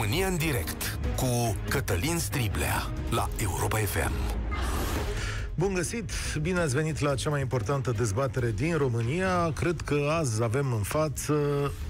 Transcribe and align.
România 0.00 0.26
în 0.26 0.36
direct 0.36 0.98
cu 1.16 1.56
Cătălin 1.68 2.18
Striblea 2.18 2.90
la 3.10 3.28
Europa 3.42 3.76
FM. 3.78 4.12
Bun 5.54 5.74
găsit! 5.74 6.10
Bine 6.42 6.60
ați 6.60 6.74
venit 6.74 6.98
la 6.98 7.14
cea 7.14 7.30
mai 7.30 7.40
importantă 7.40 7.90
dezbatere 7.96 8.50
din 8.50 8.76
România. 8.76 9.52
Cred 9.52 9.80
că 9.80 10.08
azi 10.18 10.42
avem 10.42 10.72
în 10.72 10.82
față 10.82 11.34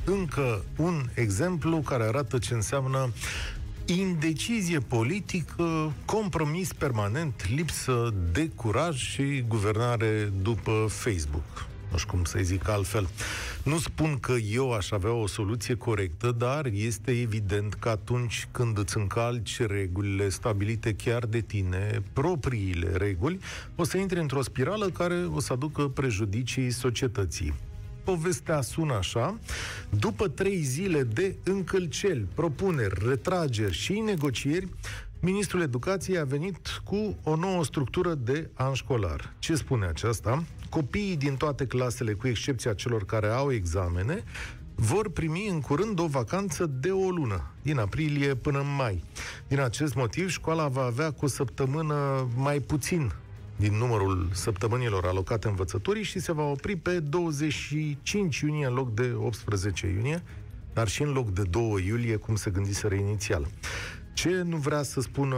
încă 0.05 0.65
un 0.77 1.09
exemplu 1.15 1.77
care 1.79 2.03
arată 2.03 2.39
ce 2.39 2.55
înseamnă 2.55 3.13
indecizie 3.85 4.79
politică, 4.79 5.93
compromis 6.05 6.73
permanent, 6.73 7.49
lipsă 7.55 8.15
de 8.33 8.51
curaj 8.55 8.97
și 8.97 9.45
guvernare 9.49 10.33
după 10.43 10.87
Facebook 10.89 11.70
nu 11.91 11.97
știu 11.97 12.11
cum 12.11 12.25
să-i 12.25 12.45
zic 12.45 12.69
altfel. 12.69 13.09
Nu 13.63 13.79
spun 13.79 14.19
că 14.19 14.33
eu 14.33 14.73
aș 14.73 14.91
avea 14.91 15.13
o 15.13 15.27
soluție 15.27 15.75
corectă, 15.75 16.35
dar 16.39 16.67
este 16.67 17.11
evident 17.11 17.75
că 17.75 17.89
atunci 17.89 18.49
când 18.51 18.79
îți 18.79 18.97
încalci 18.97 19.61
regulile 19.61 20.29
stabilite 20.29 20.95
chiar 20.95 21.27
de 21.27 21.41
tine, 21.41 22.03
propriile 22.13 22.91
reguli, 22.97 23.39
o 23.77 23.85
să 23.85 23.97
intri 23.97 24.21
într-o 24.21 24.43
spirală 24.43 24.87
care 24.87 25.15
o 25.15 25.41
să 25.41 25.53
aducă 25.53 25.89
prejudicii 25.89 26.71
societății 26.71 27.55
povestea 28.05 28.61
sună 28.61 28.95
așa. 28.95 29.39
După 29.91 30.29
trei 30.29 30.63
zile 30.63 31.03
de 31.03 31.37
încălceli, 31.45 32.27
propuneri, 32.35 33.09
retrageri 33.09 33.75
și 33.75 33.93
negocieri, 33.93 34.69
Ministrul 35.21 35.61
Educației 35.61 36.19
a 36.19 36.25
venit 36.25 36.81
cu 36.85 37.17
o 37.23 37.37
nouă 37.37 37.65
structură 37.65 38.15
de 38.15 38.51
an 38.55 38.73
școlar. 38.73 39.33
Ce 39.39 39.55
spune 39.55 39.87
aceasta? 39.87 40.45
Copiii 40.71 41.17
din 41.17 41.37
toate 41.37 41.67
clasele, 41.67 42.13
cu 42.13 42.29
excepția 42.29 42.73
celor 42.73 43.05
care 43.05 43.27
au 43.27 43.53
examene, 43.53 44.25
vor 44.75 45.11
primi 45.11 45.49
în 45.49 45.61
curând 45.61 45.99
o 45.99 46.07
vacanță 46.07 46.67
de 46.67 46.91
o 46.91 47.11
lună, 47.11 47.51
din 47.63 47.79
aprilie 47.79 48.35
până 48.35 48.59
în 48.59 48.75
mai. 48.77 49.05
Din 49.49 49.61
acest 49.61 49.95
motiv, 49.95 50.29
școala 50.29 50.69
va 50.69 50.83
avea 50.83 51.11
cu 51.11 51.25
o 51.25 51.29
săptămână 51.29 52.29
mai 52.37 52.61
puțin 52.61 53.13
din 53.57 53.75
numărul 53.75 54.29
săptămânilor 54.33 55.05
alocate 55.07 55.49
învățătorii 55.49 56.03
și 56.03 56.19
se 56.19 56.33
va 56.33 56.43
opri 56.43 56.77
pe 56.77 57.01
25 57.01 58.39
iunie 58.39 58.67
în 58.67 58.75
loc 58.75 58.95
de 58.95 59.13
18 59.17 59.87
iunie, 59.87 60.23
dar 60.73 60.89
și 60.89 61.03
în 61.03 61.13
loc 61.13 61.31
de 61.31 61.43
2 61.43 61.85
iulie, 61.87 62.17
cum 62.17 62.35
se 62.35 62.51
gândiseră 62.51 62.95
inițial. 62.95 63.49
Ce 64.13 64.43
nu 64.43 64.57
vrea 64.57 64.83
să 64.83 65.01
spună 65.01 65.37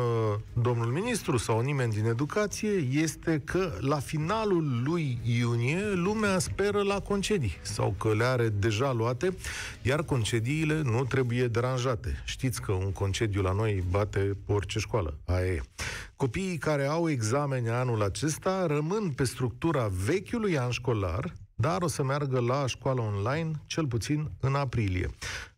domnul 0.62 0.86
ministru 0.86 1.36
sau 1.36 1.60
nimeni 1.60 1.92
din 1.92 2.04
educație 2.04 2.70
este 2.90 3.42
că 3.44 3.72
la 3.80 3.96
finalul 3.98 4.82
lui 4.84 5.18
iunie 5.38 5.92
lumea 5.92 6.38
speră 6.38 6.82
la 6.82 7.00
concedii 7.00 7.56
sau 7.62 7.94
că 7.98 8.14
le 8.14 8.24
are 8.24 8.48
deja 8.48 8.92
luate, 8.92 9.36
iar 9.82 10.02
concediile 10.02 10.82
nu 10.82 11.04
trebuie 11.04 11.46
deranjate. 11.46 12.22
Știți 12.24 12.60
că 12.60 12.72
un 12.72 12.92
concediu 12.92 13.42
la 13.42 13.52
noi 13.52 13.84
bate 13.90 14.36
orice 14.46 14.78
școală. 14.78 15.18
Aia 15.24 15.46
e. 15.46 15.60
Copiii 16.16 16.58
care 16.58 16.86
au 16.86 17.08
examene 17.10 17.70
anul 17.70 18.02
acesta 18.02 18.66
rămân 18.66 19.10
pe 19.10 19.24
structura 19.24 19.90
vechiului 20.04 20.58
an 20.58 20.70
școlar, 20.70 21.32
dar 21.54 21.82
o 21.82 21.88
să 21.88 22.02
meargă 22.02 22.40
la 22.40 22.66
școală 22.66 23.00
online 23.00 23.50
cel 23.66 23.86
puțin 23.86 24.30
în 24.40 24.54
aprilie. 24.54 25.10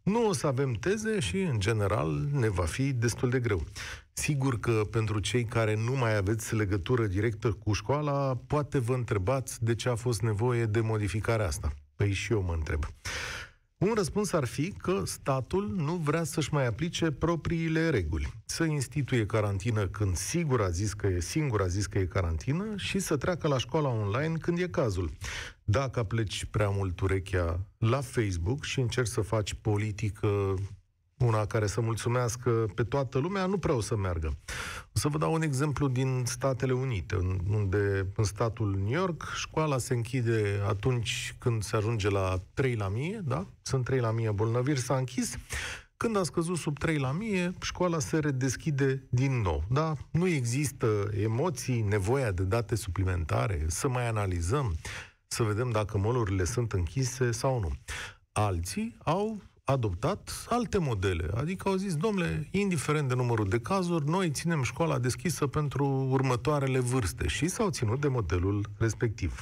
Nu 0.04 0.28
o 0.28 0.32
să 0.32 0.46
avem 0.46 0.72
teze 0.72 1.20
și, 1.20 1.40
în 1.40 1.60
general, 1.60 2.28
ne 2.32 2.48
va 2.48 2.64
fi 2.64 2.92
destul 2.92 3.30
de 3.30 3.40
greu. 3.40 3.64
Sigur 4.12 4.60
că 4.60 4.82
pentru 4.90 5.18
cei 5.18 5.44
care 5.44 5.76
nu 5.76 5.92
mai 5.92 6.16
aveți 6.16 6.54
legătură 6.54 7.06
directă 7.06 7.52
cu 7.52 7.72
școala, 7.72 8.36
poate 8.46 8.78
vă 8.78 8.94
întrebați 8.94 9.64
de 9.64 9.74
ce 9.74 9.88
a 9.88 9.94
fost 9.94 10.20
nevoie 10.20 10.64
de 10.64 10.80
modificarea 10.80 11.46
asta. 11.46 11.72
Păi 11.94 12.12
și 12.12 12.32
eu 12.32 12.42
mă 12.42 12.52
întreb. 12.52 12.84
Un 13.78 13.92
răspuns 13.94 14.32
ar 14.32 14.44
fi 14.44 14.72
că 14.72 15.02
statul 15.04 15.74
nu 15.76 15.94
vrea 15.94 16.24
să-și 16.24 16.52
mai 16.52 16.66
aplice 16.66 17.10
propriile 17.10 17.90
reguli. 17.90 18.32
Să 18.44 18.64
instituie 18.64 19.26
carantină 19.26 19.86
când 19.86 20.16
sigur 20.16 20.62
a 20.62 20.68
zis 20.68 20.92
că 20.92 21.06
e 21.06 21.20
singur 21.20 21.60
a 21.60 21.66
zis 21.66 21.86
că 21.86 21.98
e 21.98 22.04
carantină 22.04 22.64
și 22.76 22.98
să 22.98 23.16
treacă 23.16 23.48
la 23.48 23.58
școala 23.58 23.88
online 23.88 24.36
când 24.36 24.58
e 24.58 24.68
cazul. 24.68 25.10
Dacă 25.64 25.98
apleci 25.98 26.44
prea 26.44 26.68
mult 26.68 27.00
urechea 27.00 27.60
la 27.78 28.00
Facebook 28.00 28.64
și 28.64 28.80
încerci 28.80 29.08
să 29.08 29.20
faci 29.20 29.54
politică 29.54 30.54
una 31.18 31.46
care 31.46 31.66
să 31.66 31.80
mulțumească 31.80 32.50
pe 32.74 32.82
toată 32.82 33.18
lumea, 33.18 33.46
nu 33.46 33.58
prea 33.58 33.74
o 33.74 33.80
să 33.80 33.96
meargă. 33.96 34.36
O 34.84 34.98
să 34.98 35.08
vă 35.08 35.18
dau 35.18 35.32
un 35.32 35.42
exemplu 35.42 35.88
din 35.88 36.22
Statele 36.26 36.72
Unite, 36.72 37.16
unde 37.50 38.12
în 38.16 38.24
statul 38.24 38.76
New 38.78 39.00
York 39.00 39.32
școala 39.34 39.78
se 39.78 39.94
închide 39.94 40.60
atunci 40.68 41.34
când 41.38 41.62
se 41.62 41.76
ajunge 41.76 42.08
la 42.10 42.42
3 42.54 42.74
la 42.74 42.88
mie, 42.88 43.20
da? 43.24 43.46
Sunt 43.62 43.84
3 43.84 44.00
la 44.00 44.10
mie 44.10 44.30
bolnăviri, 44.30 44.80
s-a 44.80 44.96
închis. 44.96 45.36
Când 45.96 46.16
a 46.16 46.22
scăzut 46.22 46.56
sub 46.56 46.78
3 46.78 46.98
la 46.98 47.12
mie, 47.12 47.54
școala 47.60 47.98
se 47.98 48.18
redeschide 48.18 49.06
din 49.10 49.40
nou. 49.40 49.64
Da? 49.70 49.92
Nu 50.10 50.26
există 50.26 51.10
emoții, 51.22 51.80
nevoia 51.80 52.30
de 52.30 52.42
date 52.42 52.74
suplimentare, 52.74 53.64
să 53.66 53.88
mai 53.88 54.08
analizăm, 54.08 54.74
să 55.34 55.42
vedem 55.42 55.70
dacă 55.70 55.98
molurile 55.98 56.44
sunt 56.44 56.72
închise 56.72 57.30
sau 57.30 57.60
nu. 57.60 57.70
Alții 58.32 58.96
au 59.04 59.40
adoptat 59.64 60.46
alte 60.48 60.78
modele. 60.78 61.30
Adică 61.34 61.68
au 61.68 61.74
zis, 61.74 61.96
domnule, 61.96 62.48
indiferent 62.50 63.08
de 63.08 63.14
numărul 63.14 63.48
de 63.48 63.60
cazuri, 63.60 64.08
noi 64.08 64.30
ținem 64.30 64.62
școala 64.62 64.98
deschisă 64.98 65.46
pentru 65.46 65.86
următoarele 66.10 66.78
vârste 66.78 67.26
și 67.28 67.48
s-au 67.48 67.70
ținut 67.70 68.00
de 68.00 68.08
modelul 68.08 68.66
respectiv. 68.78 69.40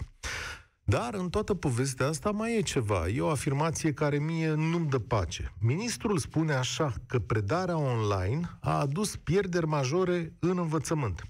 Dar 0.85 1.15
în 1.15 1.31
toată 1.31 1.55
povestea 1.55 2.07
asta 2.07 2.31
mai 2.31 2.57
e 2.57 2.63
ceva. 2.63 3.09
E 3.09 3.21
o 3.21 3.29
afirmație 3.29 3.93
care 3.93 4.19
mie 4.19 4.53
nu-mi 4.55 4.89
dă 4.89 4.99
pace. 4.99 5.53
Ministrul 5.61 6.19
spune 6.19 6.53
așa 6.53 6.93
că 7.07 7.19
predarea 7.19 7.79
online 7.79 8.59
a 8.61 8.79
adus 8.79 9.17
pierderi 9.17 9.67
majore 9.67 10.33
în 10.39 10.59
învățământ. 10.59 11.23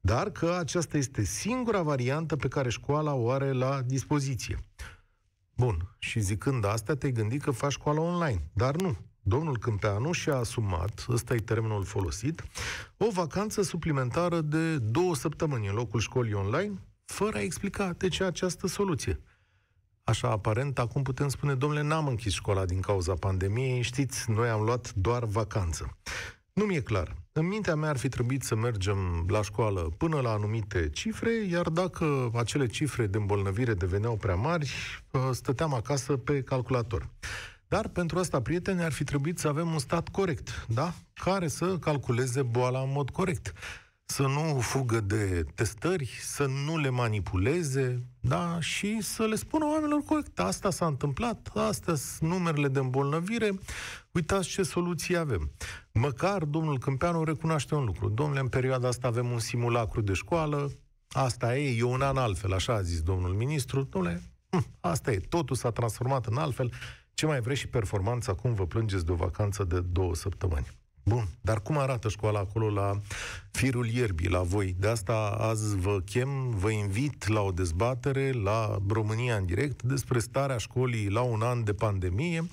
Dar 0.00 0.30
că 0.30 0.56
aceasta 0.58 0.96
este 0.96 1.22
singura 1.22 1.82
variantă 1.82 2.36
pe 2.36 2.48
care 2.48 2.68
școala 2.68 3.14
o 3.14 3.30
are 3.30 3.52
la 3.52 3.82
dispoziție. 3.82 4.58
Bun. 5.56 5.96
Și 5.98 6.20
zicând 6.20 6.64
asta, 6.64 6.94
te-ai 6.94 7.12
gândit 7.12 7.42
că 7.42 7.50
faci 7.50 7.72
școală 7.72 8.00
online. 8.00 8.50
Dar 8.52 8.74
nu. 8.74 8.96
Domnul 9.22 9.58
Câmpeanu 9.58 10.12
și-a 10.12 10.36
asumat, 10.36 11.06
ăsta 11.08 11.34
e 11.34 11.38
termenul 11.38 11.84
folosit, 11.84 12.44
o 12.96 13.10
vacanță 13.10 13.62
suplimentară 13.62 14.40
de 14.40 14.78
două 14.78 15.14
săptămâni 15.14 15.66
în 15.66 15.74
locul 15.74 16.00
școlii 16.00 16.32
online, 16.32 16.82
fără 17.04 17.36
a 17.36 17.40
explica 17.40 17.92
de 17.96 18.08
ce 18.08 18.24
această 18.24 18.66
soluție. 18.66 19.20
Așa 20.04 20.30
aparent, 20.30 20.78
acum 20.78 21.02
putem 21.02 21.28
spune, 21.28 21.54
domnule, 21.54 21.82
n-am 21.82 22.06
închis 22.06 22.32
școala 22.32 22.64
din 22.64 22.80
cauza 22.80 23.14
pandemiei, 23.14 23.82
știți, 23.82 24.30
noi 24.30 24.48
am 24.48 24.62
luat 24.62 24.92
doar 24.94 25.24
vacanță. 25.24 25.96
Nu 26.52 26.64
mi-e 26.64 26.80
clar. 26.80 27.16
În 27.38 27.46
mintea 27.46 27.74
mea 27.74 27.88
ar 27.88 27.96
fi 27.96 28.08
trebuit 28.08 28.42
să 28.42 28.54
mergem 28.54 29.26
la 29.28 29.42
școală 29.42 29.80
până 29.96 30.20
la 30.20 30.30
anumite 30.30 30.88
cifre, 30.90 31.30
iar 31.50 31.68
dacă 31.68 32.30
acele 32.34 32.66
cifre 32.66 33.06
de 33.06 33.16
îmbolnăvire 33.16 33.74
deveneau 33.74 34.16
prea 34.16 34.34
mari, 34.34 34.72
ă, 35.14 35.32
stăteam 35.32 35.74
acasă 35.74 36.16
pe 36.16 36.42
calculator. 36.42 37.08
Dar 37.68 37.88
pentru 37.88 38.18
asta, 38.18 38.42
prieteni, 38.42 38.82
ar 38.82 38.92
fi 38.92 39.04
trebuit 39.04 39.38
să 39.38 39.48
avem 39.48 39.72
un 39.72 39.78
stat 39.78 40.08
corect, 40.08 40.66
da? 40.68 40.92
Care 41.14 41.48
să 41.48 41.78
calculeze 41.78 42.42
boala 42.42 42.80
în 42.80 42.92
mod 42.92 43.10
corect 43.10 43.52
să 44.10 44.22
nu 44.22 44.60
fugă 44.60 45.00
de 45.00 45.44
testări, 45.54 46.18
să 46.20 46.46
nu 46.46 46.78
le 46.78 46.88
manipuleze, 46.88 48.02
da, 48.20 48.60
și 48.60 49.00
să 49.00 49.26
le 49.26 49.34
spună 49.34 49.64
oamenilor 49.64 50.00
corect, 50.00 50.38
asta 50.38 50.70
s-a 50.70 50.86
întâmplat, 50.86 51.50
astea 51.54 51.94
sunt 51.94 52.30
numerele 52.30 52.68
de 52.68 52.78
îmbolnăvire, 52.78 53.58
uitați 54.12 54.48
ce 54.48 54.62
soluții 54.62 55.16
avem. 55.16 55.50
Măcar 55.92 56.44
domnul 56.44 56.78
Câmpeanu 56.78 57.24
recunoaște 57.24 57.74
un 57.74 57.84
lucru. 57.84 58.08
Domnule, 58.08 58.40
în 58.40 58.48
perioada 58.48 58.88
asta 58.88 59.06
avem 59.06 59.30
un 59.30 59.38
simulacru 59.38 60.00
de 60.00 60.12
școală, 60.12 60.70
asta 61.08 61.58
e, 61.58 61.78
e 61.78 61.82
un 61.82 62.00
an 62.00 62.16
altfel, 62.16 62.52
așa 62.52 62.72
a 62.72 62.82
zis 62.82 63.02
domnul 63.02 63.34
ministru. 63.34 63.82
Domnule, 63.82 64.22
hm, 64.50 64.66
asta 64.80 65.12
e, 65.12 65.18
totul 65.18 65.56
s-a 65.56 65.70
transformat 65.70 66.26
în 66.26 66.36
altfel. 66.36 66.72
Ce 67.14 67.26
mai 67.26 67.40
vreți 67.40 67.60
și 67.60 67.68
performanța, 67.68 68.32
acum 68.32 68.54
vă 68.54 68.66
plângeți 68.66 69.04
de 69.04 69.12
o 69.12 69.14
vacanță 69.14 69.64
de 69.64 69.80
două 69.80 70.14
săptămâni. 70.14 70.77
Bun, 71.08 71.28
dar 71.40 71.60
cum 71.62 71.78
arată 71.78 72.08
școala 72.08 72.38
acolo 72.38 72.70
la 72.70 73.00
firul 73.50 73.86
ierbii, 73.86 74.28
la 74.28 74.42
voi? 74.42 74.76
De 74.78 74.88
asta 74.88 75.36
azi 75.40 75.76
vă 75.76 76.00
chem, 76.04 76.50
vă 76.50 76.70
invit 76.70 77.26
la 77.26 77.40
o 77.40 77.50
dezbatere 77.50 78.32
la 78.32 78.78
România 78.88 79.36
în 79.36 79.46
direct 79.46 79.82
despre 79.82 80.18
starea 80.18 80.56
școlii 80.56 81.08
la 81.08 81.20
un 81.20 81.42
an 81.42 81.64
de 81.64 81.72
pandemie, 81.72 82.48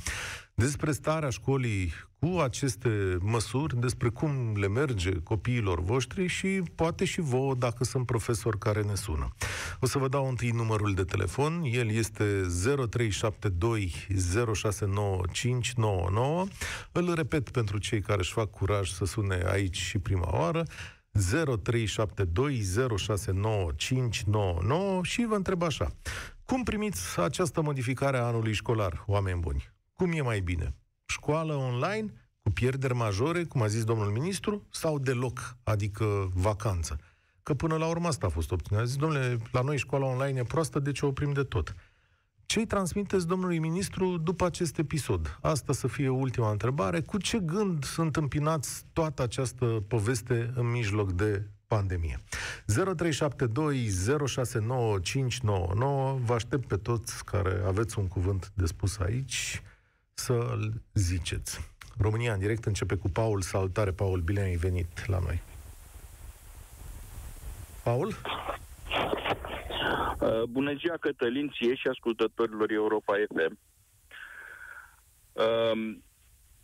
despre 0.55 0.91
starea 0.91 1.29
școlii 1.29 1.93
cu 2.19 2.39
aceste 2.39 3.17
măsuri, 3.21 3.79
despre 3.79 4.09
cum 4.09 4.53
le 4.55 4.67
merge 4.67 5.11
copiilor 5.11 5.81
voștri 5.81 6.27
și 6.27 6.61
poate 6.75 7.05
și 7.05 7.21
vouă 7.21 7.55
dacă 7.55 7.83
sunt 7.83 8.05
profesori 8.05 8.57
care 8.57 8.81
ne 8.81 8.95
sună. 8.95 9.33
O 9.79 9.85
să 9.85 9.97
vă 9.97 10.07
dau 10.07 10.27
întâi 10.27 10.49
numărul 10.49 10.93
de 10.93 11.03
telefon, 11.03 11.61
el 11.63 11.91
este 11.91 12.41
0372 12.89 13.93
069599. 14.53 16.45
Îl 16.91 17.13
repet 17.13 17.49
pentru 17.49 17.77
cei 17.77 18.01
care 18.01 18.19
își 18.19 18.33
fac 18.33 18.49
curaj 18.49 18.89
să 18.89 19.05
sune 19.05 19.43
aici 19.47 19.77
și 19.77 19.97
prima 19.97 20.39
oară, 20.39 20.63
0372069599 20.63 20.67
și 25.01 25.25
vă 25.25 25.35
întreb 25.35 25.61
așa. 25.61 25.91
Cum 26.45 26.63
primiți 26.63 27.19
această 27.19 27.61
modificare 27.61 28.17
a 28.17 28.23
anului 28.23 28.53
școlar, 28.53 29.03
oameni 29.07 29.39
buni? 29.39 29.74
Cum 29.95 30.11
e 30.11 30.21
mai 30.21 30.39
bine? 30.39 30.75
Școală 31.05 31.53
online, 31.53 32.13
cu 32.41 32.49
pierderi 32.49 32.93
majore, 32.93 33.43
cum 33.43 33.61
a 33.61 33.67
zis 33.67 33.83
domnul 33.83 34.11
ministru, 34.11 34.67
sau 34.71 34.99
deloc, 34.99 35.57
adică 35.63 36.31
vacanță. 36.33 36.99
Că 37.43 37.53
până 37.53 37.75
la 37.75 37.87
urmă 37.87 38.07
asta 38.07 38.25
a 38.25 38.29
fost 38.29 38.51
opțiunea. 38.51 38.83
A 38.83 38.87
zis, 38.87 38.95
domnule, 38.95 39.37
la 39.51 39.61
noi 39.61 39.77
școala 39.77 40.05
online 40.05 40.39
e 40.39 40.43
proastă, 40.43 40.79
deci 40.79 41.01
o 41.01 41.07
oprim 41.07 41.33
de 41.33 41.43
tot. 41.43 41.75
Ce 42.45 42.59
îi 42.59 42.65
transmiteți 42.65 43.27
domnului 43.27 43.59
ministru 43.59 44.17
după 44.17 44.45
acest 44.45 44.77
episod? 44.77 45.37
Asta 45.41 45.73
să 45.73 45.87
fie 45.87 46.09
ultima 46.09 46.51
întrebare. 46.51 47.01
Cu 47.01 47.17
ce 47.17 47.39
gând 47.39 47.83
sunt 47.83 48.15
împinați 48.15 48.85
toată 48.93 49.21
această 49.21 49.65
poveste 49.87 50.51
în 50.55 50.71
mijloc 50.71 51.11
de 51.11 51.47
pandemie? 51.67 52.23
0372 52.65 53.89
069599 54.27 56.19
Vă 56.23 56.33
aștept 56.33 56.67
pe 56.67 56.77
toți 56.77 57.25
care 57.25 57.61
aveți 57.65 57.99
un 57.99 58.07
cuvânt 58.07 58.51
de 58.55 58.65
spus 58.65 58.97
aici 58.97 59.61
să-l 60.25 60.73
ziceți. 60.93 61.73
România 61.97 62.33
în 62.33 62.39
direct 62.39 62.65
începe 62.65 62.95
cu 62.95 63.09
Paul. 63.09 63.41
Salutare, 63.41 63.91
Paul, 63.91 64.19
bine 64.19 64.41
ai 64.41 64.55
venit 64.55 65.07
la 65.07 65.19
noi. 65.19 65.41
Paul? 67.83 68.07
Uh, 70.19 70.43
bună 70.49 70.73
ziua, 70.73 70.97
Cătălin, 70.99 71.49
ție 71.49 71.75
și 71.75 71.87
ascultătorilor 71.87 72.71
Europa 72.71 73.13
FM. 73.27 73.59
Uh, 75.31 75.95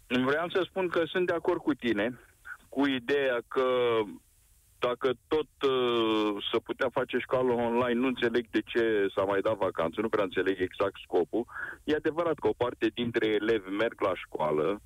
vreau 0.07 0.49
să 0.49 0.65
spun 0.65 0.87
că 0.87 1.03
sunt 1.05 1.27
de 1.27 1.33
acord 1.33 1.61
cu 1.61 1.73
tine, 1.73 2.19
cu 2.69 2.87
ideea 2.87 3.41
că 3.47 3.63
dacă 4.87 5.09
tot 5.27 5.51
uh, 5.69 6.43
să 6.51 6.57
putea 6.59 6.89
face 6.97 7.17
școală 7.17 7.51
online, 7.51 7.99
nu 7.99 8.07
înțeleg 8.07 8.45
de 8.49 8.61
ce 8.71 8.83
s-a 9.15 9.23
mai 9.23 9.41
dat 9.41 9.57
vacanță, 9.57 10.01
nu 10.01 10.09
prea 10.09 10.23
înțeleg 10.23 10.57
exact 10.59 10.97
scopul. 11.03 11.45
E 11.83 11.95
adevărat 11.95 12.37
că 12.39 12.47
o 12.47 12.59
parte 12.63 12.87
dintre 12.93 13.27
elevi 13.27 13.69
merg 13.69 14.01
la 14.01 14.13
școală, 14.15 14.81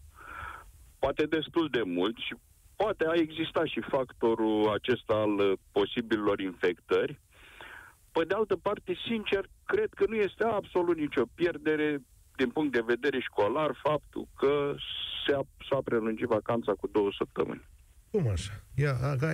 poate 1.00 1.24
destul 1.25 1.68
de 1.71 1.83
mult 1.97 2.18
și 2.18 2.33
poate 2.75 3.06
a 3.07 3.13
existat 3.25 3.65
și 3.65 3.81
factorul 3.95 4.69
acesta 4.77 5.13
al 5.13 5.33
uh, 5.39 5.53
posibilor 5.71 6.39
infectări. 6.39 7.19
Pe 8.12 8.24
de 8.24 8.33
altă 8.33 8.56
parte, 8.56 8.97
sincer, 9.07 9.44
cred 9.65 9.89
că 9.94 10.06
nu 10.07 10.15
este 10.15 10.44
absolut 10.44 10.97
nicio 10.97 11.24
pierdere 11.36 12.01
din 12.36 12.50
punct 12.50 12.71
de 12.71 12.89
vedere 12.94 13.19
școlar 13.19 13.71
faptul 13.83 14.27
că 14.36 14.75
se 15.25 15.33
a, 15.33 15.42
s-a 15.69 15.80
prelungit 15.83 16.27
vacanța 16.27 16.71
cu 16.71 16.88
două 16.88 17.09
săptămâni. 17.18 17.63
Cum 18.16 18.28
așa? 18.28 18.52
Ia, 18.76 18.94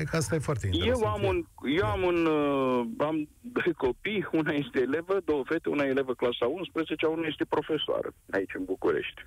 că 0.10 0.16
asta 0.16 0.36
e 0.36 0.40
foarte 0.40 0.66
interesant. 0.66 1.02
Eu 1.02 1.08
am 1.10 1.24
un, 1.24 1.46
eu 1.78 1.86
am 1.86 2.02
un, 2.02 2.26
uh, 2.26 2.88
am 2.98 3.30
doi 3.42 3.74
copii, 3.78 4.28
una 4.42 4.52
este 4.52 4.80
elevă, 4.80 5.20
două 5.26 5.44
fete, 5.46 5.70
una 5.70 5.84
e 5.84 5.88
elevă 5.88 6.14
clasa 6.14 6.46
11, 6.46 7.06
una 7.06 7.28
este 7.28 7.46
profesoară 7.46 8.14
aici 8.32 8.54
în 8.54 8.64
București. 8.66 9.22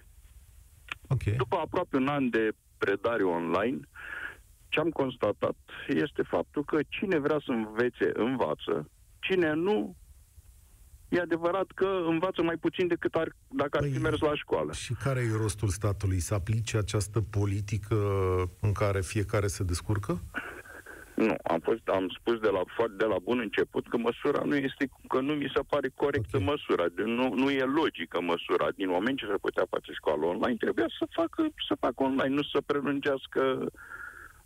Okay. 1.08 1.34
După 1.36 1.56
aproape 1.56 1.96
un 1.96 2.08
an 2.08 2.30
de 2.30 2.50
predare 2.78 3.22
online, 3.22 3.80
ce 4.68 4.80
am 4.80 4.90
constatat 4.90 5.56
este 5.88 6.22
faptul 6.22 6.64
că 6.64 6.78
cine 6.88 7.18
vrea 7.18 7.40
să 7.44 7.50
învețe, 7.50 8.10
învață, 8.14 8.90
cine 9.20 9.52
nu, 9.52 9.96
e 11.14 11.20
adevărat 11.20 11.66
că 11.74 11.86
învață 12.06 12.42
mai 12.42 12.56
puțin 12.56 12.86
decât 12.86 13.14
ar, 13.14 13.36
dacă 13.48 13.78
ar 13.78 13.84
fi 13.84 13.90
păi, 13.90 14.00
mers 14.00 14.20
la 14.20 14.34
școală. 14.34 14.72
Și 14.72 14.94
care 15.02 15.20
e 15.20 15.36
rostul 15.36 15.68
statului? 15.68 16.18
Să 16.18 16.34
aplice 16.34 16.76
această 16.76 17.20
politică 17.20 17.96
în 18.60 18.72
care 18.72 19.00
fiecare 19.00 19.46
se 19.46 19.64
descurcă? 19.64 20.20
Nu, 21.14 21.34
am, 21.42 21.60
fost, 21.60 21.88
am 21.88 22.08
spus 22.18 22.38
de 22.38 22.48
la, 22.48 22.62
de 22.96 23.04
la 23.04 23.18
bun 23.22 23.38
început 23.38 23.88
că 23.88 23.96
măsura 23.96 24.42
nu 24.44 24.56
este, 24.56 24.88
că 25.08 25.20
nu 25.20 25.32
mi 25.32 25.52
se 25.54 25.60
pare 25.68 25.88
corectă 25.94 26.36
okay. 26.36 26.48
măsura, 26.48 26.84
nu, 27.04 27.34
nu 27.34 27.50
e 27.50 27.64
logică 27.64 28.20
măsura. 28.20 28.68
Din 28.76 28.88
moment 28.88 29.18
ce 29.18 29.26
se 29.26 29.44
putea 29.46 29.66
face 29.70 29.92
școală 29.92 30.24
online, 30.24 30.56
trebuia 30.56 30.86
să 30.98 31.06
facă, 31.10 31.42
să 31.68 31.74
facă 31.80 32.02
online, 32.02 32.34
nu 32.34 32.42
să 32.42 32.58
prelungească 32.66 33.42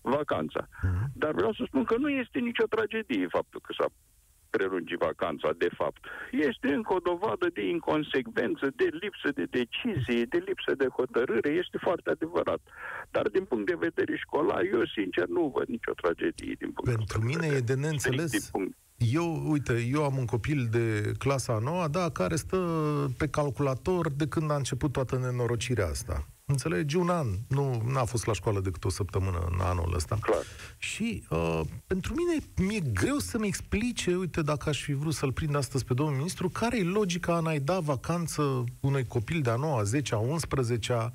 vacanța. 0.00 0.62
Uh-huh. 0.68 1.06
Dar 1.12 1.32
vreau 1.32 1.52
să 1.52 1.62
spun 1.66 1.84
că 1.84 1.96
nu 1.96 2.08
este 2.08 2.38
nicio 2.38 2.64
tragedie 2.64 3.26
faptul 3.30 3.60
că 3.60 3.72
s-a 3.78 3.88
prelungi 4.50 4.96
vacanța, 5.08 5.50
de 5.64 5.70
fapt. 5.78 6.00
Este 6.48 6.66
încă 6.78 6.92
o 6.94 7.04
dovadă 7.10 7.46
de 7.58 7.64
inconsecvență, 7.76 8.66
de 8.80 8.88
lipsă 9.02 9.28
de 9.38 9.46
decizie, 9.58 10.22
de 10.34 10.40
lipsă 10.48 10.72
de 10.82 10.88
hotărâre, 10.98 11.50
este 11.62 11.78
foarte 11.86 12.10
adevărat. 12.10 12.60
Dar 13.10 13.26
din 13.28 13.44
punct 13.44 13.66
de 13.66 13.76
vedere 13.86 14.16
școlar, 14.16 14.62
eu 14.74 14.82
sincer 14.96 15.26
nu 15.26 15.52
văd 15.56 15.66
nicio 15.68 15.92
tragedie 16.02 16.54
din 16.58 16.70
punct 16.70 16.90
Pentru 16.96 17.18
mine 17.30 17.46
e 17.46 17.60
de 17.60 17.74
neînțeles. 17.74 18.50
Punct... 18.50 18.76
Eu, 18.98 19.50
uite, 19.50 19.74
eu 19.92 20.04
am 20.04 20.16
un 20.16 20.24
copil 20.24 20.68
de 20.70 21.12
clasa 21.18 21.52
a 21.52 21.58
noua, 21.58 21.88
da, 21.88 22.10
care 22.10 22.36
stă 22.36 22.60
pe 23.18 23.28
calculator 23.28 24.12
de 24.12 24.26
când 24.26 24.50
a 24.50 24.56
început 24.56 24.92
toată 24.92 25.18
nenorocirea 25.18 25.86
asta. 25.86 26.26
Înțelegi? 26.50 26.96
Un 26.96 27.08
an. 27.08 27.26
Nu 27.48 27.82
a 27.94 28.04
fost 28.04 28.26
la 28.26 28.32
școală 28.32 28.60
decât 28.60 28.84
o 28.84 28.88
săptămână 28.88 29.48
în 29.50 29.60
anul 29.60 29.94
ăsta. 29.94 30.18
Clar. 30.20 30.42
Și 30.78 31.24
uh, 31.28 31.60
pentru 31.86 32.14
mine 32.14 32.44
mi-e 32.56 32.80
greu 32.80 33.18
să-mi 33.18 33.46
explice, 33.46 34.16
uite, 34.16 34.42
dacă 34.42 34.68
aș 34.68 34.82
fi 34.82 34.92
vrut 34.92 35.14
să-l 35.14 35.32
prind 35.32 35.56
astăzi 35.56 35.84
pe 35.84 35.94
domnul 35.94 36.16
ministru, 36.16 36.48
care 36.48 36.78
e 36.78 36.82
logica 36.82 37.38
în 37.38 37.46
a-i 37.46 37.60
da 37.60 37.78
vacanță 37.78 38.64
unui 38.80 39.06
copil 39.06 39.40
de 39.40 39.50
a 39.50 39.56
9, 39.56 39.78
a 39.78 39.82
10, 39.82 40.14
a 40.14 40.18
11, 40.18 40.92
a, 40.92 41.12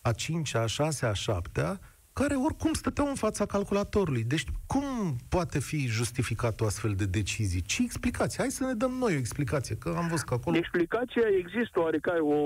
a 0.00 0.12
5, 0.12 0.54
a 0.54 0.66
6, 0.66 1.06
a 1.06 1.12
7 1.12 1.80
care 2.20 2.34
oricum 2.34 2.72
stăteau 2.72 3.08
în 3.08 3.14
fața 3.14 3.46
calculatorului. 3.46 4.24
Deci 4.24 4.44
cum 4.66 4.84
poate 5.28 5.58
fi 5.60 5.86
justificat 5.86 6.60
o 6.60 6.64
astfel 6.64 6.92
de 6.94 7.04
decizii? 7.04 7.62
Ce 7.62 7.82
explicație? 7.82 8.38
Hai 8.40 8.50
să 8.50 8.64
ne 8.64 8.74
dăm 8.74 8.92
noi 9.02 9.14
o 9.14 9.22
explicație, 9.24 9.76
că 9.76 9.88
am 9.96 10.08
văzut 10.08 10.26
că 10.26 10.34
acolo... 10.34 10.56
Explicația 10.56 11.26
există 11.42 11.80
oarecare 11.80 12.20
o, 12.20 12.38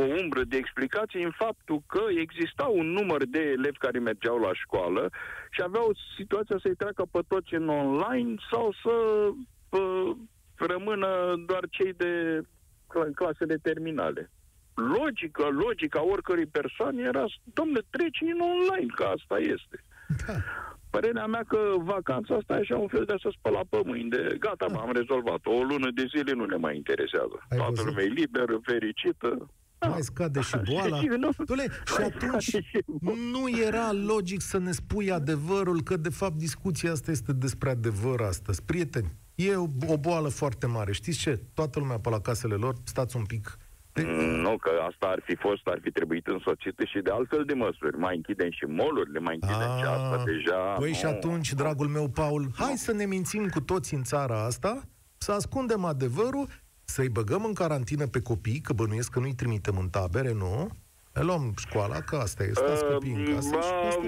o 0.00 0.02
umbră 0.22 0.42
de 0.44 0.56
explicație 0.56 1.24
în 1.24 1.34
faptul 1.44 1.82
că 1.86 2.02
exista 2.24 2.64
un 2.64 2.86
număr 2.86 3.26
de 3.26 3.38
elevi 3.38 3.84
care 3.84 3.98
mergeau 3.98 4.38
la 4.38 4.52
școală 4.54 5.10
și 5.50 5.60
aveau 5.62 5.88
situația 6.18 6.58
să-i 6.62 6.80
treacă 6.82 7.04
pe 7.10 7.20
toți 7.28 7.54
în 7.54 7.68
online 7.68 8.34
sau 8.50 8.74
să 8.82 8.94
pă, 9.68 9.82
rămână 10.56 11.08
doar 11.46 11.64
cei 11.70 11.92
de 11.92 12.12
clasele 13.14 13.56
terminale 13.56 14.30
logică, 14.74 15.44
logica 15.64 16.04
oricărei 16.04 16.46
persoane 16.46 17.02
era, 17.02 17.24
domnule, 17.44 17.82
treci 17.90 18.20
în 18.20 18.40
online, 18.40 18.92
că 18.94 19.04
asta 19.04 19.38
este. 19.38 19.84
Da. 20.26 20.32
Părerea 20.90 21.26
mea 21.26 21.44
că 21.48 21.58
vacanța 21.78 22.34
asta 22.34 22.54
e 22.54 22.58
așa 22.58 22.76
un 22.76 22.88
fel 22.88 23.04
de 23.04 23.12
a 23.12 23.16
să 23.20 23.32
spăla 23.38 23.60
pe 23.68 23.80
mâini, 23.84 24.10
de 24.10 24.36
gata, 24.38 24.66
da. 24.72 24.78
am 24.78 24.92
rezolvat 24.92 25.46
O 25.46 25.62
lună 25.62 25.90
de 25.94 26.06
zile 26.16 26.32
nu 26.32 26.44
ne 26.44 26.56
mai 26.56 26.76
interesează. 26.76 27.46
Ai 27.50 27.58
Toată 27.58 27.82
lumea 27.84 28.04
e 28.04 28.06
liberă, 28.06 28.60
fericită. 28.62 29.50
Da. 29.78 29.88
Mai 29.88 30.02
scade 30.02 30.40
și 30.40 30.56
boala. 30.70 31.00
Dole, 31.44 31.66
și 31.86 32.02
atunci 32.02 32.56
nu 33.32 33.48
era 33.66 33.92
logic 33.92 34.40
să 34.40 34.58
ne 34.58 34.72
spui 34.72 35.10
adevărul, 35.10 35.82
că 35.82 35.96
de 35.96 36.08
fapt 36.08 36.34
discuția 36.34 36.92
asta 36.92 37.10
este 37.10 37.32
despre 37.32 37.70
adevăr 37.70 38.20
astăzi. 38.20 38.62
Prieteni, 38.62 39.12
e 39.34 39.54
o, 39.54 39.66
o 39.86 39.96
boală 39.96 40.28
foarte 40.28 40.66
mare. 40.66 40.92
Știți 40.92 41.18
ce? 41.18 41.40
Toată 41.54 41.78
lumea 41.78 41.98
pe 41.98 42.08
la 42.08 42.20
casele 42.20 42.54
lor, 42.54 42.74
stați 42.84 43.16
un 43.16 43.24
pic, 43.24 43.58
nu, 44.44 44.56
că 44.56 44.70
asta 44.88 45.06
ar 45.06 45.22
fi 45.24 45.34
fost, 45.36 45.66
ar 45.66 45.78
fi 45.82 45.90
trebuit 45.90 46.26
însoțită 46.26 46.84
și 46.84 46.98
de 46.98 47.10
altfel 47.10 47.44
de 47.44 47.54
măsuri. 47.54 47.98
Mai 47.98 48.16
închidem 48.16 48.50
și 48.50 48.64
molurile, 48.64 49.18
mai 49.18 49.34
închidem 49.34 49.70
A, 49.70 49.78
și 49.78 49.84
asta 49.84 50.16
ah, 50.18 50.22
deja. 50.24 50.56
Păi 50.78 50.88
nu, 50.88 50.94
și 50.94 51.04
atunci, 51.04 51.52
dragul 51.52 51.88
meu 51.88 52.08
Paul, 52.08 52.50
hai 52.54 52.70
nu. 52.70 52.76
să 52.76 52.92
ne 52.92 53.04
mințim 53.04 53.48
cu 53.48 53.60
toți 53.60 53.94
în 53.94 54.02
țara 54.02 54.44
asta, 54.44 54.82
să 55.18 55.32
ascundem 55.32 55.84
adevărul, 55.84 56.46
să-i 56.84 57.08
băgăm 57.08 57.44
în 57.44 57.54
carantină 57.54 58.06
pe 58.06 58.20
copii, 58.20 58.60
că 58.60 58.72
bănuiesc 58.72 59.10
că 59.10 59.18
nu-i 59.18 59.34
trimitem 59.34 59.76
în 59.76 59.88
tabere, 59.88 60.32
nu? 60.32 60.70
Le 61.12 61.22
luăm 61.22 61.54
școala, 61.58 62.00
că 62.00 62.16
asta 62.16 62.42
e, 62.42 62.52
stați 62.52 62.84
copii 62.84 63.12
în 63.12 63.34
casă 63.34 63.50
ba, 63.50 63.60
și 63.60 63.98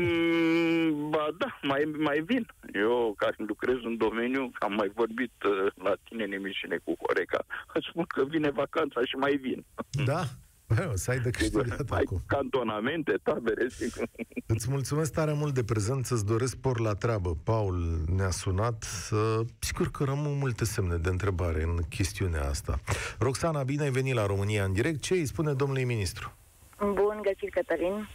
ba 1.08 1.26
da, 1.38 1.58
mai, 1.62 1.92
mai 1.98 2.20
vin. 2.20 2.46
Eu, 2.72 3.14
care 3.16 3.34
lucrez 3.36 3.76
în 3.82 3.96
domeniu, 3.96 4.50
am 4.58 4.72
mai 4.72 4.90
vorbit 4.94 5.32
uh, 5.44 5.72
la 5.74 5.94
tine 6.08 6.24
în 6.24 6.32
emisiune 6.32 6.76
cu 6.84 6.94
Horeca, 7.06 7.44
spun 7.90 8.04
că 8.04 8.24
vine 8.24 8.50
vacanța 8.50 9.00
și 9.04 9.14
mai 9.16 9.36
vin. 9.36 9.64
Da? 10.04 10.22
Bă, 10.66 10.92
să 10.94 11.10
ai 11.10 11.18
de 11.18 11.30
câștigat 11.30 11.90
ai 11.90 12.00
acum. 12.00 12.22
cantonamente, 12.26 13.18
tabere, 13.22 13.68
sigur. 13.68 14.08
Îți 14.46 14.70
mulțumesc 14.70 15.12
tare 15.12 15.32
mult 15.32 15.54
de 15.54 15.64
prezență, 15.64 16.14
îți 16.14 16.26
doresc 16.26 16.56
por 16.56 16.80
la 16.80 16.94
treabă. 16.94 17.36
Paul 17.44 18.04
ne-a 18.16 18.30
sunat. 18.30 18.86
Uh, 19.10 19.46
sigur 19.58 19.90
că 19.90 20.04
rămân 20.04 20.38
multe 20.38 20.64
semne 20.64 20.96
de 20.96 21.08
întrebare 21.08 21.62
în 21.62 21.76
chestiunea 21.88 22.48
asta. 22.48 22.80
Roxana, 23.18 23.62
bine 23.62 23.82
ai 23.82 23.90
venit 23.90 24.14
la 24.14 24.26
România 24.26 24.64
în 24.64 24.72
direct. 24.72 25.00
Ce 25.00 25.14
îi 25.14 25.26
spune 25.26 25.52
domnului 25.52 25.84
ministru? 25.84 26.36
Bun 26.78 27.20
găsit, 27.22 27.52
Cătălin. 27.52 28.08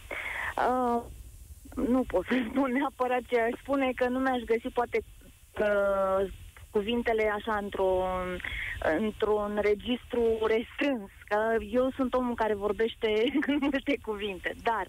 Uh, 0.56 1.02
nu 1.74 2.02
pot 2.02 2.24
să 2.26 2.34
spun 2.48 2.72
neapărat 2.72 3.20
ce 3.28 3.40
aș 3.40 3.50
spune, 3.60 3.92
că 3.94 4.08
nu 4.08 4.18
mi-aș 4.18 4.40
găsi 4.42 4.68
poate 4.68 5.02
uh, 5.60 6.32
cuvintele 6.70 7.32
așa 7.34 7.56
într-un, 7.56 8.40
într-un 8.98 9.58
registru 9.60 10.22
restrâns. 10.46 11.10
Că 11.24 11.56
eu 11.70 11.90
sunt 11.90 12.14
omul 12.14 12.34
care 12.34 12.54
vorbește 12.54 13.22
în 13.46 13.58
multe 13.60 13.98
cuvinte. 14.02 14.54
Dar, 14.62 14.86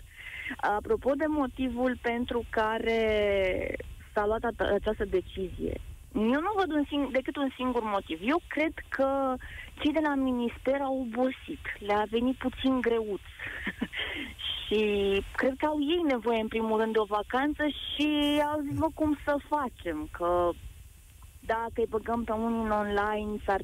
apropo 0.57 1.11
de 1.13 1.25
motivul 1.27 1.97
pentru 2.01 2.43
care 2.49 3.75
s-a 4.13 4.25
luat 4.25 4.43
această 4.57 5.05
decizie, 5.05 5.73
eu 6.13 6.41
nu 6.41 6.51
văd 6.55 6.71
un 6.71 6.85
sing- 6.85 7.11
decât 7.11 7.35
un 7.35 7.49
singur 7.55 7.83
motiv. 7.83 8.19
Eu 8.23 8.41
cred 8.47 8.73
că 8.89 9.35
cei 9.81 9.91
de 9.91 9.99
la 10.03 10.15
minister 10.15 10.81
au 10.81 10.99
obosit. 11.01 11.63
Le-a 11.79 12.05
venit 12.09 12.37
puțin 12.37 12.81
greuț. 12.81 13.21
Și 14.63 14.81
cred 15.35 15.53
că 15.57 15.65
au 15.65 15.77
ei 15.79 16.01
nevoie, 16.07 16.41
în 16.41 16.47
primul 16.47 16.79
rând, 16.79 16.93
de 16.93 16.99
o 16.99 17.13
vacanță 17.19 17.63
și 17.67 18.41
au 18.51 18.59
zis, 18.69 18.79
mă, 18.79 18.89
cum 18.93 19.17
să 19.25 19.35
facem? 19.49 20.07
Că 20.11 20.49
dacă 21.39 21.73
îi 21.75 21.89
băgăm 21.89 22.23
pe 22.23 22.31
unii 22.31 22.63
în 22.63 22.71
online, 22.71 23.37
s-ar 23.45 23.61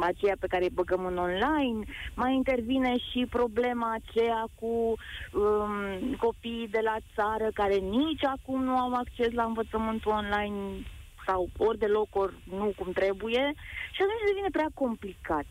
aceea 0.00 0.36
pe 0.40 0.46
care 0.46 0.62
îi 0.64 0.78
băgăm 0.80 1.04
în 1.04 1.16
online, 1.16 1.84
mai 2.14 2.34
intervine 2.34 2.96
și 2.98 3.26
problema 3.30 3.92
aceea 3.92 4.46
cu 4.60 4.66
um, 4.66 6.14
copiii 6.18 6.68
de 6.68 6.80
la 6.82 6.96
țară 7.14 7.50
care 7.54 7.74
nici 7.74 8.24
acum 8.24 8.62
nu 8.62 8.76
au 8.76 8.92
acces 8.92 9.32
la 9.32 9.44
învățământul 9.44 10.12
online 10.12 10.84
sau 11.26 11.50
ori 11.56 11.78
de 11.78 11.86
loc, 11.86 12.08
ori 12.16 12.34
nu 12.58 12.72
cum 12.78 12.92
trebuie 12.92 13.44
și 13.94 14.00
atunci 14.02 14.28
devine 14.28 14.50
prea 14.56 14.70
complicat. 14.82 15.50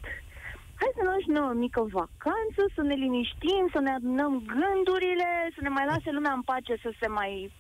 Hai 0.79 0.91
să 0.95 1.01
luăm 1.03 1.19
și 1.23 1.29
noi 1.35 1.49
o 1.51 1.61
mică 1.65 1.81
vacanță, 1.99 2.61
să 2.75 2.81
ne 2.81 2.95
liniștim, 3.03 3.63
să 3.73 3.79
ne 3.79 3.91
adunăm 3.97 4.33
gândurile, 4.53 5.29
să 5.55 5.59
ne 5.61 5.69
mai 5.69 5.85
lase 5.91 6.09
lumea 6.11 6.33
în 6.39 6.41
pace 6.41 6.73
să 6.85 6.89
se 6.99 7.07
mai 7.07 7.51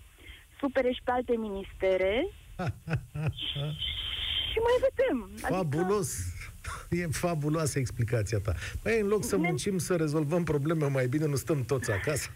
supere 0.59 0.91
și 0.91 1.01
pe 1.03 1.11
alte 1.11 1.35
ministere 1.47 2.13
și 4.51 4.57
mai 4.67 4.77
vedem. 4.85 5.17
Fabulos! 5.35 6.09
Adică... 6.17 6.51
E 6.89 7.07
fabuloasă 7.07 7.79
explicația 7.79 8.39
ta. 8.39 8.53
Păi, 8.81 8.99
în 8.99 9.07
loc 9.07 9.23
să 9.23 9.37
muncim, 9.37 9.77
să 9.77 9.95
rezolvăm 9.95 10.43
probleme 10.43 10.85
mai 10.87 11.07
bine, 11.07 11.25
nu 11.25 11.35
stăm 11.35 11.63
toți 11.63 11.91
acasă? 11.91 12.29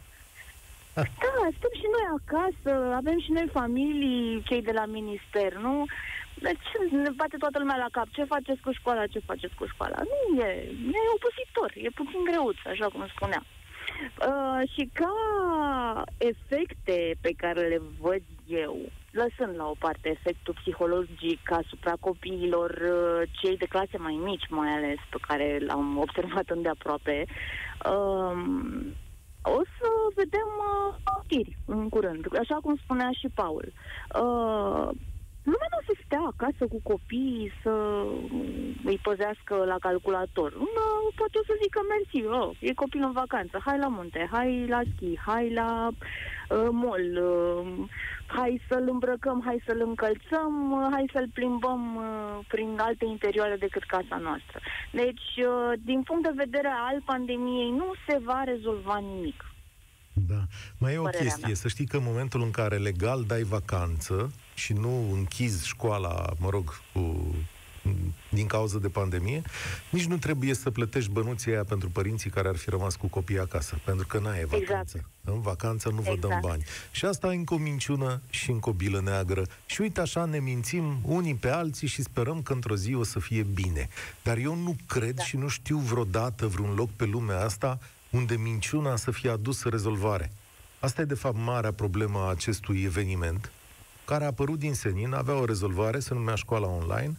Da, 1.04 1.34
stăm 1.58 1.74
și 1.82 1.88
noi 1.96 2.08
acasă, 2.20 2.72
avem 3.02 3.20
și 3.20 3.32
noi 3.32 3.48
familii, 3.60 4.44
cei 4.48 4.62
de 4.62 4.72
la 4.72 4.86
minister, 4.86 5.54
nu? 5.54 5.86
Deci 6.46 6.70
ne 6.92 7.10
bate 7.10 7.38
toată 7.38 7.60
lumea 7.60 7.78
la 7.78 7.90
cap. 7.92 8.08
Ce 8.12 8.24
faceți 8.24 8.62
cu 8.62 8.72
școala, 8.72 9.08
ce 9.08 9.20
faceți 9.20 9.56
cu 9.56 9.66
școala? 9.66 9.98
Nu 10.12 10.42
e, 10.42 10.50
e 11.00 11.16
opositor, 11.16 11.72
e 11.76 12.00
puțin 12.00 12.24
greuț, 12.30 12.58
așa 12.66 12.88
cum 12.94 13.06
spuneam. 13.16 13.46
Uh, 14.28 14.70
și 14.74 14.90
ca 14.94 15.14
efecte 16.18 17.16
pe 17.22 17.32
care 17.38 17.62
le 17.68 17.82
văd 18.00 18.22
eu, 18.48 18.78
lăsând 19.12 19.58
la 19.58 19.66
o 19.66 19.76
parte 19.80 20.10
efectul 20.10 20.54
psihologic 20.54 21.52
asupra 21.52 21.94
copiilor, 22.00 22.70
uh, 22.70 23.30
cei 23.42 23.58
de 23.58 23.66
clase 23.66 23.98
mai 23.98 24.20
mici 24.24 24.48
mai 24.50 24.70
ales, 24.70 25.00
pe 25.10 25.18
care 25.28 25.58
l-am 25.68 25.98
observat 25.98 26.50
îndeaproape, 26.50 27.26
uh, 27.86 28.38
o 29.48 29.62
să 29.78 29.88
vedem 30.16 30.50
uh, 30.58 30.96
știri 31.24 31.58
în 31.66 31.90
curând, 31.90 32.38
așa 32.40 32.58
cum 32.62 32.76
spunea 32.84 33.10
și 33.12 33.28
Paul. 33.34 33.74
Uh, 34.22 34.90
lumea 35.52 35.70
nu 35.72 35.80
o 35.82 35.88
să 35.90 35.94
stea 36.06 36.24
acasă 36.34 36.64
cu 36.74 36.80
copiii 36.92 37.52
să 37.64 37.74
îi 38.92 39.00
păzească 39.08 39.56
la 39.72 39.78
calculator. 39.88 40.50
Una 40.68 40.86
poate 41.20 41.36
o 41.42 41.48
să 41.50 41.54
zică 41.62 41.80
mersi, 41.94 42.20
oh, 42.42 42.50
e 42.60 42.82
copil 42.84 43.04
în 43.04 43.12
vacanță, 43.12 43.56
hai 43.66 43.78
la 43.78 43.88
munte, 43.88 44.28
hai 44.32 44.52
la 44.68 44.82
schi, 44.92 45.20
hai 45.30 45.46
la 45.54 45.70
uh, 45.90 46.68
mall, 46.72 47.10
uh, 47.34 47.90
hai 48.38 48.62
să-l 48.68 48.88
îmbrăcăm, 48.90 49.42
hai 49.46 49.64
să-l 49.66 49.82
încălțăm, 49.90 50.54
uh, 50.72 50.88
hai 50.92 51.06
să-l 51.14 51.30
plimbăm 51.34 51.84
uh, 51.96 52.46
prin 52.48 52.70
alte 52.80 53.06
interioare 53.06 53.56
decât 53.56 53.84
casa 53.84 54.18
noastră. 54.28 54.60
Deci, 54.92 55.30
uh, 55.52 55.72
din 55.90 56.02
punct 56.04 56.24
de 56.24 56.42
vedere 56.44 56.72
al 56.90 57.02
pandemiei, 57.06 57.72
nu 57.72 57.90
se 58.08 58.18
va 58.24 58.42
rezolva 58.46 58.98
nimic. 58.98 59.40
Da. 60.14 60.42
Mai 60.78 60.94
e 60.94 60.98
o 60.98 61.04
chestie, 61.04 61.46
mea. 61.46 61.56
să 61.56 61.68
știi 61.68 61.86
că 61.86 61.98
în 61.98 62.04
momentul 62.06 62.42
în 62.42 62.52
care 62.52 62.78
legal 62.78 63.24
dai 63.28 63.44
vacanță 63.44 64.32
și 64.58 64.74
nu 64.74 65.12
închizi 65.14 65.68
școala, 65.68 66.34
mă 66.38 66.50
rog, 66.50 66.82
cu 66.94 67.36
din 68.30 68.48
cauza 68.48 68.78
de 68.78 68.88
pandemie, 68.88 69.42
nici 69.90 70.06
nu 70.06 70.18
trebuie 70.18 70.54
să 70.54 70.72
plătești 70.72 71.12
bănuții 71.12 71.52
aia 71.52 71.64
pentru 71.64 71.90
părinții 71.90 72.30
care 72.30 72.48
ar 72.48 72.56
fi 72.56 72.70
rămas 72.70 72.96
cu 72.96 73.08
copii 73.08 73.40
acasă, 73.40 73.80
pentru 73.86 74.08
că 74.08 74.20
n-ai 74.20 74.46
vacanță. 74.46 74.98
Exact. 74.98 75.06
În 75.24 75.42
vacanță 75.42 75.90
nu 75.90 76.02
vă 76.02 76.12
exact. 76.12 76.20
dăm 76.20 76.40
bani. 76.42 76.64
Și 76.92 77.06
asta 77.06 77.28
încă 77.28 77.54
o 77.54 77.58
minciună 77.58 78.22
și 78.30 78.52
încă 78.52 78.70
o 78.70 78.74
bilă 78.74 79.02
neagră. 79.02 79.46
Și 79.66 79.82
uite 79.82 80.02
așa 80.02 80.26
ne 80.26 80.40
mințim 80.40 81.00
unii 81.04 81.36
pe 81.36 81.50
alții 81.50 81.88
și 81.88 82.02
sperăm 82.02 82.42
că 82.42 82.54
într-o 82.54 82.76
zi 82.76 82.94
o 82.94 83.04
să 83.04 83.20
fie 83.20 83.42
bine. 83.44 83.90
Dar 84.24 84.38
eu 84.38 84.56
nu 84.56 84.76
cred 84.86 85.16
da. 85.16 85.24
și 85.24 85.38
nu 85.38 85.48
știu 85.48 85.78
vreodată 85.78 86.48
vreun 86.48 86.74
loc 86.74 86.90
pe 86.90 87.06
lumea 87.06 87.44
asta 87.44 87.80
unde 88.10 88.36
minciuna 88.36 88.96
să 88.96 89.12
fie 89.12 89.30
adusă 89.30 89.70
rezolvare. 89.70 90.32
Asta 90.80 91.02
e, 91.02 91.06
de 91.06 91.14
fapt, 91.14 91.38
marea 91.38 91.72
problemă 91.72 92.20
a 92.20 92.30
acestui 92.30 92.84
eveniment, 92.84 93.52
care 94.08 94.24
a 94.24 94.28
apărut 94.28 94.60
din 94.60 94.74
senin, 94.74 95.14
avea 95.14 95.36
o 95.36 95.46
rezolvare, 95.46 96.00
se 96.00 96.14
numea 96.14 96.36
școala 96.36 96.68
online, 96.68 97.18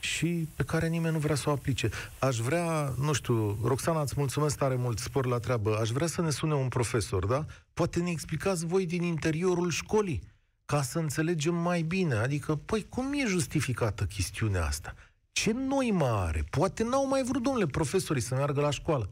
și 0.00 0.48
pe 0.56 0.62
care 0.62 0.88
nimeni 0.88 1.12
nu 1.12 1.18
vrea 1.18 1.34
să 1.34 1.48
o 1.48 1.52
aplice. 1.52 1.90
Aș 2.18 2.36
vrea, 2.38 2.94
nu 3.00 3.12
știu, 3.12 3.58
Roxana, 3.64 4.00
îți 4.00 4.14
mulțumesc 4.16 4.56
tare 4.56 4.74
mult, 4.74 4.98
spor 4.98 5.26
la 5.26 5.38
treabă, 5.38 5.78
aș 5.80 5.88
vrea 5.90 6.06
să 6.06 6.22
ne 6.22 6.30
sune 6.30 6.54
un 6.54 6.68
profesor, 6.68 7.26
da? 7.26 7.44
Poate 7.74 8.00
ne 8.00 8.10
explicați 8.10 8.66
voi 8.66 8.86
din 8.86 9.02
interiorul 9.02 9.70
școlii, 9.70 10.22
ca 10.64 10.82
să 10.82 10.98
înțelegem 10.98 11.54
mai 11.54 11.82
bine. 11.82 12.14
Adică, 12.14 12.54
păi, 12.54 12.86
cum 12.88 13.12
e 13.12 13.26
justificată 13.26 14.04
chestiunea 14.04 14.66
asta? 14.66 14.94
Ce 15.32 15.52
noi 15.52 15.90
mai 15.90 16.10
are? 16.12 16.44
Poate 16.50 16.82
n-au 16.84 17.08
mai 17.08 17.22
vrut, 17.22 17.42
domnule, 17.42 17.66
profesorii 17.66 18.22
să 18.22 18.34
meargă 18.34 18.60
la 18.60 18.70
școală 18.70 19.08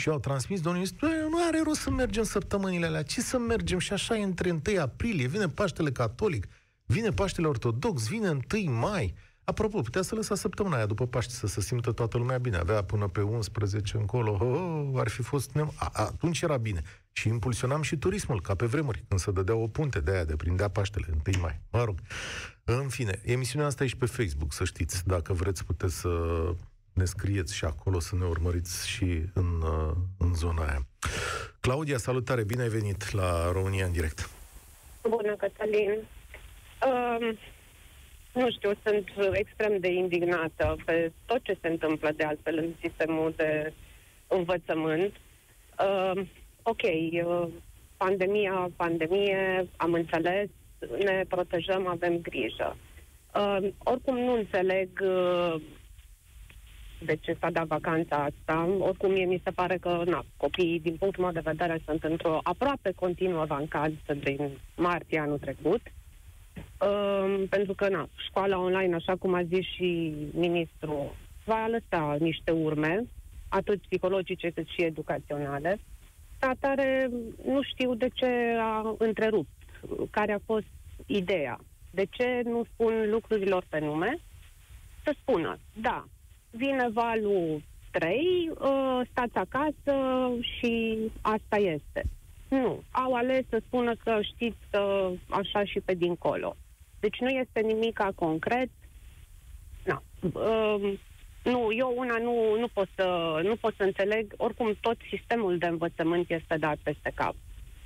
și 0.00 0.08
au 0.08 0.18
transmis 0.18 0.60
domnul 0.60 0.82
ministru, 0.82 1.06
nu 1.28 1.46
are 1.46 1.60
rost 1.64 1.80
să 1.80 1.90
mergem 1.90 2.22
săptămânile 2.22 2.86
alea, 2.86 3.02
ce 3.02 3.20
să 3.20 3.38
mergem? 3.38 3.78
Și 3.78 3.92
așa 3.92 4.16
e 4.16 4.22
între 4.22 4.50
1 4.50 4.80
aprilie, 4.80 5.26
vine 5.26 5.48
Paștele 5.48 5.90
Catolic, 5.90 6.46
vine 6.84 7.10
Paștele 7.10 7.46
Ortodox, 7.46 8.08
vine 8.08 8.28
1 8.28 8.72
mai. 8.72 9.14
Apropo, 9.44 9.80
putea 9.80 10.02
să 10.02 10.14
lăsa 10.14 10.34
săptămâna 10.34 10.76
aia 10.76 10.86
după 10.86 11.06
Paște 11.06 11.32
să 11.32 11.46
se 11.46 11.60
simtă 11.60 11.92
toată 11.92 12.18
lumea 12.18 12.38
bine. 12.38 12.56
Avea 12.56 12.82
până 12.82 13.08
pe 13.08 13.20
11 13.20 13.96
încolo, 13.96 14.32
oh, 14.40 15.00
ar 15.00 15.08
fi 15.08 15.22
fost... 15.22 15.52
Ne- 15.52 15.68
a, 15.74 15.90
atunci 15.92 16.40
era 16.40 16.56
bine. 16.56 16.82
Și 17.12 17.28
impulsionam 17.28 17.82
și 17.82 17.96
turismul, 17.96 18.40
ca 18.40 18.54
pe 18.54 18.66
vremuri, 18.66 19.04
când 19.08 19.20
se 19.20 19.30
dădea 19.30 19.54
o 19.54 19.66
punte 19.66 20.00
de 20.00 20.10
aia, 20.10 20.24
de 20.24 20.36
prindea 20.36 20.68
Paștele, 20.68 21.06
1 21.10 21.40
mai. 21.40 21.60
Mă 21.70 21.84
rog. 21.84 21.98
În 22.64 22.88
fine, 22.88 23.20
emisiunea 23.24 23.66
asta 23.66 23.84
e 23.84 23.86
și 23.86 23.96
pe 23.96 24.06
Facebook, 24.06 24.52
să 24.52 24.64
știți. 24.64 25.06
Dacă 25.06 25.32
vreți, 25.32 25.64
puteți 25.64 25.94
să 25.94 26.08
ne 26.92 27.04
scrieți 27.04 27.54
și 27.54 27.64
acolo, 27.64 28.00
să 28.00 28.16
ne 28.16 28.24
urmăriți 28.24 28.88
și 28.88 29.22
în, 29.34 29.62
uh, 29.62 29.92
în 30.18 30.34
zona 30.34 30.62
aia. 30.66 30.86
Claudia, 31.60 31.98
salutare, 31.98 32.44
bine 32.44 32.62
ai 32.62 32.68
venit 32.68 33.12
la 33.12 33.52
România 33.52 33.84
în 33.84 33.92
direct. 33.92 34.30
Bună, 35.02 35.34
Cătălin. 35.36 35.90
Uh, 36.86 37.38
nu 38.32 38.50
știu, 38.50 38.70
sunt 38.84 39.08
extrem 39.32 39.78
de 39.78 39.88
indignată 39.88 40.76
pe 40.84 41.12
tot 41.26 41.42
ce 41.42 41.58
se 41.60 41.68
întâmplă 41.68 42.10
de 42.16 42.24
altfel 42.24 42.58
în 42.58 42.72
sistemul 42.80 43.32
de 43.36 43.72
învățământ. 44.26 45.12
Uh, 45.78 46.22
ok, 46.62 46.82
uh, 46.82 47.48
pandemia, 47.96 48.70
pandemie, 48.76 49.68
am 49.76 49.92
înțeles, 49.92 50.48
ne 50.98 51.24
protejăm, 51.28 51.86
avem 51.86 52.18
grijă. 52.18 52.76
Uh, 53.34 53.68
oricum 53.78 54.18
nu 54.18 54.32
înțeleg 54.32 54.88
uh, 55.02 55.54
de 57.04 57.16
ce 57.20 57.36
s-a 57.40 57.50
dat 57.50 57.66
vacanța 57.66 58.16
asta. 58.16 58.68
Oricum, 58.78 59.10
mie 59.10 59.24
mi 59.24 59.40
se 59.44 59.50
pare 59.50 59.76
că 59.76 60.02
na, 60.06 60.24
copiii, 60.36 60.80
din 60.80 60.96
punctul 60.96 61.22
meu 61.22 61.32
de 61.32 61.40
vedere, 61.44 61.80
sunt 61.84 62.04
într-o 62.04 62.40
aproape 62.42 62.92
continuă 62.94 63.44
vacanță 63.44 64.14
din 64.14 64.50
martie 64.76 65.18
anul 65.18 65.38
trecut. 65.38 65.80
Um, 66.80 67.46
pentru 67.46 67.74
că, 67.74 67.88
na, 67.88 68.08
școala 68.26 68.58
online, 68.58 68.94
așa 68.94 69.16
cum 69.16 69.34
a 69.34 69.42
zis 69.42 69.66
și 69.66 70.14
ministrul, 70.32 71.14
va 71.44 71.66
lăsa 71.66 72.16
niște 72.18 72.50
urme, 72.50 73.04
atât 73.48 73.80
psihologice 73.80 74.50
cât 74.50 74.66
și 74.66 74.84
educaționale. 74.84 75.78
Atare, 76.40 77.10
nu 77.44 77.62
știu 77.62 77.94
de 77.94 78.08
ce 78.14 78.56
a 78.58 78.94
întrerupt, 78.98 79.48
care 80.10 80.32
a 80.32 80.38
fost 80.44 80.66
ideea. 81.06 81.58
De 81.90 82.04
ce 82.10 82.40
nu 82.44 82.64
spun 82.72 83.10
lucrurilor 83.10 83.64
pe 83.68 83.78
nume? 83.78 84.18
Să 85.04 85.14
spună, 85.20 85.58
da, 85.80 86.04
vine 86.50 86.88
valul 86.92 87.62
3, 87.90 88.50
uh, 88.50 89.00
stați 89.10 89.36
acasă 89.36 89.94
și 90.40 90.98
asta 91.20 91.56
este. 91.56 92.02
Nu. 92.48 92.82
Au 92.90 93.14
ales 93.14 93.44
să 93.48 93.62
spună 93.66 93.94
că 94.04 94.18
știți 94.22 94.58
uh, 94.72 95.12
așa 95.28 95.64
și 95.64 95.80
pe 95.80 95.94
dincolo. 95.94 96.56
Deci 97.00 97.18
nu 97.20 97.28
este 97.28 97.60
nimic 97.60 98.00
concret. 98.14 98.70
Na. 99.84 100.02
Uh, 100.20 100.98
nu, 101.42 101.72
eu 101.72 101.94
una 101.96 102.18
nu, 102.18 102.58
nu, 102.58 102.68
pot 102.72 102.88
să, 102.94 103.40
nu 103.42 103.56
pot 103.56 103.74
să 103.76 103.82
înțeleg. 103.82 104.34
Oricum, 104.36 104.76
tot 104.80 104.96
sistemul 105.08 105.58
de 105.58 105.66
învățământ 105.66 106.30
este 106.30 106.56
dat 106.56 106.76
peste 106.82 107.12
cap. 107.14 107.34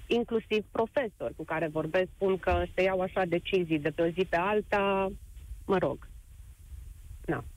Inclusiv 0.06 0.64
profesori 0.72 1.34
cu 1.36 1.44
care 1.44 1.68
vorbesc 1.72 2.08
spun 2.14 2.38
că 2.38 2.62
se 2.74 2.82
iau 2.82 3.00
așa 3.00 3.24
decizii 3.24 3.78
de 3.78 3.90
pe 3.90 4.02
o 4.02 4.08
zi 4.08 4.26
pe 4.28 4.36
alta. 4.36 5.12
Mă 5.66 5.78
rog. 5.78 6.08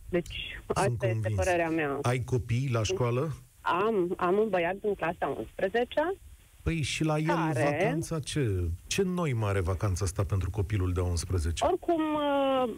Na. 0.09 0.19
Deci, 0.19 0.59
Sunt 0.65 0.77
asta 0.77 0.95
convins. 0.97 1.25
este 1.25 1.41
părerea 1.43 1.69
mea. 1.69 1.99
Ai 2.01 2.23
copii 2.23 2.69
la 2.71 2.83
școală? 2.83 3.33
Am, 3.61 4.13
am 4.17 4.37
un 4.37 4.49
băiat 4.49 4.75
din 4.75 4.95
clasa 4.95 5.27
11. 5.27 6.15
Păi 6.63 6.81
și 6.81 7.03
la 7.03 7.17
el 7.17 7.25
care... 7.25 7.63
vacanța 7.63 8.19
ce? 8.19 8.69
Ce 8.87 9.01
noi 9.01 9.33
mare 9.33 9.59
vacanța 9.59 10.05
asta 10.05 10.23
pentru 10.23 10.49
copilul 10.49 10.93
de 10.93 10.99
11? 10.99 11.65
Oricum, 11.65 12.01
uh, 12.13 12.73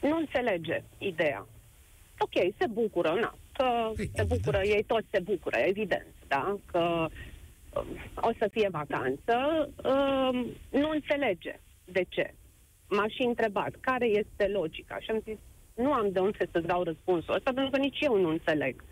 nu 0.00 0.16
înțelege 0.16 0.82
ideea. 0.98 1.46
Ok, 2.18 2.32
se 2.58 2.66
bucură, 2.70 3.08
na, 3.20 3.34
că 3.52 3.64
păi, 3.94 3.94
se 3.94 4.10
evident. 4.14 4.28
bucură, 4.28 4.60
ei 4.64 4.84
toți 4.86 5.06
se 5.10 5.20
bucură, 5.20 5.56
evident, 5.56 6.06
da, 6.28 6.58
că 6.66 7.06
uh, 7.74 7.84
o 8.14 8.30
să 8.38 8.48
fie 8.50 8.68
vacanță, 8.70 9.36
uh, 9.76 10.46
nu 10.70 10.88
înțelege 10.90 11.60
de 11.84 12.04
ce. 12.08 12.34
M-aș 12.88 13.12
fi 13.14 13.22
întrebat 13.22 13.70
care 13.80 14.06
este 14.06 14.46
logica 14.46 14.98
și 14.98 15.10
am 15.10 15.20
zis, 15.24 15.38
nu 15.74 15.92
am 15.92 16.10
de 16.12 16.18
unde 16.18 16.48
să 16.52 16.60
dau 16.60 16.82
răspunsul 16.82 17.34
ăsta, 17.34 17.52
pentru 17.52 17.70
că 17.70 17.78
nici 17.78 18.00
eu 18.00 18.20
nu 18.20 18.28
înțeleg. 18.28 18.84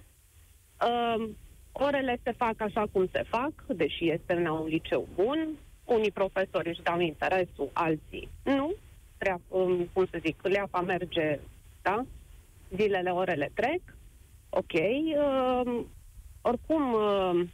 Uh, 0.86 1.28
orele 1.72 2.20
se 2.22 2.32
fac 2.32 2.60
așa 2.60 2.86
cum 2.92 3.08
se 3.12 3.22
fac, 3.22 3.52
deși 3.66 4.10
este 4.10 4.32
în 4.32 4.46
un 4.46 4.66
liceu 4.66 5.08
bun, 5.14 5.48
unii 5.84 6.10
profesori 6.10 6.68
își 6.68 6.82
dau 6.82 7.00
interesul, 7.00 7.70
alții 7.72 8.28
nu, 8.44 8.74
Treap, 9.18 9.40
um, 9.48 9.88
cum 9.92 10.06
să 10.10 10.18
zic, 10.24 10.36
leapa 10.42 10.80
merge, 10.80 11.40
da? 11.82 12.04
Zilele, 12.76 13.10
orele 13.10 13.50
trec, 13.54 13.80
ok, 14.50 14.72
uh, 14.72 15.84
oricum 16.40 16.92
uh, 16.92 17.48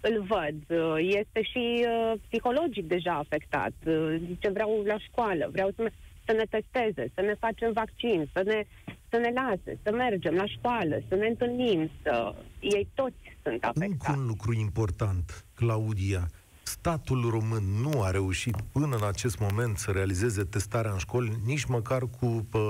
îl 0.00 0.22
văd, 0.22 0.78
uh, 0.80 0.94
este 0.98 1.42
și 1.42 1.86
uh, 1.86 2.12
psihologic 2.28 2.86
deja 2.86 3.12
afectat, 3.12 3.72
uh, 3.86 4.16
zice 4.26 4.50
vreau 4.50 4.82
la 4.86 4.98
școală, 4.98 5.48
vreau 5.52 5.70
să, 5.76 5.90
să 6.24 6.32
ne 6.32 6.44
testeze, 6.50 7.10
să 7.14 7.20
ne 7.20 7.34
facem 7.34 7.72
vaccin, 7.72 8.30
să 8.32 8.42
ne, 8.44 8.64
să 9.08 9.16
ne 9.16 9.30
lase, 9.34 9.78
să 9.82 9.92
mergem 9.92 10.34
la 10.34 10.46
școală, 10.46 11.02
să 11.08 11.14
ne 11.14 11.26
întâlnim, 11.26 11.90
să... 12.02 12.34
ei 12.60 12.88
toți 12.94 13.36
sunt 13.42 13.64
afectați. 13.64 13.90
Încă 13.90 14.14
un 14.20 14.26
lucru 14.26 14.52
important, 14.54 15.44
Claudia, 15.54 16.26
statul 16.62 17.30
român 17.30 17.62
nu 17.82 18.02
a 18.02 18.10
reușit 18.10 18.56
până 18.72 18.96
în 18.96 19.06
acest 19.06 19.38
moment 19.38 19.76
să 19.76 19.90
realizeze 19.90 20.44
testarea 20.44 20.90
în 20.92 20.98
școli, 20.98 21.32
nici 21.44 21.64
măcar 21.64 22.02
cu 22.20 22.26
uh, 22.52 22.60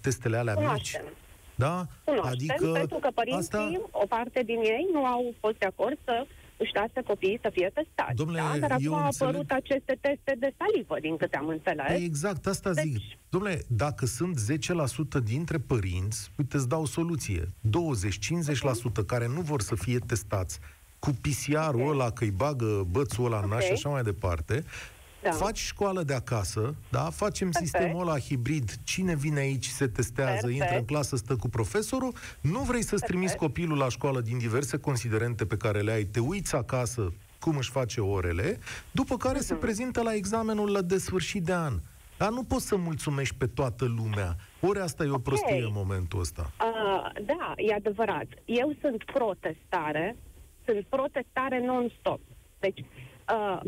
testele 0.00 0.36
alea 0.36 0.54
Cunoaștem. 0.54 1.02
mici. 1.04 1.12
Da? 1.54 1.86
Cunoaștem, 2.04 2.32
adică 2.32 2.70
pentru 2.72 2.98
că 2.98 3.08
părinții, 3.14 3.40
asta... 3.40 3.70
o 3.90 4.06
parte 4.06 4.42
din 4.42 4.58
ei, 4.58 4.88
nu 4.92 5.04
au 5.04 5.34
fost 5.40 5.58
de 5.58 5.66
acord 5.66 5.98
să 6.04 6.26
își 6.58 6.74
lase 6.74 7.00
copiii 7.06 7.38
să 7.42 7.50
fie 7.52 7.70
testați. 7.74 8.14
Domnule, 8.14 8.40
da? 8.40 8.58
Dar 8.58 8.70
acum 8.70 8.94
au 8.94 9.04
înțeleg... 9.04 9.34
apărut 9.34 9.50
aceste 9.50 9.98
teste 10.00 10.36
de 10.38 10.54
salivă, 10.58 10.96
din 11.00 11.16
câte 11.16 11.36
am 11.36 11.48
înțeles. 11.48 11.86
Păi 11.86 12.04
exact, 12.04 12.46
asta 12.46 12.72
deci... 12.72 12.84
zic. 12.84 13.02
Domnule, 13.28 13.62
dacă 13.66 14.06
sunt 14.06 14.40
10% 15.20 15.22
dintre 15.24 15.58
părinți, 15.58 16.32
uite, 16.36 16.56
îți 16.56 16.68
dau 16.68 16.82
o 16.82 16.86
soluție. 16.86 17.42
20-50% 17.42 17.48
uh-huh. 17.48 19.06
care 19.06 19.26
nu 19.26 19.40
vor 19.40 19.60
să 19.60 19.74
fie 19.74 19.98
testați 20.06 20.58
cu 20.98 21.10
PCR-ul 21.20 21.80
okay. 21.80 21.88
ăla, 21.88 22.10
că-i 22.10 22.30
bagă 22.30 22.86
bățul 22.90 23.24
ăla 23.24 23.36
okay. 23.36 23.48
în 23.48 23.54
nas 23.54 23.64
și 23.64 23.72
așa 23.72 23.88
mai 23.88 24.02
departe, 24.02 24.64
da. 25.30 25.36
faci 25.36 25.58
școală 25.58 26.02
de 26.02 26.14
acasă, 26.14 26.74
da? 26.90 27.10
facem 27.10 27.50
Perfect. 27.50 27.70
sistemul 27.70 28.08
ăla 28.08 28.18
hibrid, 28.18 28.70
cine 28.84 29.14
vine 29.14 29.40
aici, 29.40 29.66
se 29.66 29.86
testează, 29.86 30.46
Perfect. 30.46 30.60
intră 30.60 30.78
în 30.78 30.84
clasă, 30.84 31.16
stă 31.16 31.36
cu 31.36 31.48
profesorul, 31.48 32.14
nu 32.40 32.58
vrei 32.58 32.82
să-ți 32.82 33.04
trimiți 33.04 33.36
copilul 33.36 33.78
la 33.78 33.88
școală 33.88 34.20
din 34.20 34.38
diverse 34.38 34.78
considerente 34.78 35.46
pe 35.46 35.56
care 35.56 35.80
le 35.80 35.92
ai, 35.92 36.04
te 36.04 36.20
uiți 36.20 36.54
acasă 36.54 37.12
cum 37.40 37.56
își 37.56 37.70
face 37.70 38.00
orele, 38.00 38.58
după 38.90 39.16
care 39.16 39.38
uh-huh. 39.38 39.42
se 39.42 39.52
mhm. 39.52 39.62
prezintă 39.62 40.02
la 40.02 40.14
examenul 40.14 40.72
la 40.72 40.82
de 40.82 40.98
sfârșit 40.98 41.42
de 41.44 41.52
an. 41.52 41.74
Dar 42.18 42.30
nu 42.30 42.42
poți 42.42 42.66
să 42.66 42.76
mulțumești 42.76 43.34
pe 43.34 43.46
toată 43.46 43.84
lumea. 43.84 44.36
Ori 44.60 44.78
asta 44.78 45.04
e 45.04 45.06
o 45.06 45.10
okay. 45.10 45.22
prostie 45.22 45.62
în 45.62 45.72
momentul 45.72 46.20
ăsta. 46.20 46.50
Uh, 46.60 47.24
da, 47.24 47.52
e 47.56 47.74
adevărat. 47.74 48.26
Eu 48.44 48.72
sunt 48.80 49.04
protestare, 49.04 50.16
sunt 50.64 50.86
protestare 50.88 51.64
non-stop. 51.64 52.20
Deci, 52.58 52.78
uh, 52.78 53.60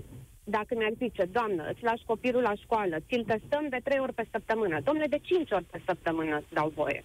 dacă 0.51 0.75
mi-ar 0.77 0.93
zice, 0.99 1.25
doamnă, 1.25 1.63
îți 1.73 1.83
lași 1.83 2.05
copilul 2.07 2.43
la 2.43 2.55
școală, 2.63 2.97
ți-l 3.09 3.25
testăm 3.25 3.65
de 3.69 3.81
trei 3.85 3.99
ori 3.99 4.13
pe 4.13 4.29
săptămână. 4.31 4.81
Domnule, 4.85 5.07
de 5.07 5.21
cinci 5.23 5.51
ori 5.51 5.65
pe 5.65 5.81
săptămână 5.87 6.37
îți 6.37 6.55
dau 6.59 6.73
voie. 6.75 7.05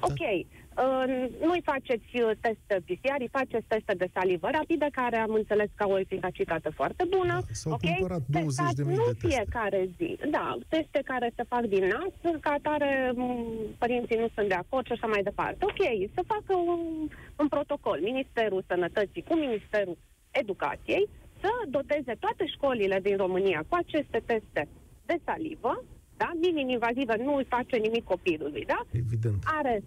Da. 0.00 0.06
Ok, 0.08 0.22
uh, 0.22 1.04
nu-i 1.46 1.62
faceți 1.64 2.10
uh, 2.14 2.30
test 2.40 2.84
PCR, 2.86 3.18
îi 3.18 3.34
faceți 3.38 3.66
teste 3.68 3.94
de 3.94 4.08
salivă 4.12 4.48
rapidă, 4.52 4.86
care 4.92 5.16
am 5.16 5.32
înțeles 5.32 5.68
că 5.74 5.82
au 5.82 5.92
o 5.92 5.98
eficacitate 5.98 6.70
foarte 6.74 7.04
bună. 7.16 7.32
Da, 7.32 7.52
s-au 7.52 7.72
okay? 7.72 7.96
cumpărat 7.98 8.22
20 8.26 8.72
de 8.72 8.82
mii 8.82 8.96
nu 8.96 9.04
de 9.04 9.12
teste. 9.12 9.26
fiecare 9.28 9.88
zi. 9.96 10.18
Da, 10.30 10.58
teste 10.68 11.00
care 11.04 11.32
se 11.36 11.44
fac 11.48 11.64
din 11.74 11.84
nas, 11.94 12.38
ca 12.40 12.50
atare 12.50 13.12
părinții 13.78 14.16
nu 14.16 14.28
sunt 14.34 14.48
de 14.48 14.54
acord 14.54 14.86
și 14.86 14.92
așa 14.92 15.06
mai 15.06 15.22
departe. 15.22 15.64
Ok, 15.64 15.82
să 16.14 16.22
facă 16.26 16.54
un, 16.54 16.80
un 17.36 17.48
protocol. 17.48 17.98
Ministerul 18.02 18.64
Sănătății 18.66 19.24
cu 19.28 19.34
Ministerul 19.34 19.96
Educației 20.30 21.08
să 21.42 21.50
doteze 21.68 22.14
toate 22.24 22.44
școlile 22.54 22.98
din 23.02 23.16
România 23.16 23.64
cu 23.68 23.74
aceste 23.82 24.22
teste 24.26 24.68
de 25.06 25.16
salivă, 25.24 25.84
da? 26.16 26.30
minim-invazivă, 26.40 27.14
nu 27.16 27.34
îi 27.34 27.46
face 27.54 27.76
nimic 27.76 28.04
copilului, 28.04 28.64
da? 28.64 28.80
Evident. 28.90 29.42
Are 29.58 29.82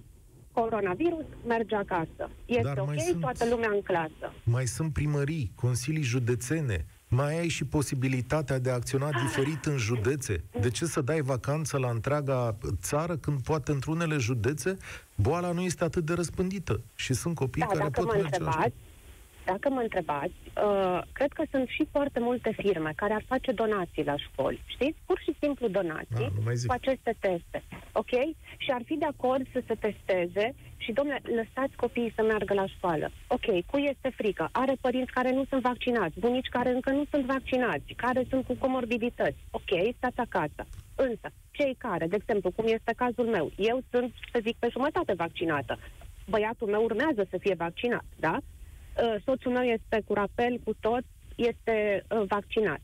coronavirus, 0.51 1.25
merge 1.47 1.75
acasă. 1.75 2.29
Este 2.45 2.61
Dar 2.63 2.77
ok, 2.77 2.93
sunt, 3.07 3.19
toată 3.19 3.45
lumea 3.49 3.69
în 3.73 3.81
clasă. 3.81 4.33
Mai 4.43 4.65
sunt 4.65 4.93
primării, 4.93 5.51
consilii 5.55 6.01
județene, 6.01 6.85
mai 7.07 7.39
ai 7.39 7.47
și 7.47 7.65
posibilitatea 7.65 8.59
de 8.59 8.69
a 8.69 8.73
acționa 8.73 9.09
diferit 9.23 9.65
în 9.65 9.77
județe. 9.77 10.43
De 10.61 10.69
ce 10.69 10.85
să 10.85 11.01
dai 11.01 11.21
vacanță 11.21 11.77
la 11.77 11.89
întreaga 11.89 12.57
țară 12.81 13.17
când 13.17 13.41
poate 13.41 13.71
într-unele 13.71 14.17
județe 14.17 14.77
boala 15.15 15.51
nu 15.51 15.61
este 15.61 15.83
atât 15.83 16.05
de 16.05 16.13
răspândită 16.13 16.81
și 16.95 17.13
sunt 17.13 17.35
copii 17.35 17.61
da, 17.61 17.67
care 17.67 17.79
dacă 17.79 17.91
pot 17.91 18.05
mă 18.05 18.11
merge 18.11 18.25
întrebați, 18.25 18.75
dacă 19.45 19.69
mă 19.69 19.81
întrebați, 19.81 20.39
uh, 20.65 21.01
cred 21.11 21.31
că 21.31 21.43
sunt 21.51 21.67
și 21.67 21.87
foarte 21.91 22.19
multe 22.19 22.51
firme 22.57 22.91
care 22.95 23.13
ar 23.13 23.23
face 23.27 23.51
donații 23.51 24.03
la 24.03 24.17
școli. 24.17 24.61
Știți? 24.65 24.97
Pur 25.05 25.19
și 25.25 25.35
simplu 25.39 25.67
donații 25.67 26.31
A, 26.47 26.51
cu 26.67 26.71
aceste 26.79 27.15
teste. 27.19 27.63
Ok? 27.91 28.13
Și 28.57 28.69
ar 28.73 28.81
fi 28.85 28.95
de 28.95 29.05
acord 29.05 29.45
să 29.51 29.63
se 29.67 29.75
testeze 29.75 30.55
și, 30.77 30.91
domnule, 30.91 31.21
lăsați 31.23 31.75
copiii 31.75 32.13
să 32.15 32.21
meargă 32.23 32.53
la 32.53 32.65
școală. 32.65 33.11
Ok, 33.27 33.47
cui 33.71 33.83
este 33.93 34.09
frică? 34.15 34.49
Are 34.51 34.73
părinți 34.81 35.11
care 35.11 35.31
nu 35.31 35.45
sunt 35.49 35.61
vaccinați, 35.61 36.19
bunici 36.19 36.55
care 36.57 36.69
încă 36.69 36.91
nu 36.91 37.03
sunt 37.09 37.25
vaccinați, 37.25 37.93
care 37.95 38.25
sunt 38.29 38.45
cu 38.45 38.55
comorbidități. 38.59 39.37
Ok, 39.51 39.71
stați 39.97 40.19
acasă. 40.19 40.61
Însă, 40.95 41.27
cei 41.51 41.75
care, 41.77 42.07
de 42.07 42.15
exemplu, 42.15 42.51
cum 42.51 42.65
este 42.67 42.93
cazul 42.95 43.25
meu, 43.25 43.51
eu 43.57 43.81
sunt, 43.91 44.13
să 44.31 44.39
zic, 44.43 44.55
pe 44.59 44.67
jumătate 44.71 45.13
vaccinată. 45.13 45.79
Băiatul 46.29 46.67
meu 46.67 46.83
urmează 46.83 47.27
să 47.29 47.37
fie 47.37 47.55
vaccinat, 47.57 48.05
da? 48.15 48.37
Uh, 49.03 49.15
soțul 49.25 49.51
meu 49.51 49.63
este 49.63 50.01
cu 50.05 50.13
rapel, 50.13 50.59
cu 50.63 50.73
tot, 50.79 51.03
este 51.35 52.05
uh, 52.09 52.23
vaccinat. 52.27 52.79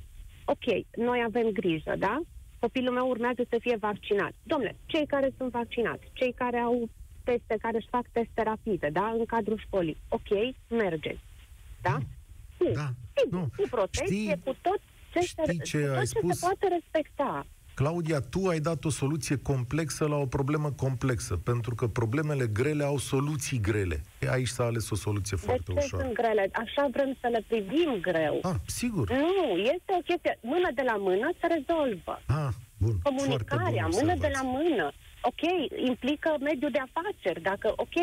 Ok, 0.45 0.65
noi 0.95 1.23
avem 1.25 1.49
grijă, 1.49 1.95
da? 1.97 2.21
Copilul 2.59 2.93
meu 2.93 3.07
urmează 3.09 3.41
să 3.49 3.57
fie 3.59 3.75
vaccinat. 3.75 4.31
Domnule, 4.43 4.75
cei 4.85 5.05
care 5.05 5.33
sunt 5.37 5.51
vaccinați, 5.51 6.03
cei 6.13 6.33
care 6.33 6.57
au 6.57 6.89
teste, 7.23 7.55
care 7.61 7.77
își 7.77 7.87
fac 7.89 8.05
teste 8.11 8.43
rapide, 8.43 8.89
da? 8.91 9.13
În 9.17 9.25
cadrul 9.25 9.57
școlii. 9.57 9.97
Ok, 10.09 10.29
mergeți. 10.69 11.23
Da? 11.81 11.97
Mm. 12.59 12.73
Da. 12.73 12.89
nu. 13.29 13.39
cu 13.57 13.67
protecție, 13.69 14.05
Știi, 14.05 14.41
cu 14.45 14.55
tot 14.61 14.79
ce, 15.13 15.19
știi 15.19 15.59
ce, 15.59 15.77
cu 15.79 15.85
tot 15.87 15.97
ai 15.97 16.05
ce 16.05 16.17
spus? 16.17 16.37
se 16.37 16.45
poate 16.45 16.67
respecta. 16.67 17.45
Claudia, 17.73 18.19
tu 18.19 18.47
ai 18.47 18.59
dat 18.59 18.85
o 18.85 18.89
soluție 18.89 19.37
complexă 19.37 20.07
la 20.07 20.15
o 20.15 20.25
problemă 20.25 20.71
complexă, 20.71 21.37
pentru 21.37 21.75
că 21.75 21.87
problemele 21.87 22.47
grele 22.47 22.83
au 22.83 22.97
soluții 22.97 23.59
grele. 23.59 24.01
Aici 24.29 24.47
s-a 24.47 24.63
ales 24.63 24.89
o 24.89 24.95
soluție 24.95 25.37
de 25.39 25.45
foarte 25.45 25.71
ce 25.73 25.77
ușoară. 25.77 26.03
sunt 26.03 26.17
grele? 26.21 26.49
Așa 26.53 26.87
vrem 26.91 27.17
să 27.21 27.27
le 27.27 27.43
privim 27.47 27.97
greu. 28.01 28.39
Ah, 28.41 28.55
sigur. 28.65 29.09
Nu, 29.09 29.57
este 29.57 29.91
o 29.99 30.01
chestie. 30.09 30.39
Mână 30.41 30.69
de 30.73 30.83
la 30.85 30.95
mână 30.95 31.31
se 31.39 31.47
rezolvă. 31.55 32.21
Ah, 32.27 32.53
bun. 32.77 32.95
Comunicarea, 33.03 33.87
bun 33.89 33.99
mână 33.99 34.15
de 34.25 34.31
la 34.33 34.41
mână. 34.41 34.91
Ok, 35.29 35.43
implică 35.89 36.29
mediul 36.39 36.71
de 36.71 36.81
afaceri. 36.87 37.41
Dacă, 37.41 37.67
ok, 37.75 37.95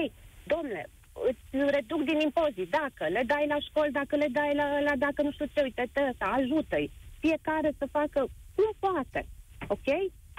domnule, 0.52 0.90
îți 1.30 1.70
reduc 1.76 2.00
din 2.10 2.18
impozit, 2.20 2.68
dacă 2.80 3.04
le 3.14 3.22
dai 3.26 3.44
la 3.48 3.58
școli, 3.68 3.96
dacă 4.00 4.16
le 4.16 4.28
dai 4.38 4.52
la, 4.60 4.80
la 4.80 4.94
dacă 5.06 5.22
nu 5.22 5.30
știu 5.32 5.46
ce, 5.54 5.60
uite, 5.62 5.82
ăsta, 6.10 6.26
ajută-i. 6.38 6.90
Fiecare 7.20 7.70
să 7.78 7.86
facă 7.98 8.20
cum 8.54 8.70
poate 8.78 9.20
ok? 9.66 9.88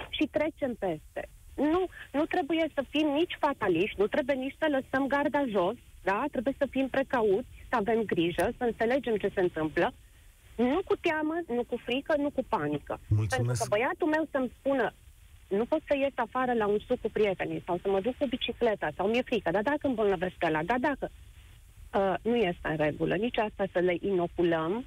Și 0.08 0.24
trecem 0.30 0.74
peste. 0.74 1.28
Nu, 1.54 1.86
nu 2.12 2.24
trebuie 2.24 2.66
să 2.74 2.84
fim 2.88 3.06
nici 3.06 3.36
fataliști, 3.38 4.00
nu 4.00 4.06
trebuie 4.06 4.36
nici 4.36 4.56
să 4.58 4.66
lăsăm 4.70 5.06
garda 5.06 5.44
jos, 5.48 5.74
da? 6.02 6.24
Trebuie 6.30 6.54
să 6.58 6.66
fim 6.70 6.88
precauți, 6.88 7.48
să 7.68 7.76
avem 7.76 8.02
grijă, 8.02 8.52
să 8.56 8.64
înțelegem 8.64 9.16
ce 9.16 9.30
se 9.34 9.40
întâmplă. 9.40 9.92
Nu 10.56 10.80
cu 10.84 10.96
teamă, 10.96 11.34
nu 11.48 11.64
cu 11.64 11.76
frică, 11.84 12.14
nu 12.16 12.30
cu 12.30 12.44
panică. 12.48 13.00
Mulțumesc. 13.08 13.36
Pentru 13.36 13.54
că 13.54 13.68
băiatul 13.68 14.08
meu 14.08 14.26
să-mi 14.30 14.52
spună 14.58 14.94
nu 15.50 15.64
pot 15.64 15.82
să 15.86 15.94
ies 15.96 16.12
afară 16.14 16.52
la 16.52 16.66
un 16.66 16.78
suc 16.86 17.00
cu 17.00 17.10
prietenii 17.12 17.62
sau 17.66 17.78
să 17.82 17.88
mă 17.88 18.00
duc 18.00 18.16
cu 18.16 18.26
bicicleta 18.26 18.88
sau 18.96 19.08
mi-e 19.08 19.22
frică, 19.22 19.50
dar 19.50 19.62
dacă 19.62 19.86
îmbolnăvesc 19.86 20.34
ăla, 20.46 20.62
dar 20.62 20.78
dacă 20.78 21.10
uh, 21.94 22.14
nu 22.22 22.36
este 22.36 22.68
în 22.68 22.76
regulă, 22.76 23.14
nici 23.14 23.38
asta 23.38 23.64
să 23.72 23.78
le 23.78 23.96
inoculăm, 24.00 24.86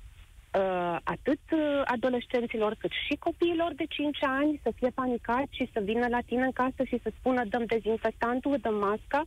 uh, 0.53 0.97
atât 1.03 1.39
uh, 1.51 1.81
adolescenților 1.85 2.75
cât 2.79 2.91
și 3.07 3.15
copiilor 3.15 3.71
de 3.75 3.85
5 3.89 4.17
ani 4.21 4.59
să 4.63 4.71
fie 4.75 4.89
panicați 4.89 5.55
și 5.55 5.69
să 5.73 5.79
vină 5.83 6.07
la 6.07 6.19
tine 6.25 6.43
în 6.43 6.51
casă 6.51 6.83
și 6.85 6.99
să 7.03 7.11
spună 7.19 7.43
dăm 7.45 7.65
dezinfectantul, 7.65 8.57
dăm 8.61 8.75
masca, 8.75 9.21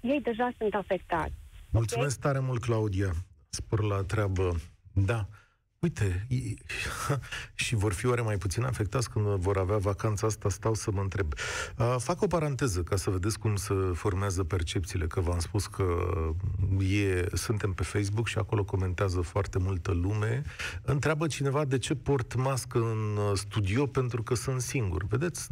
ei 0.00 0.20
deja 0.20 0.50
sunt 0.58 0.74
afectați. 0.74 1.32
Mulțumesc 1.70 2.18
okay? 2.18 2.32
tare 2.32 2.44
mult, 2.46 2.60
Claudia. 2.60 3.10
Spor 3.48 3.82
la 3.84 4.02
treabă. 4.02 4.54
Da. 4.92 5.26
Uite, 5.82 6.26
și 7.54 7.74
vor 7.74 7.92
fi 7.92 8.06
oare 8.06 8.20
mai 8.20 8.36
puțin 8.36 8.64
afectați 8.64 9.10
când 9.10 9.26
vor 9.26 9.56
avea 9.56 9.76
vacanța 9.76 10.26
asta, 10.26 10.48
stau 10.48 10.74
să 10.74 10.90
mă 10.90 11.00
întreb. 11.00 11.32
Fac 11.98 12.22
o 12.22 12.26
paranteză 12.26 12.82
ca 12.82 12.96
să 12.96 13.10
vedeți 13.10 13.38
cum 13.38 13.56
se 13.56 13.74
formează 13.92 14.44
percepțiile, 14.44 15.06
că 15.06 15.20
v-am 15.20 15.38
spus 15.38 15.66
că 15.66 15.84
e, 16.78 17.26
suntem 17.32 17.72
pe 17.72 17.82
Facebook 17.82 18.26
și 18.26 18.38
acolo 18.38 18.64
comentează 18.64 19.20
foarte 19.20 19.58
multă 19.58 19.92
lume. 19.92 20.42
Întreabă 20.82 21.26
cineva 21.26 21.64
de 21.64 21.78
ce 21.78 21.94
port 21.94 22.34
mască 22.34 22.78
în 22.78 23.16
uh, 23.16 23.30
studio 23.34 23.86
pentru 23.86 24.22
că 24.22 24.34
sunt 24.34 24.60
singur. 24.60 25.04
Vedeți, 25.04 25.48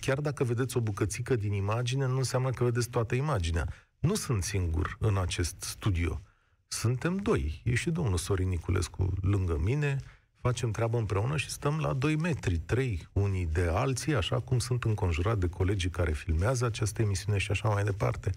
chiar 0.00 0.20
dacă 0.20 0.44
vedeți 0.44 0.76
o 0.76 0.80
bucățică 0.80 1.36
din 1.36 1.52
imagine, 1.52 2.06
nu 2.06 2.16
înseamnă 2.16 2.50
că 2.50 2.64
vedeți 2.64 2.88
toată 2.88 3.14
imaginea. 3.14 3.68
Nu 3.98 4.14
sunt 4.14 4.42
singur 4.42 4.96
în 5.00 5.16
acest 5.18 5.54
studio. 5.60 6.22
Suntem 6.72 7.16
doi. 7.16 7.60
E 7.64 7.74
și 7.74 7.90
domnul 7.90 8.16
Sorin 8.16 8.48
Niculescu 8.48 9.12
lângă 9.20 9.60
mine, 9.64 9.98
facem 10.40 10.70
treabă 10.70 10.98
împreună 10.98 11.36
și 11.36 11.50
stăm 11.50 11.78
la 11.78 11.92
2 11.92 12.16
metri, 12.16 12.58
3 12.58 13.08
unii 13.12 13.46
de 13.46 13.70
alții, 13.72 14.14
așa 14.14 14.40
cum 14.40 14.58
sunt 14.58 14.84
înconjurat 14.84 15.38
de 15.38 15.48
colegii 15.48 15.90
care 15.90 16.12
filmează 16.12 16.64
această 16.64 17.02
emisiune 17.02 17.38
și 17.38 17.50
așa 17.50 17.68
mai 17.68 17.84
departe. 17.84 18.30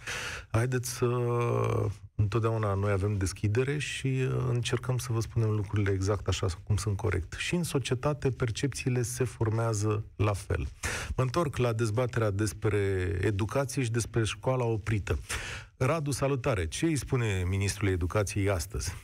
Haideți 0.52 0.90
să... 0.90 1.06
Întotdeauna 2.18 2.74
noi 2.74 2.92
avem 2.92 3.18
deschidere 3.18 3.78
și 3.78 4.08
uh, 4.08 4.46
încercăm 4.50 4.98
să 4.98 5.08
vă 5.12 5.20
spunem 5.20 5.50
lucrurile 5.50 5.92
exact 5.92 6.28
așa 6.28 6.48
cum 6.64 6.76
sunt 6.76 6.98
corect. 6.98 7.34
Și 7.34 7.56
în 7.56 7.64
societate 7.64 8.30
percepțiile 8.30 9.02
se 9.02 9.24
formează 9.24 10.04
la 10.16 10.34
fel. 10.34 10.68
Mă 11.16 11.24
întorc 11.24 11.58
la 11.58 11.74
dezbaterea 11.74 12.32
despre 12.32 12.78
educație 13.22 13.84
și 13.84 13.92
despre 13.92 14.24
școala 14.24 14.64
oprită. 14.64 15.20
Radu, 15.78 16.12
salutare! 16.12 16.68
Ce 16.68 16.86
îi 16.86 16.96
spune 16.96 17.44
Ministrul 17.50 17.88
Educației 17.88 18.50
astăzi? 18.50 18.96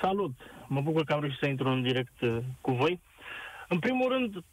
Salut! 0.00 0.32
Mă 0.68 0.80
bucur 0.80 1.04
că 1.04 1.12
am 1.12 1.20
reușit 1.20 1.38
să 1.38 1.46
intru 1.46 1.68
în 1.68 1.82
direct 1.82 2.20
uh, 2.20 2.38
cu 2.60 2.72
voi. 2.72 3.00
În 3.68 3.78
primul 3.78 4.08
rând, 4.08 4.44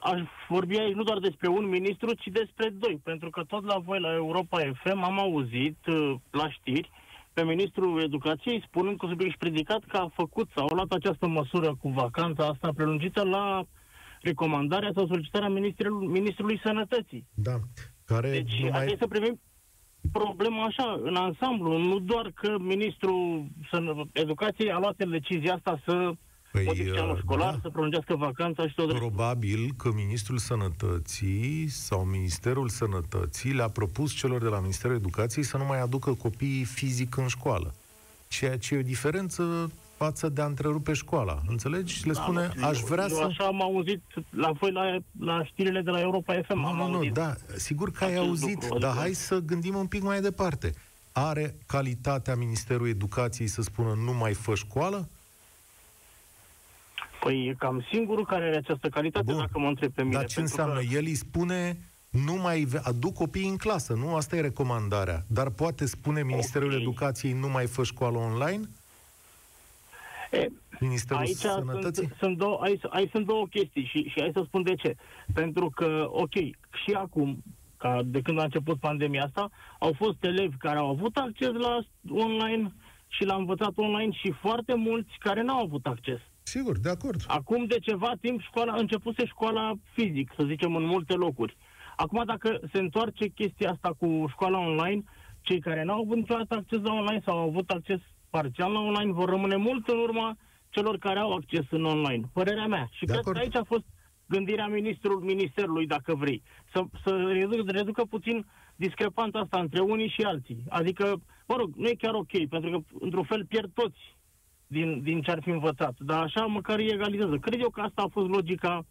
aș 0.00 0.20
vorbi 0.48 0.78
aici 0.78 0.94
nu 0.94 1.02
doar 1.02 1.18
despre 1.18 1.48
un 1.48 1.68
ministru, 1.68 2.14
ci 2.14 2.26
despre 2.32 2.68
doi, 2.68 3.00
pentru 3.04 3.30
că 3.30 3.42
tot 3.42 3.64
la 3.64 3.78
voi, 3.78 4.00
la 4.00 4.14
Europa 4.14 4.58
FM, 4.82 5.02
am 5.02 5.18
auzit 5.18 5.86
uh, 5.86 6.14
la 6.30 6.50
știri 6.50 6.90
pe 7.32 7.44
ministrul 7.44 8.02
educației 8.02 8.64
spunând 8.66 8.98
că 8.98 9.06
subiect 9.06 9.32
și 9.32 9.38
predicat 9.38 9.84
că 9.88 9.96
a 9.96 10.12
făcut 10.14 10.48
sau 10.54 10.66
a 10.70 10.74
luat 10.74 10.92
această 10.92 11.26
măsură 11.26 11.74
cu 11.74 11.88
vacanța 11.88 12.46
asta 12.46 12.72
prelungită 12.76 13.24
la 13.24 13.66
recomandarea 14.20 14.90
sau 14.94 15.06
solicitarea 15.06 15.48
ministrului, 15.48 16.06
ministrului 16.06 16.60
sănătății. 16.64 17.26
Da. 17.34 17.56
Care 18.04 18.30
deci, 18.30 18.62
numai... 18.62 18.96
să 18.98 19.06
privim 19.06 19.40
problema 20.12 20.64
așa, 20.64 21.00
în 21.02 21.16
ansamblu, 21.16 21.78
nu 21.78 21.98
doar 21.98 22.32
că 22.34 22.56
ministrul 22.58 23.44
educației 24.12 24.70
a 24.70 24.78
luat 24.78 25.08
decizia 25.08 25.54
asta 25.54 25.80
să 25.84 26.12
Păi, 26.52 26.64
modifice 26.64 26.98
anul 26.98 27.14
uh, 27.14 27.20
școlar, 27.22 27.52
da. 27.52 27.58
să 27.62 27.68
prelungească 27.68 28.14
vacanța 28.16 28.68
și 28.68 28.74
tot 28.74 28.94
Probabil 28.94 29.72
că 29.76 29.90
Ministrul 29.94 30.38
Sănătății 30.38 31.68
sau 31.68 32.04
Ministerul 32.04 32.68
Sănătății 32.68 33.52
le-a 33.52 33.68
propus 33.68 34.12
celor 34.12 34.42
de 34.42 34.48
la 34.48 34.60
Ministerul 34.60 34.96
Educației 34.96 35.44
să 35.44 35.56
nu 35.56 35.64
mai 35.64 35.80
aducă 35.80 36.12
copiii 36.12 36.64
fizic 36.64 37.16
în 37.16 37.26
școală. 37.26 37.74
Ceea 38.28 38.58
ce 38.58 38.74
e 38.74 38.78
o 38.78 38.82
diferență 38.82 39.72
față 39.98 40.28
de 40.28 40.40
a 40.40 40.44
întrerupe 40.44 40.92
școala. 40.92 41.38
Înțelegi? 41.48 42.06
Le 42.06 42.12
da, 42.12 42.20
spune, 42.22 42.50
da, 42.60 42.66
aș 42.66 42.80
vrea 42.80 43.06
eu, 43.08 43.16
să... 43.16 43.22
Așa 43.22 43.44
am 43.44 43.62
auzit 43.62 44.02
la 44.30 44.50
voi 44.50 44.72
la, 44.72 44.98
la 45.20 45.44
știrile 45.44 45.80
de 45.80 45.90
la 45.90 46.00
Europa 46.00 46.40
FM. 46.42 46.58
Nu, 46.58 46.72
nu, 46.72 46.88
nu, 46.88 47.04
da, 47.04 47.34
sigur 47.56 47.90
că 47.90 48.04
ai 48.04 48.16
auzit, 48.16 48.62
lucru, 48.62 48.78
dar 48.78 48.90
adică... 48.90 49.02
hai 49.02 49.12
să 49.12 49.38
gândim 49.38 49.74
un 49.76 49.86
pic 49.86 50.02
mai 50.02 50.20
departe. 50.20 50.74
Are 51.12 51.54
calitatea 51.66 52.36
Ministerului 52.36 52.90
Educației 52.90 53.46
să 53.46 53.62
spună 53.62 53.94
nu 54.04 54.12
mai 54.12 54.34
fă 54.34 54.54
școală? 54.54 55.08
Păi 57.20 57.46
e 57.46 57.54
cam 57.58 57.84
singurul 57.90 58.26
care 58.26 58.44
are 58.44 58.56
această 58.56 58.88
calitate, 58.88 59.32
Bun. 59.32 59.38
dacă 59.38 59.58
mă 59.58 59.68
întreb 59.68 59.92
pe 59.92 60.02
mine. 60.02 60.14
Dar 60.14 60.26
ce 60.26 60.40
înseamnă? 60.40 60.78
Că... 60.78 60.94
El 60.94 61.04
îi 61.04 61.14
spune 61.14 61.78
nu 62.10 62.34
mai 62.34 62.66
aduc 62.82 63.14
copiii 63.14 63.48
în 63.48 63.56
clasă, 63.56 63.92
nu? 63.92 64.14
Asta 64.14 64.36
e 64.36 64.40
recomandarea. 64.40 65.24
Dar 65.26 65.50
poate 65.50 65.86
spune 65.86 66.22
Ministerul 66.22 66.68
okay. 66.68 66.80
Educației 66.80 67.32
nu 67.32 67.48
mai 67.48 67.66
fă 67.66 67.82
școală 67.82 68.18
online? 68.18 68.68
E, 70.30 70.48
Ministerul 70.80 71.22
aici 71.22 71.36
Sănătății? 71.36 72.06
Sunt, 72.06 72.16
sunt 72.20 72.36
două, 72.38 72.58
aici, 72.62 72.82
aici 72.88 73.10
sunt 73.10 73.26
două 73.26 73.46
chestii 73.46 73.84
și, 73.84 74.02
și 74.02 74.20
hai 74.20 74.30
să 74.34 74.42
spun 74.46 74.62
de 74.62 74.74
ce. 74.74 74.96
Pentru 75.34 75.70
că, 75.70 76.06
ok, 76.10 76.34
și 76.84 76.92
acum, 76.96 77.42
ca 77.76 78.00
de 78.04 78.20
când 78.20 78.38
a 78.38 78.42
început 78.42 78.78
pandemia 78.78 79.24
asta, 79.24 79.50
au 79.78 79.92
fost 79.92 80.24
elevi 80.24 80.56
care 80.56 80.78
au 80.78 80.88
avut 80.88 81.16
acces 81.16 81.52
la 81.52 81.78
online 82.10 82.72
și 83.08 83.24
l-au 83.24 83.38
învățat 83.38 83.72
online 83.74 84.12
și 84.12 84.34
foarte 84.40 84.74
mulți 84.74 85.10
care 85.18 85.42
n-au 85.42 85.62
avut 85.62 85.86
acces. 85.86 86.18
Sigur, 86.42 86.78
de 86.78 86.88
acord. 86.88 87.20
Acum 87.26 87.64
de 87.64 87.78
ceva 87.78 88.12
timp 88.20 88.40
școala, 88.40 88.74
începuse 88.74 89.26
școala 89.26 89.72
fizic, 89.92 90.32
să 90.36 90.44
zicem, 90.46 90.76
în 90.76 90.84
multe 90.84 91.14
locuri. 91.14 91.56
Acum 91.96 92.22
dacă 92.26 92.60
se 92.72 92.78
întoarce 92.78 93.26
chestia 93.28 93.70
asta 93.70 93.94
cu 93.98 94.26
școala 94.28 94.58
online, 94.58 95.02
cei 95.40 95.60
care 95.60 95.84
n-au 95.84 96.00
avut 96.00 96.16
niciodată 96.16 96.54
acces 96.54 96.80
la 96.80 96.92
online 96.92 97.22
sau 97.24 97.38
au 97.38 97.48
avut 97.48 97.70
acces 97.70 98.00
parțial 98.30 98.72
la 98.72 98.80
online 98.80 99.12
vor 99.12 99.28
rămâne 99.28 99.56
mult 99.56 99.88
în 99.88 99.98
urma 99.98 100.36
celor 100.68 100.98
care 100.98 101.18
au 101.18 101.32
acces 101.32 101.64
în 101.70 101.84
online. 101.84 102.30
Părerea 102.32 102.66
mea. 102.66 102.88
Și 102.90 103.04
de 103.04 103.12
cred 103.12 103.18
acord. 103.18 103.36
că 103.36 103.42
aici 103.42 103.56
a 103.56 103.64
fost 103.64 103.84
gândirea 104.26 104.66
ministrul, 104.66 105.20
ministerului, 105.20 105.86
dacă 105.86 106.14
vrei. 106.14 106.42
Să, 106.72 106.82
să 107.04 107.16
reducă, 107.32 107.70
reducă 107.70 108.04
puțin 108.04 108.46
discrepanța 108.76 109.38
asta 109.38 109.58
între 109.60 109.80
unii 109.80 110.08
și 110.08 110.22
alții. 110.22 110.64
Adică, 110.68 111.20
mă 111.46 111.56
rog, 111.56 111.74
nu 111.76 111.88
e 111.88 111.94
chiar 111.94 112.14
ok, 112.14 112.48
pentru 112.48 112.70
că, 112.70 112.78
într-un 113.00 113.24
fel, 113.24 113.46
pierd 113.46 113.70
toți 113.74 114.16
din, 114.66 115.02
din 115.02 115.20
ce 115.20 115.30
ar 115.30 115.42
fi 115.42 115.50
învățat. 115.50 115.94
Dar 115.98 116.22
așa 116.22 116.44
măcar 116.44 116.78
îi 116.78 116.90
egalizează. 116.92 117.36
Cred 117.36 117.60
eu 117.60 117.70
că 117.70 117.80
asta 117.80 118.02
a 118.02 118.08
fost 118.08 118.28
logica, 118.28 118.86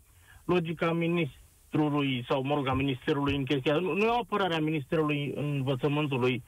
logica 0.45 0.91
ministrului, 1.71 2.25
sau, 2.29 2.43
mă 2.43 2.53
rog, 2.55 2.67
a 2.67 2.73
ministerului 2.73 3.35
în 3.35 3.45
chestia. 3.45 3.75
Nu, 3.77 3.93
nu 3.93 4.03
e 4.03 4.07
o 4.07 4.19
apărare 4.19 4.55
a 4.55 4.59
ministerului 4.59 5.33
învățământului. 5.35 6.43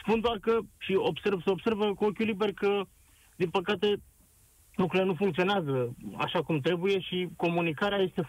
Spun 0.00 0.20
doar 0.20 0.38
că, 0.38 0.58
și 0.78 0.94
observ, 0.94 1.42
se 1.42 1.50
observă 1.50 1.94
cu 1.94 2.04
ochiul 2.04 2.26
liber 2.26 2.52
că, 2.52 2.82
din 3.36 3.50
păcate, 3.50 3.96
lucrurile 4.74 5.08
nu 5.08 5.14
funcționează 5.14 5.94
așa 6.16 6.42
cum 6.42 6.60
trebuie 6.60 7.00
și 7.00 7.28
comunicarea 7.36 7.98
este 7.98 8.28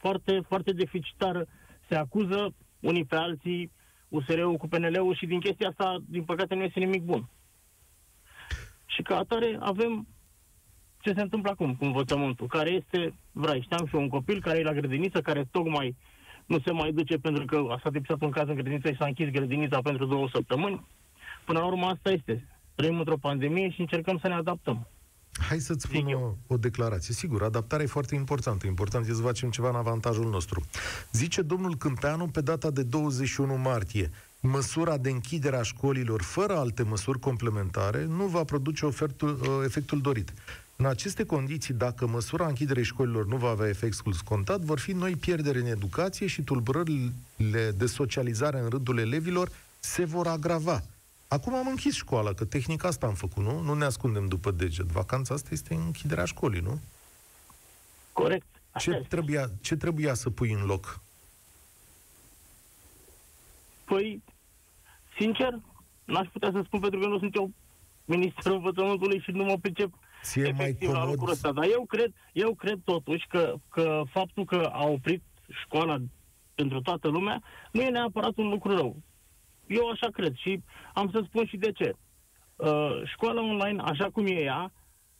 foarte, 0.00 0.40
foarte 0.48 0.72
deficitară. 0.72 1.46
Se 1.88 1.94
acuză 1.94 2.54
unii 2.80 3.04
pe 3.04 3.16
alții, 3.16 3.72
USR-ul 4.08 4.56
cu 4.56 4.68
PNL-ul 4.68 5.14
și 5.14 5.26
din 5.26 5.40
chestia 5.40 5.68
asta, 5.68 5.96
din 6.08 6.24
păcate, 6.24 6.54
nu 6.54 6.62
este 6.62 6.78
nimic 6.78 7.02
bun. 7.02 7.28
Și 8.86 9.02
ca 9.02 9.16
atare 9.16 9.56
avem 9.60 10.06
ce 11.06 11.12
se 11.14 11.20
întâmplă 11.20 11.50
acum 11.50 11.74
cu 11.74 11.84
învățământul, 11.84 12.46
care 12.46 12.70
este, 12.70 13.14
vrei, 13.32 13.62
știam 13.62 13.86
și 13.86 13.94
un 13.94 14.08
copil 14.08 14.40
care 14.40 14.58
e 14.58 14.62
la 14.62 14.72
grădiniță, 14.72 15.20
care 15.20 15.48
tocmai 15.50 15.96
nu 16.46 16.58
se 16.64 16.72
mai 16.72 16.92
duce 16.92 17.16
pentru 17.18 17.44
că 17.44 17.56
a 17.68 17.76
stat 17.78 17.94
episat 17.94 18.20
un 18.22 18.30
caz 18.30 18.48
în 18.48 18.54
grădiniță 18.54 18.88
și 18.90 18.96
s-a 18.96 19.06
închis 19.06 19.28
grădinița 19.28 19.80
pentru 19.82 20.04
două 20.06 20.28
săptămâni. 20.32 20.86
Până 21.44 21.58
la 21.58 21.66
urmă 21.66 21.86
asta 21.86 22.10
este. 22.10 22.48
Trăim 22.74 22.98
într-o 22.98 23.16
pandemie 23.16 23.70
și 23.70 23.80
încercăm 23.80 24.18
să 24.18 24.28
ne 24.28 24.34
adaptăm. 24.34 24.88
Hai 25.48 25.58
să-ți 25.58 25.86
spun 25.88 26.12
o, 26.12 26.34
o 26.46 26.56
declarație. 26.56 27.14
Sigur, 27.14 27.42
adaptarea 27.42 27.84
e 27.84 27.88
foarte 27.88 28.14
importantă. 28.14 28.66
Important 28.66 29.06
e 29.06 29.12
să 29.12 29.22
facem 29.22 29.50
ceva 29.50 29.68
în 29.68 29.74
avantajul 29.74 30.30
nostru. 30.30 30.64
Zice 31.12 31.42
domnul 31.42 31.76
Câmpeanu 31.76 32.26
pe 32.26 32.40
data 32.40 32.70
de 32.70 32.82
21 32.82 33.56
martie 33.56 34.10
măsura 34.40 34.96
de 34.96 35.10
închidere 35.10 35.56
a 35.56 35.62
școlilor 35.62 36.22
fără 36.22 36.56
alte 36.56 36.82
măsuri 36.82 37.18
complementare 37.18 38.04
nu 38.04 38.24
va 38.24 38.44
produce 38.44 38.86
ofertul, 38.86 39.28
uh, 39.28 39.48
efectul 39.64 40.00
dorit. 40.00 40.32
În 40.76 40.86
aceste 40.86 41.24
condiții, 41.24 41.74
dacă 41.74 42.06
măsura 42.06 42.46
închiderei 42.46 42.84
școlilor 42.84 43.26
nu 43.26 43.36
va 43.36 43.48
avea 43.48 43.68
efect 43.68 43.96
scontat, 44.12 44.60
vor 44.60 44.78
fi 44.78 44.92
noi 44.92 45.16
pierderi 45.16 45.58
în 45.58 45.66
educație 45.66 46.26
și 46.26 46.42
tulburările 46.42 47.70
de 47.76 47.86
socializare 47.86 48.58
în 48.58 48.68
rândul 48.68 48.98
elevilor 48.98 49.50
se 49.78 50.04
vor 50.04 50.26
agrava. 50.26 50.82
Acum 51.28 51.54
am 51.54 51.66
închis 51.66 51.94
școala, 51.94 52.32
că 52.32 52.44
tehnic 52.44 52.84
asta 52.84 53.06
am 53.06 53.14
făcut, 53.14 53.42
nu? 53.42 53.60
Nu 53.60 53.74
ne 53.74 53.84
ascundem 53.84 54.28
după 54.28 54.50
deget. 54.50 54.86
Vacanța 54.86 55.34
asta 55.34 55.48
este 55.52 55.74
închiderea 55.74 56.24
școlii, 56.24 56.60
nu? 56.60 56.80
Corect. 58.12 58.46
ce 58.78 59.04
trebuia, 59.08 59.50
ce 59.60 59.76
trebuia 59.76 60.14
să 60.14 60.30
pui 60.30 60.52
în 60.52 60.64
loc? 60.64 61.00
Păi, 63.84 64.22
sincer, 65.16 65.60
n-aș 66.04 66.28
putea 66.32 66.50
să 66.52 66.62
spun 66.64 66.80
pentru 66.80 67.00
că 67.00 67.06
nu 67.06 67.18
sunt 67.18 67.34
eu 67.34 67.50
ministrul 68.04 68.54
învățământului 68.54 69.20
și 69.20 69.30
nu 69.30 69.44
mă 69.44 69.56
pricep 69.58 69.92
Ție 70.22 70.46
efectiv 70.46 70.90
mai 70.90 71.00
comod... 71.00 71.22
la 71.22 71.30
ăsta. 71.30 71.52
Dar 71.52 71.64
eu 71.70 71.84
cred, 71.84 72.12
eu 72.32 72.54
cred 72.54 72.78
totuși 72.84 73.26
că, 73.26 73.54
că 73.70 74.02
faptul 74.10 74.44
că 74.44 74.70
a 74.72 74.86
oprit 74.86 75.22
școala 75.48 75.98
pentru 76.54 76.80
toată 76.80 77.08
lumea 77.08 77.42
nu 77.72 77.80
e 77.80 77.88
neapărat 77.88 78.36
un 78.36 78.48
lucru 78.48 78.76
rău. 78.76 78.96
Eu 79.66 79.88
așa 79.88 80.08
cred 80.12 80.34
și 80.34 80.62
am 80.94 81.10
să 81.10 81.22
spun 81.26 81.46
și 81.46 81.56
de 81.56 81.72
ce. 81.72 81.96
Uh, 82.56 83.02
școala 83.04 83.42
online, 83.42 83.82
așa 83.82 84.10
cum 84.10 84.26
e 84.26 84.40
ea, 84.40 84.72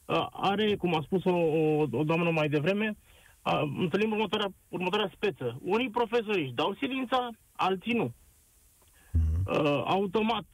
uh, 0.04 0.26
are, 0.30 0.76
cum 0.76 0.94
a 0.94 1.00
spus 1.04 1.24
o, 1.24 1.36
o, 1.36 1.86
o 1.90 2.04
doamnă 2.04 2.30
mai 2.30 2.48
devreme, 2.48 2.96
uh, 3.42 3.62
întâlnim 3.78 4.10
următoarea, 4.10 4.52
următoarea 4.68 5.10
speță. 5.14 5.58
Unii 5.62 5.90
profesori 5.90 6.42
își 6.42 6.52
dau 6.52 6.74
silința, 6.74 7.30
alții 7.52 7.92
nu. 7.92 8.12
Mhm. 9.12 9.60
Uh, 9.60 9.82
automat. 9.84 10.44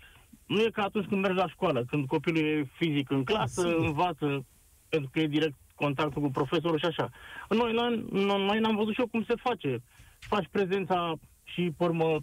Nu 0.53 0.61
e 0.61 0.71
ca 0.71 0.83
atunci 0.83 1.07
când 1.07 1.21
mergi 1.21 1.37
la 1.37 1.49
școală, 1.49 1.85
când 1.85 2.07
copilul 2.07 2.45
e 2.45 2.71
fizic 2.77 3.11
în 3.11 3.25
clasă, 3.25 3.61
Sigur. 3.69 3.87
învață 3.87 4.47
pentru 4.89 5.11
că 5.13 5.21
e 5.21 5.27
direct 5.27 5.59
contactul 5.75 6.23
cu 6.23 6.31
profesorul 6.31 6.79
și 6.79 6.85
așa. 6.85 7.11
În 7.49 7.59
online, 7.59 8.05
în 8.11 8.29
online 8.29 8.67
am 8.67 8.77
văzut 8.77 8.93
și 8.93 9.01
eu 9.01 9.07
cum 9.07 9.25
se 9.25 9.35
face. 9.35 9.83
Faci 10.19 10.49
prezența 10.51 11.15
și, 11.43 11.73
pe 11.77 11.85
urmă, 11.85 12.21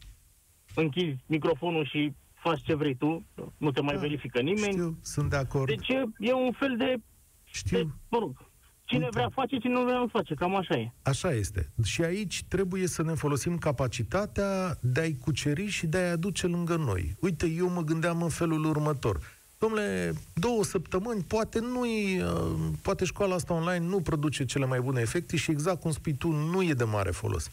închizi 0.75 1.23
microfonul 1.25 1.85
și 1.85 2.13
faci 2.33 2.61
ce 2.61 2.75
vrei 2.75 2.95
tu, 2.95 3.25
nu 3.57 3.71
te 3.71 3.81
mai 3.81 3.93
da, 3.93 3.99
verifică 3.99 4.41
nimeni. 4.41 4.71
Știu, 4.71 4.97
sunt 5.01 5.29
de 5.29 5.35
acord. 5.35 5.67
Deci 5.67 5.87
e, 5.87 6.03
e 6.17 6.33
un 6.33 6.51
fel 6.51 6.77
de... 6.77 6.95
Știu. 7.43 7.77
De, 7.77 7.83
mă 8.09 8.17
rog, 8.19 8.48
cine 8.89 9.03
Uite. 9.03 9.17
vrea 9.17 9.29
face, 9.29 9.57
cine 9.57 9.73
nu 9.73 9.83
vrea 9.83 9.97
nu 9.97 10.07
face, 10.07 10.33
cam 10.33 10.55
așa 10.55 10.75
e. 10.75 10.91
Așa 11.01 11.31
este. 11.31 11.69
Și 11.83 12.03
aici 12.03 12.43
trebuie 12.47 12.87
să 12.87 13.03
ne 13.03 13.13
folosim 13.13 13.57
capacitatea 13.57 14.77
de 14.79 14.99
a-i 14.99 15.17
cuceri 15.21 15.67
și 15.67 15.87
de 15.87 15.97
a-i 15.97 16.11
aduce 16.11 16.47
lângă 16.47 16.75
noi. 16.75 17.15
Uite, 17.19 17.47
eu 17.47 17.69
mă 17.69 17.81
gândeam 17.81 18.21
în 18.21 18.29
felul 18.29 18.65
următor. 18.65 19.19
Domnule, 19.59 20.13
două 20.33 20.63
săptămâni, 20.63 21.23
poate 21.27 21.59
nu 21.59 21.79
uh, 21.79 22.71
poate 22.81 23.05
școala 23.05 23.35
asta 23.35 23.53
online 23.53 23.85
nu 23.85 23.99
produce 23.99 24.45
cele 24.45 24.65
mai 24.65 24.79
bune 24.79 25.01
efecte 25.01 25.37
și 25.37 25.51
exact 25.51 25.81
cum 25.81 25.91
spui 25.91 26.13
tu, 26.13 26.31
nu 26.31 26.63
e 26.63 26.73
de 26.73 26.83
mare 26.83 27.11
folos. 27.11 27.49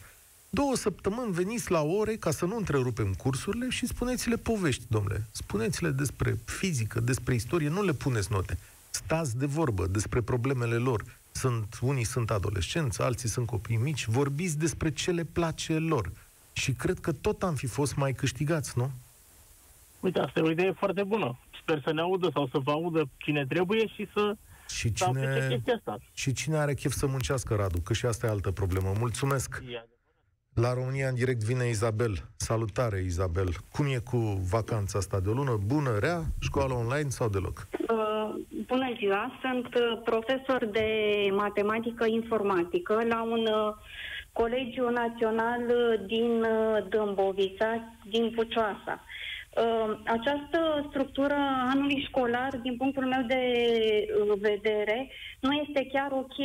Două 0.49 0.75
săptămâni 0.75 1.31
veniți 1.31 1.71
la 1.71 1.81
ore 1.81 2.15
ca 2.15 2.31
să 2.31 2.45
nu 2.45 2.57
întrerupem 2.57 3.13
cursurile 3.13 3.69
și 3.69 3.87
spuneți-le 3.87 4.35
povești, 4.35 4.83
domnule. 4.87 5.27
Spuneți-le 5.31 5.89
despre 5.89 6.37
fizică, 6.45 6.99
despre 6.99 7.33
istorie, 7.33 7.69
nu 7.69 7.83
le 7.83 7.93
puneți 7.93 8.31
note. 8.31 8.57
Stați 8.89 9.37
de 9.37 9.45
vorbă 9.45 9.87
despre 9.87 10.21
problemele 10.21 10.75
lor. 10.75 11.03
Sunt, 11.37 11.77
unii 11.81 12.03
sunt 12.03 12.31
adolescenți, 12.31 13.01
alții 13.01 13.29
sunt 13.29 13.47
copii 13.47 13.75
mici. 13.75 14.05
Vorbiți 14.05 14.57
despre 14.57 14.91
ce 14.91 15.11
le 15.11 15.23
place 15.23 15.73
lor. 15.73 16.11
Și 16.53 16.71
cred 16.71 16.99
că 16.99 17.11
tot 17.11 17.43
am 17.43 17.55
fi 17.55 17.67
fost 17.67 17.95
mai 17.95 18.13
câștigați, 18.13 18.77
nu? 18.77 18.91
Uite, 19.99 20.19
asta 20.19 20.39
e 20.39 20.43
o 20.43 20.51
idee 20.51 20.71
foarte 20.71 21.03
bună. 21.03 21.39
Sper 21.61 21.81
să 21.83 21.93
ne 21.93 22.01
audă 22.01 22.29
sau 22.33 22.47
să 22.47 22.57
vă 22.57 22.71
audă 22.71 23.09
cine 23.17 23.45
trebuie 23.45 23.87
și 23.87 24.07
să 24.13 24.37
și 24.69 24.93
cine, 24.93 25.61
și 26.13 26.33
cine 26.33 26.57
are 26.57 26.73
chef 26.73 26.93
să 26.93 27.07
muncească, 27.07 27.55
Radu? 27.55 27.79
Că 27.79 27.93
și 27.93 28.05
asta 28.05 28.27
e 28.27 28.29
altă 28.29 28.51
problemă. 28.51 28.93
Mulțumesc! 28.97 29.63
La 30.61 30.73
România 30.73 31.07
în 31.07 31.15
direct 31.15 31.43
vine 31.43 31.67
Izabel. 31.67 32.13
Salutare, 32.35 32.99
Izabel. 33.05 33.49
Cum 33.71 33.85
e 33.85 33.99
cu 34.11 34.17
vacanța 34.51 34.97
asta 34.99 35.19
de 35.19 35.29
o 35.29 35.33
lună? 35.33 35.59
Bună, 35.65 35.97
rea? 35.99 36.19
Școală 36.41 36.73
online 36.73 37.09
sau 37.09 37.29
deloc? 37.29 37.67
Uh, 37.71 38.29
bună 38.67 38.89
ziua! 38.97 39.39
Sunt 39.41 39.65
uh, 39.75 40.01
profesor 40.03 40.65
de 40.65 40.87
matematică 41.31 42.05
informatică 42.05 42.93
la 43.09 43.21
un 43.21 43.45
uh, 43.45 43.73
colegiu 44.31 44.89
național 44.89 45.61
uh, 45.67 46.05
din 46.07 46.41
uh, 46.41 46.87
Dâmbovița, 46.89 47.93
din 48.09 48.31
Pucioasa. 48.35 49.03
Uh, 49.57 49.99
această 50.05 50.87
structură 50.89 51.37
anului 51.73 52.05
școlar, 52.07 52.59
din 52.61 52.77
punctul 52.77 53.05
meu 53.05 53.23
de 53.27 53.43
vedere, 54.39 55.11
nu 55.39 55.51
este 55.51 55.87
chiar 55.91 56.11
ok. 56.11 56.37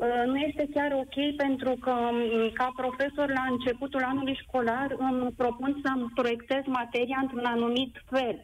Uh, 0.00 0.22
nu 0.26 0.36
este 0.36 0.68
chiar 0.74 0.92
ok 0.92 1.36
pentru 1.36 1.76
că 1.80 1.90
um, 1.90 2.50
ca 2.54 2.72
profesor 2.76 3.28
la 3.28 3.44
începutul 3.50 4.02
anului 4.04 4.38
școlar 4.42 4.94
îmi 4.98 5.32
propun 5.36 5.80
să-mi 5.84 6.10
proiectez 6.14 6.62
materia 6.66 7.18
într-un 7.20 7.44
anumit 7.44 8.02
fel. 8.10 8.36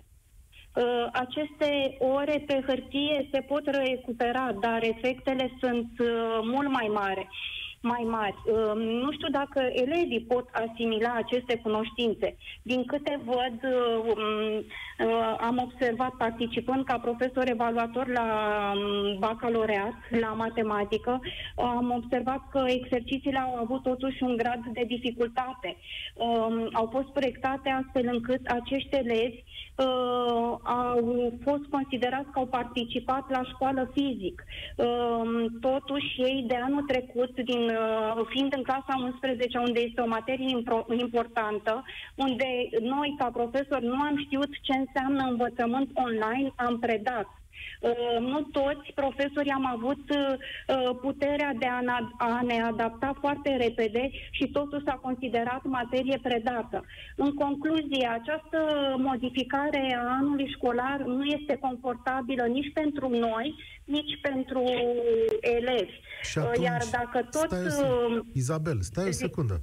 Uh, 0.74 1.06
aceste 1.12 1.96
ore 1.98 2.44
pe 2.46 2.62
hârtie 2.66 3.28
se 3.32 3.40
pot 3.40 3.66
recupera, 3.66 4.52
dar 4.60 4.82
efectele 4.82 5.50
sunt 5.60 5.90
uh, 5.98 6.38
mult 6.42 6.68
mai 6.68 6.90
mari 6.92 7.28
mai 7.80 8.06
mari. 8.10 8.36
Ehm, 8.46 8.78
nu 8.78 9.12
știu 9.12 9.28
dacă 9.30 9.60
elevii 9.72 10.26
pot 10.28 10.48
asimila 10.52 11.12
aceste 11.14 11.56
cunoștințe. 11.62 12.36
Din 12.62 12.84
câte 12.84 13.20
văd, 13.24 13.56
ehm, 13.62 14.64
ehm, 14.98 15.36
am 15.40 15.58
observat 15.58 16.10
participând 16.10 16.84
ca 16.84 16.98
profesor 16.98 17.48
evaluator 17.48 18.08
la 18.08 18.26
bacaloreat, 19.18 19.94
la 20.20 20.28
matematică, 20.28 21.20
am 21.56 21.90
observat 21.96 22.48
că 22.50 22.64
exercițiile 22.66 23.38
au 23.38 23.54
avut 23.56 23.82
totuși 23.82 24.22
un 24.22 24.36
grad 24.36 24.60
de 24.72 24.84
dificultate. 24.86 25.76
Au 26.72 26.88
fost 26.92 27.08
proiectate 27.08 27.68
astfel 27.68 28.08
încât 28.12 28.46
acești 28.46 28.96
elevi 28.96 29.42
au 30.62 31.32
fost 31.42 31.64
considerați 31.70 32.30
că 32.30 32.38
au 32.38 32.46
participat 32.46 33.30
la 33.30 33.42
școală 33.42 33.90
fizic. 33.92 34.44
Totuși, 35.60 36.20
ei 36.22 36.44
de 36.46 36.54
anul 36.54 36.82
trecut, 36.82 37.40
din 37.40 37.65
Uh, 37.68 38.26
fiind 38.28 38.52
în 38.56 38.62
clasa 38.62 38.94
11, 39.04 39.58
unde 39.58 39.80
este 39.80 40.00
o 40.00 40.06
materie 40.06 40.62
importantă, 40.98 41.84
unde 42.14 42.46
noi, 42.80 43.14
ca 43.18 43.30
profesori, 43.30 43.84
nu 43.84 44.00
am 44.00 44.16
știut 44.24 44.50
ce 44.62 44.72
înseamnă 44.72 45.22
învățământ 45.30 45.90
online, 45.94 46.52
am 46.56 46.78
predat. 46.78 47.26
Uh, 47.80 48.18
nu 48.20 48.40
toți 48.40 48.92
profesorii 48.94 49.50
am 49.50 49.66
avut 49.66 50.04
uh, 50.10 50.96
puterea 51.00 51.52
de 51.58 51.66
a 52.18 52.42
ne 52.42 52.62
adapta 52.62 53.16
foarte 53.20 53.56
repede 53.56 54.10
și 54.30 54.46
totul 54.46 54.82
s-a 54.84 54.98
considerat 55.02 55.64
materie 55.64 56.18
predată. 56.22 56.84
În 57.16 57.34
concluzie, 57.34 58.06
această 58.20 58.58
modificare 58.98 59.98
a 59.98 60.10
anului 60.20 60.48
școlar 60.56 61.00
nu 61.06 61.24
este 61.24 61.56
confortabilă 61.56 62.44
nici 62.44 62.70
pentru 62.72 63.08
noi, 63.08 63.54
nici 63.84 64.18
pentru 64.22 64.62
elevi. 65.40 66.00
Și 66.22 66.38
atunci, 66.38 66.64
Iar 66.66 66.82
dacă 66.90 67.28
tot... 67.30 67.50
Stai 67.50 67.88
o 67.90 68.20
Izabel, 68.32 68.80
stai 68.80 69.08
o 69.08 69.10
secundă 69.10 69.60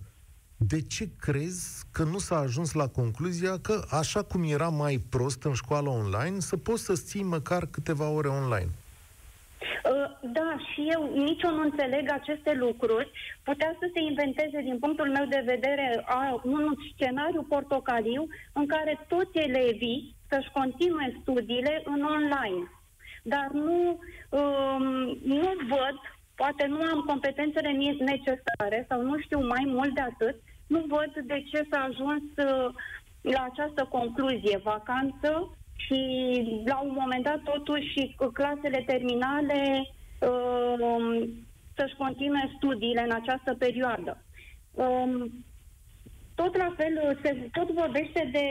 de 0.58 0.82
ce 0.82 1.10
crezi 1.20 1.84
că 1.92 2.04
nu 2.04 2.18
s-a 2.18 2.38
ajuns 2.38 2.74
la 2.74 2.88
concluzia 2.88 3.60
că, 3.62 3.84
așa 3.90 4.24
cum 4.24 4.44
era 4.44 4.70
mai 4.70 5.02
prost 5.10 5.44
în 5.44 5.54
școală 5.54 5.90
online, 5.90 6.40
să 6.40 6.58
poți 6.58 6.84
să 6.84 6.94
ții 6.94 7.24
măcar 7.24 7.66
câteva 7.66 8.10
ore 8.10 8.28
online? 8.28 8.70
Uh, 9.64 10.10
da, 10.22 10.58
și 10.70 10.82
eu 10.94 11.02
nici 11.16 11.44
eu 11.44 11.56
nu 11.56 11.62
înțeleg 11.62 12.12
aceste 12.12 12.54
lucruri. 12.54 13.12
Putea 13.44 13.76
să 13.80 13.90
se 13.94 14.00
inventeze, 14.02 14.62
din 14.62 14.80
punctul 14.80 15.10
meu 15.10 15.26
de 15.26 15.44
vedere, 15.46 16.06
un 16.44 16.76
scenariu 16.94 17.42
portocaliu 17.50 18.28
în 18.54 18.66
care 18.68 19.06
toți 19.08 19.38
elevii 19.38 20.16
să-și 20.30 20.52
continue 20.52 21.18
studiile 21.22 21.82
în 21.86 22.02
online. 22.04 22.64
Dar 23.24 23.48
nu, 23.52 24.00
um, 24.30 24.84
nu 25.24 25.52
văd, 25.70 25.98
poate 26.36 26.66
nu 26.66 26.82
am 26.82 27.00
competențele 27.06 27.72
necesare 28.00 28.86
sau 28.90 29.02
nu 29.02 29.20
știu 29.20 29.48
mai 29.48 29.64
mult 29.68 29.94
de 29.94 30.02
atât, 30.02 30.36
nu 30.68 30.84
văd 30.88 31.26
de 31.26 31.44
ce 31.52 31.68
s-a 31.72 31.80
ajuns 31.80 32.24
uh, 32.38 32.74
la 33.22 33.48
această 33.52 33.88
concluzie, 33.90 34.58
vacanță 34.64 35.58
și 35.76 36.00
la 36.66 36.80
un 36.80 36.98
moment 37.00 37.24
dat 37.24 37.42
totuși 37.44 38.16
clasele 38.34 38.84
terminale 38.86 39.88
uh, 40.20 41.30
să-și 41.76 41.96
continue 41.98 42.52
studiile 42.56 43.02
în 43.02 43.12
această 43.12 43.54
perioadă. 43.54 44.24
Um, 46.36 46.44
tot 46.44 46.58
la 46.58 46.74
fel, 46.78 47.20
se, 47.22 47.50
tot 47.52 47.72
vorbește 47.72 48.30
de 48.32 48.46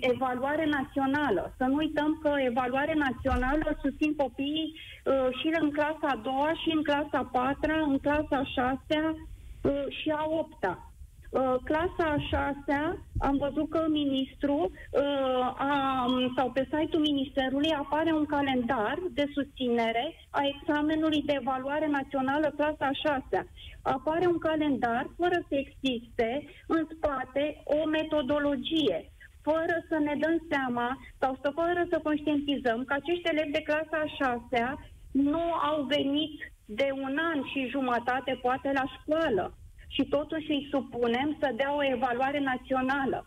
evaluare 0.00 0.66
națională. 0.66 1.54
Să 1.56 1.64
nu 1.64 1.74
uităm 1.74 2.18
că 2.22 2.32
evaluare 2.38 2.94
națională 2.94 3.78
susțin 3.82 4.14
copiii 4.16 4.74
uh, 5.04 5.28
și 5.40 5.52
în 5.60 5.70
clasa 5.70 6.06
a 6.08 6.20
doua, 6.22 6.52
și 6.52 6.70
în 6.74 6.82
clasa 6.82 7.18
a 7.18 7.30
patra, 7.32 7.80
în 7.80 7.98
clasa 7.98 8.36
a 8.36 8.44
șasea 8.44 9.14
uh, 9.62 9.84
și 9.88 10.10
a 10.10 10.26
opta. 10.28 10.87
Uh, 11.30 11.54
clasa 11.64 12.04
a 12.16 12.18
șasea, 12.30 12.98
am 13.18 13.36
văzut 13.36 13.70
că 13.70 13.86
ministru 13.88 14.54
uh, 14.54 15.54
a, 15.58 16.06
sau 16.36 16.50
pe 16.50 16.68
site-ul 16.72 17.02
Ministerului 17.02 17.70
apare 17.70 18.12
un 18.12 18.24
calendar 18.24 18.98
de 19.10 19.30
susținere 19.34 20.14
a 20.30 20.40
examenului 20.44 21.22
de 21.22 21.36
evaluare 21.40 21.86
națională 21.86 22.52
clasa 22.56 22.86
a 22.86 22.98
șasea. 23.04 23.46
Apare 23.82 24.26
un 24.26 24.38
calendar 24.38 25.10
fără 25.16 25.38
să 25.48 25.54
existe 25.54 26.44
în 26.66 26.86
spate 26.94 27.62
o 27.64 27.86
metodologie 27.86 29.12
fără 29.42 29.74
să 29.88 29.98
ne 29.98 30.14
dăm 30.20 30.36
seama 30.50 30.98
sau 31.18 31.38
să 31.42 31.50
fără 31.54 31.86
să 31.90 32.00
conștientizăm 32.02 32.84
că 32.84 32.92
acești 32.92 33.28
elevi 33.28 33.50
de 33.50 33.62
clasa 33.62 33.96
a 34.04 34.14
șasea 34.18 34.78
nu 35.10 35.52
au 35.52 35.82
venit 35.82 36.52
de 36.64 36.88
un 36.92 37.18
an 37.32 37.42
și 37.52 37.68
jumătate 37.74 38.38
poate 38.42 38.70
la 38.74 38.84
școală 38.96 39.52
și 39.88 40.04
totuși 40.04 40.50
îi 40.50 40.68
supunem 40.70 41.36
să 41.40 41.52
dea 41.56 41.74
o 41.74 41.84
evaluare 41.84 42.40
națională. 42.40 43.26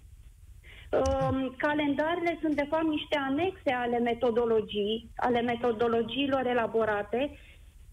Um, 0.91 1.55
calendarele 1.57 2.37
sunt 2.41 2.55
de 2.55 2.65
fapt 2.69 2.83
niște 2.83 3.17
anexe 3.17 3.71
ale 3.71 3.99
metodologii, 3.99 5.11
ale 5.15 5.41
metodologiilor 5.41 6.45
elaborate 6.45 7.37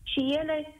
și 0.02 0.20
ele 0.40 0.74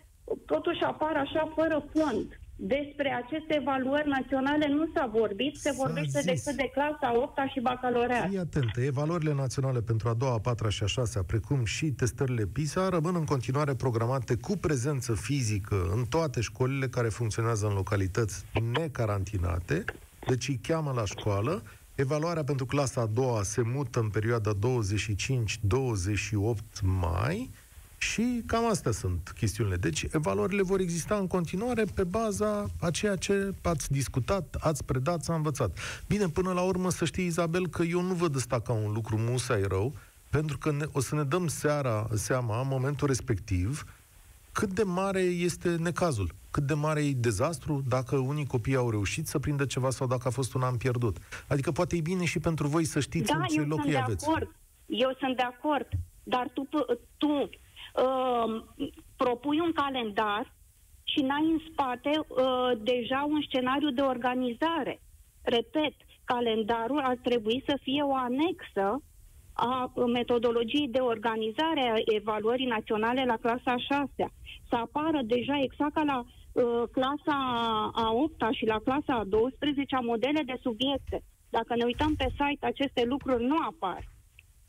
totuși 0.46 0.82
apar 0.82 1.16
așa 1.16 1.52
fără 1.54 1.84
fond. 1.94 2.37
Despre 2.60 3.22
aceste 3.24 3.54
evaluări 3.60 4.08
naționale 4.08 4.68
nu 4.68 4.90
s-a 4.94 5.10
vorbit, 5.12 5.56
se 5.56 5.70
s-a 5.70 5.76
vorbește 5.76 6.20
zis. 6.20 6.24
decât 6.24 6.56
de 6.56 6.70
clasa 6.74 7.16
8 7.16 7.38
și 7.52 7.60
bacalaureat. 7.60 8.28
Fii 8.28 8.38
atentă, 8.38 8.80
evaluările 8.80 9.34
naționale 9.34 9.80
pentru 9.80 10.08
a 10.08 10.14
doua, 10.14 10.32
a 10.32 10.38
patra 10.38 10.68
și 10.68 10.82
a 10.82 10.86
șasea, 10.86 11.22
precum 11.22 11.64
și 11.64 11.86
testările 11.86 12.46
PISA, 12.46 12.88
rămân 12.88 13.14
în 13.14 13.24
continuare 13.24 13.74
programate 13.74 14.34
cu 14.34 14.56
prezență 14.56 15.14
fizică 15.14 15.90
în 15.94 16.04
toate 16.04 16.40
școlile 16.40 16.88
care 16.88 17.08
funcționează 17.08 17.66
în 17.66 17.74
localități 17.74 18.44
necarantinate, 18.72 19.84
deci 20.26 20.48
îi 20.48 20.60
cheamă 20.62 20.92
la 20.94 21.04
școală. 21.04 21.62
Evaluarea 21.94 22.44
pentru 22.44 22.66
clasa 22.66 23.00
a 23.00 23.06
doua 23.06 23.42
se 23.42 23.62
mută 23.62 24.00
în 24.00 24.08
perioada 24.08 24.50
25-28 24.54 24.58
mai, 26.82 27.50
Și 27.98 28.42
cam 28.46 28.68
astea 28.68 28.90
sunt 28.90 29.32
chestiunile. 29.36 29.76
Deci, 29.76 30.06
evaluările 30.12 30.62
vor 30.62 30.80
exista 30.80 31.16
în 31.16 31.26
continuare 31.26 31.84
pe 31.94 32.04
baza 32.04 32.66
a 32.80 32.90
ceea 32.90 33.16
ce 33.16 33.54
ați 33.62 33.92
discutat, 33.92 34.56
ați 34.60 34.84
predat, 34.84 35.22
s-a 35.22 35.34
învățat. 35.34 35.78
Bine, 36.06 36.28
până 36.28 36.52
la 36.52 36.60
urmă 36.60 36.90
să 36.90 37.04
știi, 37.04 37.26
Izabel, 37.26 37.68
că 37.68 37.82
eu 37.82 38.00
nu 38.00 38.14
văd 38.14 38.34
ăsta 38.34 38.60
ca 38.60 38.72
un 38.72 38.92
lucru 38.92 39.18
musai 39.18 39.62
rău, 39.62 39.94
pentru 40.30 40.58
că 40.58 40.72
ne, 40.72 40.84
o 40.92 41.00
să 41.00 41.14
ne 41.14 41.22
dăm 41.22 41.46
seara, 41.46 42.06
seama, 42.14 42.60
în 42.60 42.68
momentul 42.68 43.06
respectiv, 43.06 43.84
cât 44.52 44.72
de 44.72 44.82
mare 44.82 45.20
este 45.20 45.76
necazul, 45.76 46.34
cât 46.50 46.62
de 46.62 46.74
mare 46.74 47.04
e 47.04 47.12
dezastru 47.12 47.84
dacă 47.88 48.16
unii 48.16 48.46
copii 48.46 48.74
au 48.74 48.90
reușit 48.90 49.26
să 49.26 49.38
prindă 49.38 49.64
ceva 49.64 49.90
sau 49.90 50.06
dacă 50.06 50.28
a 50.28 50.30
fost 50.30 50.54
un 50.54 50.62
an 50.62 50.76
pierdut. 50.76 51.16
Adică 51.48 51.72
poate 51.72 51.96
e 51.96 52.00
bine 52.00 52.24
și 52.24 52.38
pentru 52.38 52.66
voi 52.66 52.84
să 52.84 53.00
știți 53.00 53.32
da, 53.32 53.38
în 53.38 53.46
ce 53.46 53.60
loc 53.60 53.84
îi 53.84 53.96
aveți. 53.96 54.26
Acord. 54.28 54.50
Eu 54.86 55.16
sunt 55.18 55.36
de 55.36 55.42
acord, 55.42 55.88
dar 56.22 56.50
tu, 56.54 56.68
tu 57.16 57.50
uh, 58.04 58.62
propui 59.16 59.60
un 59.60 59.72
calendar 59.72 60.54
și 61.02 61.20
n-ai 61.20 61.50
în 61.50 61.60
spate 61.70 62.10
uh, 62.18 62.70
deja 62.82 63.26
un 63.28 63.42
scenariu 63.42 63.90
de 63.90 64.00
organizare. 64.00 65.00
Repet, 65.42 65.94
calendarul 66.24 67.00
ar 67.00 67.18
trebui 67.22 67.62
să 67.66 67.78
fie 67.82 68.02
o 68.02 68.14
anexă 68.14 69.02
a 69.52 69.92
metodologiei 70.12 70.88
de 70.88 70.98
organizare 70.98 71.80
a 71.80 72.14
evaluării 72.14 72.66
naționale 72.66 73.24
la 73.24 73.36
clasa 73.36 73.72
a 73.72 73.76
6 73.76 74.08
Să 74.68 74.76
apară 74.76 75.20
deja 75.24 75.60
exact 75.62 75.92
ca 75.92 76.02
la 76.02 76.18
uh, 76.22 76.82
clasa 76.92 77.36
a 77.94 78.10
8 78.12 78.42
și 78.52 78.66
la 78.66 78.78
clasa 78.84 79.14
a 79.18 79.24
12 79.24 79.96
modele 80.02 80.42
de 80.42 80.58
subiecte. 80.62 81.22
Dacă 81.50 81.74
ne 81.76 81.84
uităm 81.84 82.14
pe 82.14 82.28
site, 82.30 82.66
aceste 82.66 83.04
lucruri 83.04 83.44
nu 83.44 83.56
apar. 83.70 84.02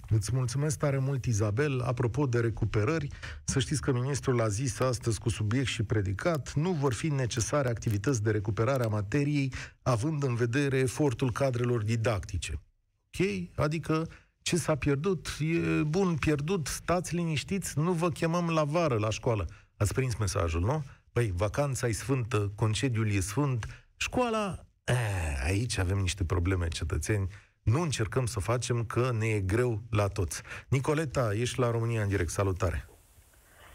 Îți 0.09 0.35
mulțumesc 0.35 0.77
tare 0.77 0.97
mult, 0.97 1.25
Izabel. 1.25 1.81
Apropo 1.81 2.25
de 2.25 2.39
recuperări, 2.39 3.07
să 3.43 3.59
știți 3.59 3.81
că 3.81 3.91
ministrul 3.91 4.41
a 4.41 4.47
zis 4.47 4.79
astăzi 4.79 5.19
cu 5.19 5.29
subiect 5.29 5.67
și 5.67 5.83
predicat, 5.83 6.53
nu 6.53 6.71
vor 6.71 6.93
fi 6.93 7.07
necesare 7.07 7.69
activități 7.69 8.23
de 8.23 8.31
recuperare 8.31 8.83
a 8.83 8.87
materiei, 8.87 9.53
având 9.81 10.23
în 10.23 10.35
vedere 10.35 10.77
efortul 10.77 11.31
cadrelor 11.31 11.83
didactice. 11.83 12.61
Ok? 13.05 13.27
Adică 13.55 14.07
ce 14.41 14.57
s-a 14.57 14.75
pierdut, 14.75 15.27
e 15.39 15.83
bun 15.83 16.15
pierdut, 16.15 16.67
stați 16.67 17.15
liniștiți, 17.15 17.79
nu 17.79 17.91
vă 17.91 18.09
chemăm 18.09 18.49
la 18.49 18.63
vară 18.63 18.97
la 18.97 19.09
școală. 19.09 19.47
Ați 19.77 19.93
prins 19.93 20.15
mesajul, 20.15 20.61
nu? 20.61 20.83
Păi, 21.11 21.33
vacanța 21.35 21.87
e 21.87 21.91
sfântă, 21.91 22.51
concediul 22.55 23.11
e 23.11 23.19
sfânt, 23.19 23.65
școala, 23.95 24.65
eh, 24.83 25.41
aici 25.43 25.77
avem 25.77 25.97
niște 25.97 26.23
probleme, 26.23 26.67
cetățeni, 26.67 27.27
nu 27.69 27.81
încercăm 27.81 28.25
să 28.25 28.39
facem 28.39 28.83
că 28.83 29.09
ne 29.19 29.25
e 29.25 29.39
greu 29.39 29.79
la 29.91 30.07
toți. 30.07 30.41
Nicoleta, 30.67 31.29
ești 31.33 31.59
la 31.59 31.71
România 31.71 32.01
în 32.01 32.07
direct, 32.07 32.29
salutare! 32.29 32.85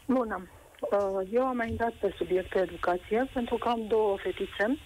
Bună! 0.05 0.47
Uh, 0.79 1.27
eu 1.31 1.45
am 1.45 1.55
mai 1.55 1.69
intrat 1.69 1.93
pe 1.93 2.13
subiectul 2.17 2.61
educație 2.61 3.29
pentru 3.33 3.55
că 3.55 3.67
am 3.67 3.87
două 3.87 4.17
fetițe 4.17 4.77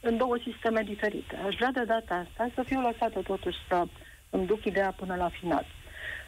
în 0.00 0.16
două 0.16 0.36
sisteme 0.50 0.82
diferite. 0.82 1.36
Aș 1.46 1.54
vrea 1.54 1.70
de 1.70 1.84
data 1.84 2.14
asta 2.14 2.50
să 2.54 2.62
fiu 2.62 2.80
lăsată 2.80 3.20
totuși 3.20 3.56
să 3.68 3.84
îmi 4.30 4.46
duc 4.46 4.64
ideea 4.64 4.94
până 4.96 5.14
la 5.16 5.28
final. 5.28 5.66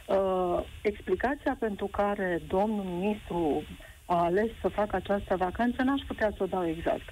Uh, 0.06 0.64
explicația 0.82 1.56
pentru 1.58 1.86
care 1.86 2.42
domnul 2.46 2.84
ministru 2.84 3.62
a 4.06 4.24
ales 4.24 4.50
să 4.60 4.68
facă 4.68 4.96
această 4.96 5.36
vacanță 5.36 5.82
n-aș 5.82 6.00
putea 6.06 6.32
să 6.36 6.42
o 6.42 6.46
dau 6.46 6.66
exact. 6.66 7.08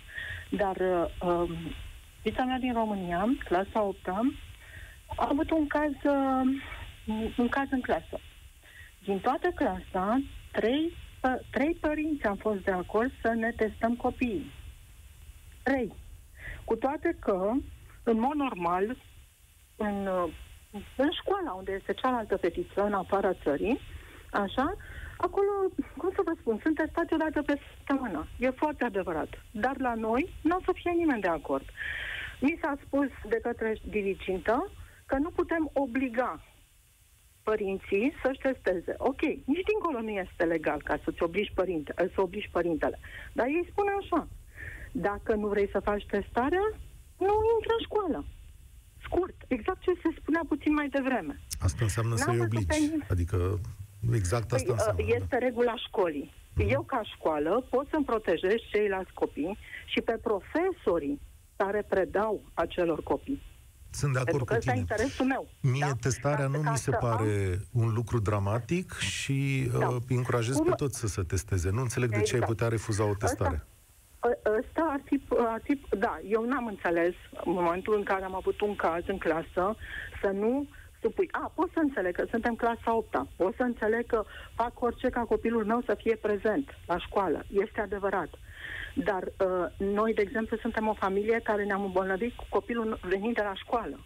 Dar 0.51 0.77
uh, 0.77 1.51
fița 2.23 2.45
mea 2.45 2.59
din 2.59 2.73
România, 2.73 3.27
clasa 3.45 3.83
8 3.83 4.09
a 4.09 4.21
avut 5.07 5.51
un 5.51 5.67
caz, 5.67 5.93
uh, 6.05 6.41
un 7.37 7.49
caz 7.49 7.67
în 7.71 7.81
clasă. 7.81 8.21
Din 9.05 9.19
toată 9.19 9.49
clasa, 9.55 10.23
trei, 10.53 10.93
uh, 11.23 11.35
trei 11.51 11.75
părinți 11.81 12.25
am 12.25 12.37
fost 12.37 12.61
de 12.61 12.71
acord 12.71 13.11
să 13.23 13.29
ne 13.29 13.51
testăm 13.57 13.97
copiii. 13.97 14.53
Trei. 15.63 15.93
Cu 16.65 16.77
toate 16.77 17.17
că, 17.21 17.53
în 18.03 18.21
mod 18.21 18.35
normal, 18.35 18.97
în, 19.77 20.07
uh, 20.07 20.33
în 20.97 21.11
școala 21.11 21.53
unde 21.53 21.73
este 21.73 21.93
cealaltă 21.93 22.37
fetiță, 22.37 22.85
în 22.85 22.93
afara 22.93 23.33
țării, 23.33 23.81
așa, 24.33 24.77
acolo, 25.17 25.51
cum 25.97 26.11
să 26.15 26.21
vă 26.25 26.33
spun, 26.41 26.59
sunt 26.63 26.77
testați 26.77 27.13
o 27.13 27.17
dată 27.17 27.43
pe 27.43 27.61
săptămână. 27.69 28.27
E 28.39 28.51
foarte 28.51 28.85
adevărat. 28.85 29.29
Dar 29.51 29.79
la 29.79 29.95
noi 29.95 30.35
nu 30.43 30.57
o 30.57 30.61
să 30.65 30.71
fie 30.75 30.91
nimeni 30.91 31.21
de 31.21 31.29
acord. 31.29 31.65
Mi 32.41 32.59
s-a 32.61 32.77
spus 32.87 33.09
de 33.29 33.39
către 33.43 33.77
dirigintă 33.89 34.71
că 35.07 35.17
nu 35.17 35.31
putem 35.31 35.71
obliga 35.73 36.45
părinții 37.43 38.13
să-și 38.23 38.45
testeze. 38.47 38.95
Ok, 38.99 39.21
nici 39.21 39.69
dincolo 39.71 40.01
nu 40.01 40.13
este 40.25 40.45
legal 40.45 40.81
ca 40.83 41.01
să-ți 41.05 41.23
obligi, 41.23 41.53
părinte, 41.55 41.93
să 42.15 42.21
obligi 42.21 42.55
părintele. 42.57 42.99
Dar 43.33 43.47
ei 43.47 43.69
spune 43.71 43.91
așa, 44.01 44.29
dacă 44.93 45.35
nu 45.35 45.47
vrei 45.49 45.69
să 45.75 45.81
faci 45.81 46.07
testarea, 46.07 46.67
nu 47.27 47.35
intră 47.55 47.73
în 47.79 47.85
școală. 47.89 48.25
Scurt, 49.05 49.37
exact 49.49 49.81
ce 49.81 49.93
se 50.03 50.11
spunea 50.21 50.43
puțin 50.49 50.73
mai 50.73 50.89
devreme. 50.89 51.41
Asta 51.61 51.79
înseamnă 51.81 52.17
să-i 52.17 52.41
obligi. 52.41 52.91
Adică 53.09 53.61
exact 54.13 54.53
asta 54.53 54.73
păi, 54.73 54.73
înseamnă. 54.73 55.03
Uh, 55.03 55.09
este 55.15 55.37
da. 55.39 55.47
regula 55.47 55.75
școlii. 55.77 56.33
Uh-huh. 56.33 56.71
Eu, 56.71 56.83
ca 56.83 57.01
școală, 57.15 57.67
pot 57.71 57.87
să-mi 57.91 58.05
protejez 58.05 58.55
ceilalți 58.71 59.13
copii 59.13 59.59
și 59.87 60.01
pe 60.01 60.19
profesorii 60.23 61.21
care 61.57 61.83
predau 61.89 62.43
acelor 62.55 63.03
copii. 63.03 63.43
Sunt 63.91 64.13
de 64.13 64.19
acord 64.19 64.45
Pentru 64.45 64.55
cu 64.55 64.61
tine. 64.61 64.77
interesul 64.77 65.27
meu. 65.27 65.49
Mie 65.61 65.87
da? 65.87 65.93
testarea 66.01 66.47
nu 66.47 66.59
mi 66.59 66.77
se 66.77 66.91
pare 66.91 67.61
am... 67.73 67.83
un 67.83 67.93
lucru 67.95 68.19
dramatic 68.19 68.93
și 68.93 69.69
da. 69.79 69.89
uh, 69.89 69.97
încurajez 70.09 70.57
Cum... 70.57 70.65
pe 70.65 70.73
toți 70.77 70.99
să 70.99 71.07
se 71.07 71.23
testeze. 71.23 71.71
Nu 71.71 71.81
înțeleg 71.81 72.09
exact. 72.09 72.25
de 72.25 72.31
ce 72.31 72.35
ai 72.35 72.41
exact. 72.41 72.59
putea 72.59 72.69
refuza 72.69 73.05
o 73.05 73.15
testare. 73.15 73.67
Asta, 74.19 74.51
ăsta 74.59 74.83
ar 74.93 75.01
fi, 75.05 75.23
ar 75.29 75.61
fi... 75.63 75.81
Da, 75.99 76.21
eu 76.29 76.45
n-am 76.45 76.67
înțeles 76.67 77.15
în 77.45 77.53
momentul 77.53 77.95
în 77.97 78.03
care 78.03 78.25
am 78.25 78.35
avut 78.35 78.61
un 78.61 78.75
caz 78.77 79.03
în 79.07 79.19
clasă 79.19 79.77
să 80.23 80.31
nu 80.33 80.69
supui. 81.01 81.29
A, 81.31 81.53
pot 81.55 81.71
să 81.73 81.79
înțeleg 81.79 82.15
că 82.15 82.25
suntem 82.31 82.55
clasa 82.55 82.95
8 82.97 83.27
Pot 83.37 83.55
să 83.57 83.63
înțeleg 83.63 84.07
că 84.07 84.25
fac 84.55 84.83
orice 84.83 85.09
ca 85.09 85.21
copilul 85.21 85.65
meu 85.65 85.83
să 85.87 85.97
fie 86.03 86.17
prezent 86.17 86.69
la 86.87 86.99
școală. 86.99 87.45
Este 87.49 87.81
adevărat. 87.81 88.29
Dar 89.05 89.23
uh, 89.23 89.67
noi, 89.79 90.15
de 90.15 90.23
exemplu, 90.23 90.57
suntem 90.57 90.89
o 90.89 90.95
familie 90.95 91.41
care 91.45 91.65
ne-am 91.65 91.85
îmbolnăvit 91.85 92.35
cu 92.35 92.45
copilul 92.49 92.99
venind 93.03 93.35
de 93.35 93.43
la 93.43 93.55
școală. 93.55 94.01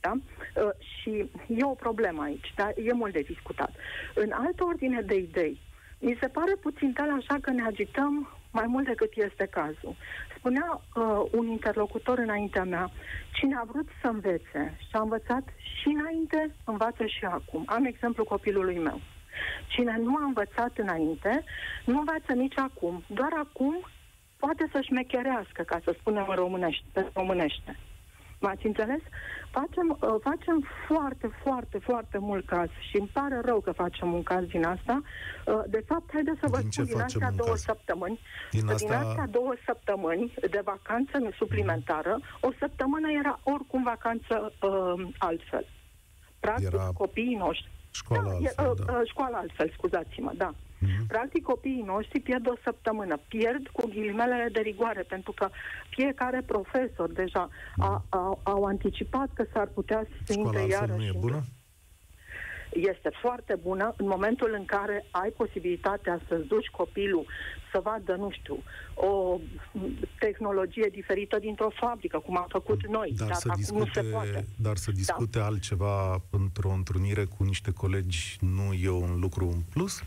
Da? 0.00 0.12
Uh, 0.12 0.70
și 0.78 1.30
e 1.46 1.64
o 1.64 1.74
problemă 1.74 2.22
aici, 2.22 2.52
dar 2.56 2.72
e 2.76 2.92
mult 2.92 3.12
de 3.12 3.20
discutat. 3.20 3.70
În 4.14 4.30
altă 4.32 4.64
ordine 4.64 5.00
de 5.00 5.14
idei, 5.14 5.60
mi 5.98 6.16
se 6.20 6.28
pare 6.28 6.54
puțin 6.60 6.92
tal 6.92 7.10
așa 7.10 7.38
că 7.40 7.50
ne 7.50 7.62
agităm 7.66 8.28
mai 8.52 8.66
mult 8.66 8.86
decât 8.86 9.12
este 9.14 9.46
cazul. 9.46 9.96
Spunea 10.36 10.80
uh, 10.94 11.28
un 11.32 11.46
interlocutor 11.46 12.18
înaintea 12.18 12.64
mea, 12.64 12.90
cine 13.32 13.56
a 13.56 13.64
vrut 13.64 13.88
să 14.00 14.06
învețe 14.06 14.76
și 14.78 14.92
a 14.92 15.00
învățat 15.00 15.44
și 15.80 15.88
înainte, 15.88 16.54
învață 16.64 17.06
și 17.06 17.24
acum. 17.24 17.62
Am 17.66 17.84
exemplu 17.84 18.24
copilului 18.24 18.78
meu. 18.78 19.00
Cine 19.66 19.96
nu 19.98 20.16
a 20.16 20.24
învățat 20.24 20.72
înainte, 20.76 21.44
nu 21.84 21.98
învață 21.98 22.32
nici 22.32 22.58
acum. 22.58 23.02
Doar 23.06 23.32
acum 23.38 23.86
poate 24.36 24.68
să-și 24.72 24.86
șmecherească, 24.86 25.62
ca 25.62 25.78
să 25.84 25.94
spunem 25.98 26.26
în 26.28 26.34
românește. 26.34 26.84
Pe 26.92 27.10
românește. 27.14 27.76
M-ați 28.40 28.66
înțeles? 28.66 29.00
Facem, 29.50 29.98
uh, 30.00 30.14
facem 30.22 30.66
foarte, 30.86 31.30
foarte, 31.42 31.78
foarte 31.78 32.18
mult 32.18 32.46
caz 32.46 32.68
și 32.88 32.96
îmi 32.96 33.10
pare 33.12 33.40
rău 33.44 33.60
că 33.60 33.72
facem 33.72 34.12
un 34.12 34.22
caz 34.22 34.44
din 34.44 34.64
asta. 34.64 35.02
Uh, 35.46 35.62
de 35.68 35.82
fapt, 35.86 36.12
haideți 36.12 36.40
să 36.40 36.46
vă 36.48 36.58
din 36.58 36.70
spun, 36.70 36.84
din 36.84 37.00
astea 37.00 37.30
două 37.36 37.50
caz? 37.50 37.60
săptămâni, 37.60 38.20
din, 38.50 38.68
asta... 38.68 38.86
din 38.86 38.92
astea 38.92 39.26
două 39.26 39.54
săptămâni 39.64 40.34
de 40.50 40.60
vacanță 40.64 41.30
suplimentară, 41.36 42.18
o 42.40 42.48
săptămână 42.58 43.10
era 43.10 43.40
oricum 43.42 43.82
vacanță 43.82 44.52
uh, 44.62 45.08
altfel. 45.18 45.66
Practic, 46.40 46.72
era... 46.72 46.90
copiii 46.94 47.34
noștri 47.34 47.70
Școala 47.90 48.22
da, 48.22 48.30
altfel, 48.30 48.64
e, 48.66 48.84
da. 48.84 48.92
Uh, 48.92 49.00
școala 49.04 49.36
altfel, 49.36 49.72
scuzați-mă, 49.76 50.32
da. 50.36 50.54
Mm-hmm. 50.54 51.06
Practic, 51.08 51.42
copiii 51.42 51.82
noștri 51.86 52.20
pierd 52.20 52.48
o 52.48 52.54
săptămână. 52.64 53.18
Pierd 53.28 53.68
cu 53.68 53.86
ghilimele 53.86 54.48
de 54.52 54.60
rigoare, 54.60 55.02
pentru 55.02 55.32
că 55.32 55.48
fiecare 55.88 56.42
profesor 56.46 57.10
deja 57.12 57.48
mm. 57.76 57.84
a, 57.84 58.04
a, 58.08 58.38
au 58.42 58.64
anticipat 58.64 59.28
că 59.34 59.44
s-ar 59.52 59.66
putea 59.66 60.06
să 60.24 60.32
intre 60.36 60.66
iarăși. 60.66 60.98
nu 60.98 61.04
e 61.04 61.12
bună? 61.18 61.42
Este 62.72 63.10
foarte 63.20 63.58
bună 63.62 63.94
în 63.96 64.06
momentul 64.06 64.54
în 64.58 64.64
care 64.64 65.06
ai 65.10 65.30
posibilitatea 65.30 66.20
să-ți 66.28 66.46
duci 66.46 66.68
copilul 66.68 67.26
să 67.72 67.80
vadă, 67.82 68.14
nu 68.14 68.30
știu, 68.30 68.62
o 68.94 69.40
tehnologie 70.18 70.88
diferită 70.92 71.38
dintr-o 71.38 71.70
fabrică, 71.74 72.18
cum 72.18 72.36
am 72.36 72.46
făcut 72.48 72.86
noi. 72.86 73.12
Dar, 73.16 73.28
dar 73.28 73.36
să, 73.36 73.52
discute, 73.56 73.78
nu 73.78 73.86
se 73.92 74.00
poate. 74.00 74.46
dar 74.56 74.76
să 74.76 74.90
discute 74.90 75.38
da. 75.38 75.44
altceva 75.44 76.22
într-o 76.30 76.70
întrunire 76.70 77.24
cu 77.24 77.44
niște 77.44 77.70
colegi 77.70 78.36
nu 78.40 78.72
e 78.72 78.88
un 78.88 79.20
lucru 79.20 79.46
în 79.46 79.60
plus? 79.72 80.02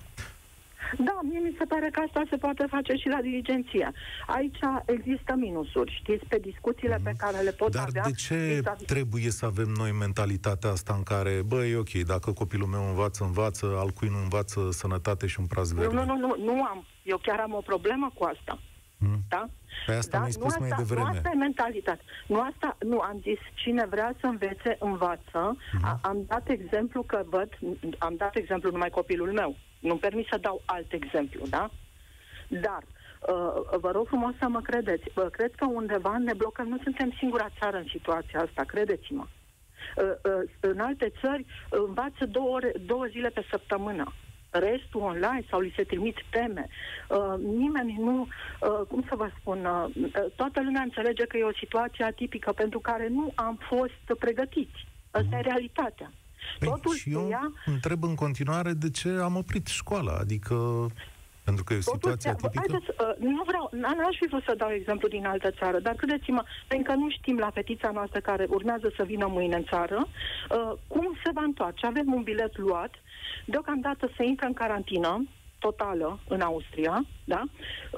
Da, 0.98 1.20
mie 1.24 1.39
mi 1.39 1.56
se 1.58 1.66
pare 1.66 1.89
că 1.91 2.00
asta 2.00 2.24
se 2.30 2.36
poate 2.38 2.66
face 2.70 2.94
și 2.94 3.08
la 3.08 3.22
dirigenție. 3.22 3.91
Aici 4.28 4.58
există 4.86 5.34
minusuri, 5.38 6.00
știți, 6.04 6.26
pe 6.26 6.38
discuțiile 6.41 7.00
pe 7.04 7.14
care 7.18 7.38
le 7.41 7.52
pot 7.52 7.72
Dar 7.72 7.86
avea. 7.88 8.04
de 8.04 8.12
ce 8.12 8.36
vis-a-vis- 8.36 8.86
trebuie 8.86 9.30
să 9.30 9.46
avem 9.46 9.68
noi 9.78 9.91
mentalitatea 9.91 10.70
asta 10.70 10.94
în 10.98 11.04
care, 11.04 11.41
bă, 11.46 11.66
e 11.66 11.76
ok, 11.78 11.91
dacă 11.91 12.32
copilul 12.32 12.68
meu 12.68 12.88
învață, 12.88 13.24
învață, 13.24 13.66
al 13.78 13.89
cui 13.89 14.08
nu 14.08 14.18
învață 14.18 14.72
sănătate 14.72 15.28
și 15.28 15.39
un 15.39 15.46
praz 15.46 15.72
Nu, 15.72 15.80
verde? 15.80 15.96
nu, 15.96 16.04
nu, 16.06 16.16
nu, 16.18 16.36
nu 16.44 16.64
am. 16.64 16.86
Eu 17.04 17.18
chiar 17.18 17.39
am 17.39 17.54
o 17.54 17.62
problemă 17.62 18.12
cu 18.14 18.24
asta. 18.24 18.60
Hmm? 19.04 19.20
Da? 19.30 19.45
Pe 19.86 19.93
asta 19.93 20.20
mi-ai 20.20 20.32
spus 20.32 20.54
nu 20.54 20.60
mai 20.60 20.70
asta, 20.70 20.82
devreme. 20.82 21.10
Nu 21.10 21.16
asta 21.16 21.30
e 21.34 21.38
mentalitate. 21.38 22.01
Nu 22.28 22.39
asta, 22.41 22.78
nu, 22.80 22.99
am 22.99 23.20
zis, 23.22 23.39
cine 23.54 23.86
vrea 23.86 24.16
să 24.20 24.26
învețe, 24.26 24.76
învață. 24.80 25.58
Mhm. 25.74 25.86
A, 25.86 25.99
am 26.01 26.24
dat 26.28 26.49
exemplu 26.49 27.01
că 27.01 27.22
văd, 27.30 27.49
am 27.97 28.16
dat 28.18 28.36
exemplu 28.36 28.72
numai 28.72 28.89
copilul 28.89 29.32
meu. 29.32 29.56
Nu-mi 29.80 29.99
permis 29.99 30.28
să 30.28 30.38
dau 30.41 30.62
alt 30.66 30.93
exemplu, 30.93 31.45
da? 31.49 31.70
Dar, 32.47 32.84
uh, 33.28 33.80
vă 33.80 33.91
rog 33.91 34.08
frumos 34.08 34.34
să 34.39 34.47
mă 34.47 34.62
credeți. 34.62 35.04
Uh, 35.16 35.26
cred 35.32 35.51
că 35.56 35.66
undeva 35.66 36.18
ne 36.18 36.34
blocăm. 36.34 36.68
Nu 36.68 36.78
suntem 36.84 37.14
singura 37.18 37.49
țară 37.60 37.78
în 37.78 37.88
situația 37.89 38.39
asta, 38.41 38.64
credeți-mă. 38.64 39.26
Uh, 39.95 40.04
uh, 40.04 40.49
în 40.60 40.80
alte 40.80 41.12
țări 41.22 41.45
uh, 41.45 41.84
învață 41.88 42.26
două, 42.26 42.49
ore, 42.49 42.72
două 42.86 43.06
zile 43.06 43.30
pe 43.30 43.45
săptămână. 43.49 44.14
Restul 44.60 45.01
online 45.01 45.43
sau 45.49 45.60
li 45.60 45.74
se 45.76 45.84
trimit 45.84 46.18
teme. 46.30 46.68
Uh, 47.10 47.34
nimeni 47.58 47.95
nu, 47.99 48.28
uh, 48.60 48.88
cum 48.88 49.04
să 49.10 49.16
vă 49.16 49.30
spun, 49.39 49.66
uh, 49.66 49.86
uh, 49.95 50.12
toată 50.36 50.62
lumea 50.64 50.82
înțelege 50.82 51.24
că 51.26 51.38
e 51.38 51.43
o 51.43 51.60
situație 51.60 52.06
atipică 52.06 52.51
pentru 52.51 52.80
care 52.80 53.08
nu 53.08 53.32
am 53.36 53.60
fost 53.70 54.20
pregătiți. 54.20 54.88
Asta 55.12 55.38
e 55.38 55.41
realitatea. 55.41 56.12
Păi, 56.60 56.68
Totul 56.68 56.95
și 56.95 57.12
eu 57.12 57.30
ia 57.30 57.51
întreb 57.66 58.04
în 58.04 58.16
continuare 58.16 58.72
de 58.74 58.89
ce 58.89 59.10
am 59.10 59.36
oprit 59.36 59.68
școala, 59.68 60.14
adică 60.20 60.56
pentru 61.43 61.64
că 61.64 61.74
e 61.74 61.78
o 61.78 61.82
Totul 61.91 61.99
situație 61.99 62.30
se- 62.32 62.36
atipică. 62.45 62.64
Haideți, 62.72 62.89
uh, 63.01 63.28
nu 63.36 63.43
vreau, 63.45 63.70
n- 63.76 63.97
n-aș 63.97 64.16
fi 64.20 64.28
vrut 64.28 64.43
să 64.43 64.54
dau 64.58 64.70
exemplu 64.72 65.08
din 65.08 65.26
altă 65.26 65.51
țară, 65.51 65.80
dar 65.80 65.95
credeți-mă, 65.95 66.43
pentru 66.68 66.91
că 66.91 66.97
nu 66.97 67.10
știm 67.10 67.38
la 67.38 67.49
fetița 67.49 67.89
noastră 67.93 68.20
care 68.20 68.45
urmează 68.49 68.91
să 68.97 69.04
vină 69.04 69.28
mâine 69.28 69.56
în 69.56 69.64
țară, 69.64 70.08
uh, 70.08 70.72
cum 70.88 71.18
se 71.24 71.32
va 71.34 71.41
întoarce. 71.43 71.86
Avem 71.86 72.14
un 72.14 72.24
bilet 72.24 72.58
luat, 72.58 72.93
deocamdată 73.46 74.10
se 74.18 74.24
intră 74.24 74.46
în 74.46 74.54
carantină, 74.54 75.24
totală 75.60 76.20
în 76.28 76.42
Austria, 76.42 77.06
da? 77.24 77.42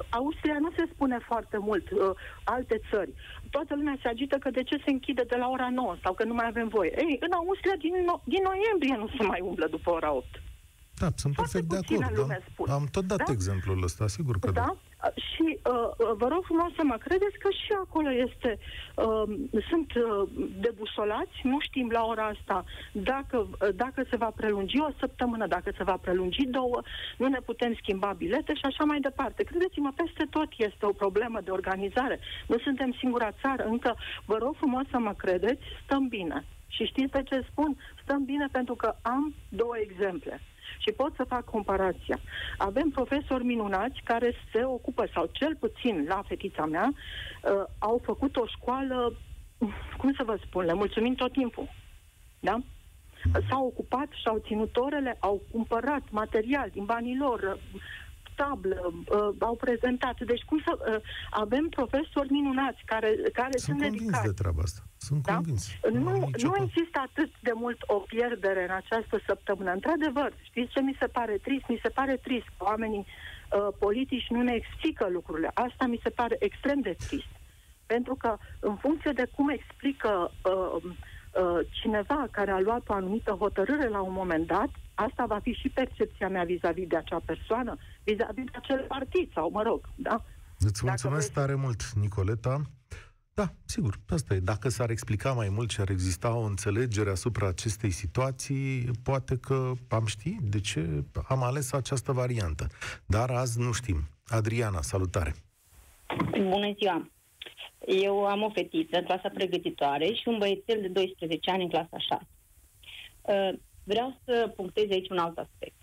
Austria 0.10 0.58
nu 0.60 0.72
se 0.78 0.90
spune 0.94 1.18
foarte 1.30 1.58
mult, 1.58 1.92
uh, 1.92 2.00
alte 2.44 2.82
țări. 2.90 3.12
Toată 3.50 3.76
lumea 3.76 3.98
se 4.02 4.08
agită 4.08 4.36
că 4.38 4.50
de 4.50 4.64
ce 4.64 4.76
se 4.84 4.92
închide 4.92 5.24
de 5.28 5.36
la 5.36 5.48
ora 5.50 5.70
9 5.70 5.96
sau 6.04 6.14
că 6.14 6.24
nu 6.24 6.34
mai 6.34 6.48
avem 6.48 6.68
voie. 6.68 6.92
Ei, 6.98 7.18
în 7.20 7.32
Austria 7.32 7.76
din, 7.86 7.94
no- 8.10 8.24
din 8.24 8.44
noiembrie 8.52 8.96
nu 9.04 9.08
se 9.18 9.24
mai 9.24 9.42
umblă 9.50 9.68
după 9.68 9.90
ora 9.92 10.12
8. 10.12 10.26
Da, 11.02 11.08
sunt 11.16 11.34
Foarte 11.34 11.52
perfect 11.52 11.70
de 11.74 11.76
puțină 11.76 12.06
acord. 12.06 12.18
lume 12.20 12.38
Da? 12.40 12.46
spun. 12.52 12.70
Am 12.70 12.86
tot 12.92 13.06
dat 13.06 13.18
Da? 13.18 13.32
exemplul 13.32 13.84
ăsta, 13.84 14.08
sigur 14.08 14.40
că 14.40 14.52
da. 14.52 14.62
Da? 14.62 14.76
Și 15.30 15.46
uh, 15.64 15.74
uh, 15.74 16.12
vă 16.18 16.28
rog 16.28 16.44
frumos 16.44 16.72
să 16.76 16.84
mă 16.84 16.98
credeți 17.06 17.38
că 17.44 17.50
și 17.50 17.72
acolo 17.86 18.12
este, 18.12 18.58
uh, 18.96 19.24
sunt 19.70 19.90
uh, 19.96 20.30
debusolați, 20.66 21.36
nu 21.44 21.58
știm 21.60 21.90
la 21.90 22.04
ora 22.06 22.26
asta 22.26 22.64
dacă, 22.92 23.38
uh, 23.38 23.70
dacă 23.76 24.04
se 24.10 24.16
va 24.18 24.32
prelungi 24.36 24.80
o 24.80 24.90
săptămână, 25.00 25.48
dacă 25.48 25.72
se 25.78 25.84
va 25.84 25.98
prelungi 26.02 26.44
două, 26.46 26.82
nu 27.18 27.28
ne 27.28 27.40
putem 27.40 27.74
schimba 27.82 28.14
bilete 28.18 28.54
și 28.54 28.66
așa 28.66 28.84
mai 28.84 29.00
departe. 29.00 29.44
Credeți-mă, 29.44 29.92
peste 29.96 30.26
tot 30.30 30.50
este 30.58 30.86
o 30.86 30.92
problemă 31.04 31.40
de 31.42 31.52
organizare. 31.52 32.20
Nu 32.48 32.58
suntem 32.58 32.96
singura 33.00 33.32
țară, 33.42 33.64
încă 33.64 33.96
vă 34.26 34.38
rog 34.38 34.56
frumos 34.56 34.84
să 34.90 34.98
mă 34.98 35.14
credeți, 35.14 35.62
stăm 35.84 36.08
bine. 36.08 36.46
Și 36.68 36.84
știți 36.86 37.12
de 37.12 37.24
ce 37.24 37.46
spun? 37.52 37.78
Stăm 38.04 38.26
bine 38.26 38.48
pentru 38.52 38.76
că 38.76 38.96
am 39.02 39.34
două 39.50 39.78
exemple 39.78 40.42
și 40.86 40.92
pot 40.92 41.16
să 41.16 41.24
fac 41.24 41.44
comparația. 41.44 42.20
Avem 42.58 42.90
profesori 42.90 43.44
minunați 43.44 44.02
care 44.04 44.34
se 44.52 44.64
ocupă, 44.64 45.08
sau 45.14 45.30
cel 45.32 45.56
puțin 45.56 46.06
la 46.08 46.22
fetița 46.28 46.66
mea, 46.66 46.94
uh, 46.94 47.64
au 47.80 48.02
făcut 48.04 48.36
o 48.36 48.46
școală, 48.46 49.14
cum 49.98 50.14
să 50.18 50.24
vă 50.24 50.38
spun, 50.46 50.66
le 50.66 50.74
mulțumim 50.74 51.14
tot 51.14 51.32
timpul. 51.32 51.70
Da? 52.40 52.58
S-au 53.50 53.66
ocupat 53.66 54.08
și-au 54.22 54.44
ținut 54.46 54.78
orele, 54.78 55.18
au 55.20 55.42
cumpărat 55.52 56.04
material 56.10 56.70
din 56.72 56.86
banii 56.86 57.18
lor, 57.18 57.40
uh, 57.42 57.82
tablă, 58.36 58.94
uh, 58.94 59.30
au 59.40 59.56
prezentat. 59.56 60.20
Deci 60.26 60.44
cum 60.44 60.60
să... 60.66 60.72
Uh, 60.80 61.02
avem 61.30 61.66
profesori 61.70 62.32
minunați 62.32 62.82
care, 62.86 63.10
care 63.34 63.58
Sunt 63.58 63.62
sunt, 63.62 63.80
convins 63.82 64.00
dedicați. 64.02 64.26
de 64.28 64.34
treaba 64.42 64.62
asta. 64.64 64.82
Sunt 64.98 65.22
Da? 65.26 65.34
convins. 65.34 65.72
Nu, 65.92 66.08
am 66.08 66.18
nu 66.20 66.26
nicio 66.26 66.50
pro- 66.50 66.64
există 66.64 67.00
atât 67.10 67.32
de 67.42 67.52
mult 67.54 67.78
o 67.88 67.94
pierdere 68.00 68.64
în 68.64 68.74
această 68.82 69.20
săptămână. 69.26 69.72
Într-adevăr, 69.72 70.34
știți 70.42 70.72
ce 70.72 70.82
mi 70.82 70.96
se 71.00 71.08
pare 71.08 71.38
trist? 71.38 71.66
Mi 71.68 71.80
se 71.84 71.90
pare 71.90 72.16
trist 72.16 72.48
că 72.58 72.64
oamenii 72.64 73.06
uh, 73.06 73.68
politici 73.80 74.28
nu 74.30 74.42
ne 74.42 74.54
explică 74.54 75.08
lucrurile. 75.12 75.52
Asta 75.54 75.86
mi 75.86 76.00
se 76.04 76.10
pare 76.10 76.36
extrem 76.40 76.80
de 76.80 76.96
trist. 77.08 77.32
Pentru 77.86 78.16
că, 78.16 78.38
în 78.60 78.76
funcție 78.76 79.12
de 79.12 79.28
cum 79.36 79.50
explică 79.50 80.32
uh, 80.44 80.84
uh, 80.84 81.60
cineva 81.82 82.28
care 82.32 82.52
a 82.52 82.60
luat 82.60 82.90
o 82.90 82.94
anumită 82.94 83.32
hotărâre 83.32 83.88
la 83.88 84.02
un 84.02 84.14
moment 84.14 84.48
dat, 84.48 84.70
asta 84.94 85.26
va 85.26 85.40
fi 85.40 85.52
și 85.52 85.70
percepția 85.70 86.30
mea 86.30 86.44
vis-a-vis 86.44 86.88
de 86.88 86.96
acea 86.98 87.20
persoană, 87.26 87.78
vis-a-vis 88.06 88.44
de 88.44 88.52
acel 88.54 88.86
partid 88.88 89.32
sau, 89.34 89.50
mă 89.50 89.62
rog, 89.62 89.90
da? 89.96 90.24
Îți 90.60 90.74
Dacă 90.74 90.88
mulțumesc 90.88 91.32
vreți- 91.32 91.48
tare 91.48 91.56
mult, 91.56 91.82
Nicoleta. 91.92 92.62
Da, 93.34 93.50
sigur, 93.66 94.00
asta 94.10 94.34
e. 94.34 94.40
Dacă 94.40 94.70
s-ar 94.70 94.90
explica 94.90 95.32
mai 95.34 95.50
mult 95.50 95.70
și 95.70 95.82
ar 95.82 95.90
exista 95.90 96.36
o 96.36 96.40
înțelegere 96.44 97.10
asupra 97.10 97.48
acestei 97.48 97.90
situații, 97.90 98.90
poate 99.04 99.38
că 99.38 99.72
am 99.90 100.06
ști 100.06 100.38
de 100.42 100.60
ce 100.60 101.04
am 101.28 101.44
ales 101.44 101.74
această 101.74 102.12
variantă. 102.12 102.68
Dar 103.06 103.30
azi 103.30 103.60
nu 103.60 103.72
știm. 103.72 103.98
Adriana, 104.28 104.82
salutare! 104.82 105.36
Bună 106.32 106.74
ziua! 106.80 107.10
Eu 107.88 108.26
am 108.26 108.42
o 108.42 108.50
fetiță 108.50 108.98
în 108.98 109.04
clasa 109.04 109.30
pregătitoare 109.34 110.06
și 110.06 110.24
un 110.28 110.38
băiețel 110.38 110.82
de 110.82 110.88
12 110.88 111.52
ani 111.52 111.64
în 111.64 111.70
clasa 111.70 111.98
6. 111.98 112.28
Uh, 113.22 113.60
Vreau 113.84 114.22
să 114.26 114.54
punctez 114.56 114.84
aici 114.90 115.10
un 115.10 115.18
alt 115.18 115.38
aspect. 115.38 115.76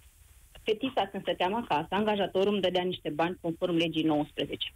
Fetița, 0.62 1.06
când 1.10 1.22
stăteam 1.22 1.54
acasă, 1.54 1.86
angajatorul 1.90 2.52
îmi 2.52 2.62
dădea 2.62 2.82
niște 2.82 3.10
bani 3.10 3.38
conform 3.40 3.74
legii 3.74 4.02
19. 4.02 4.72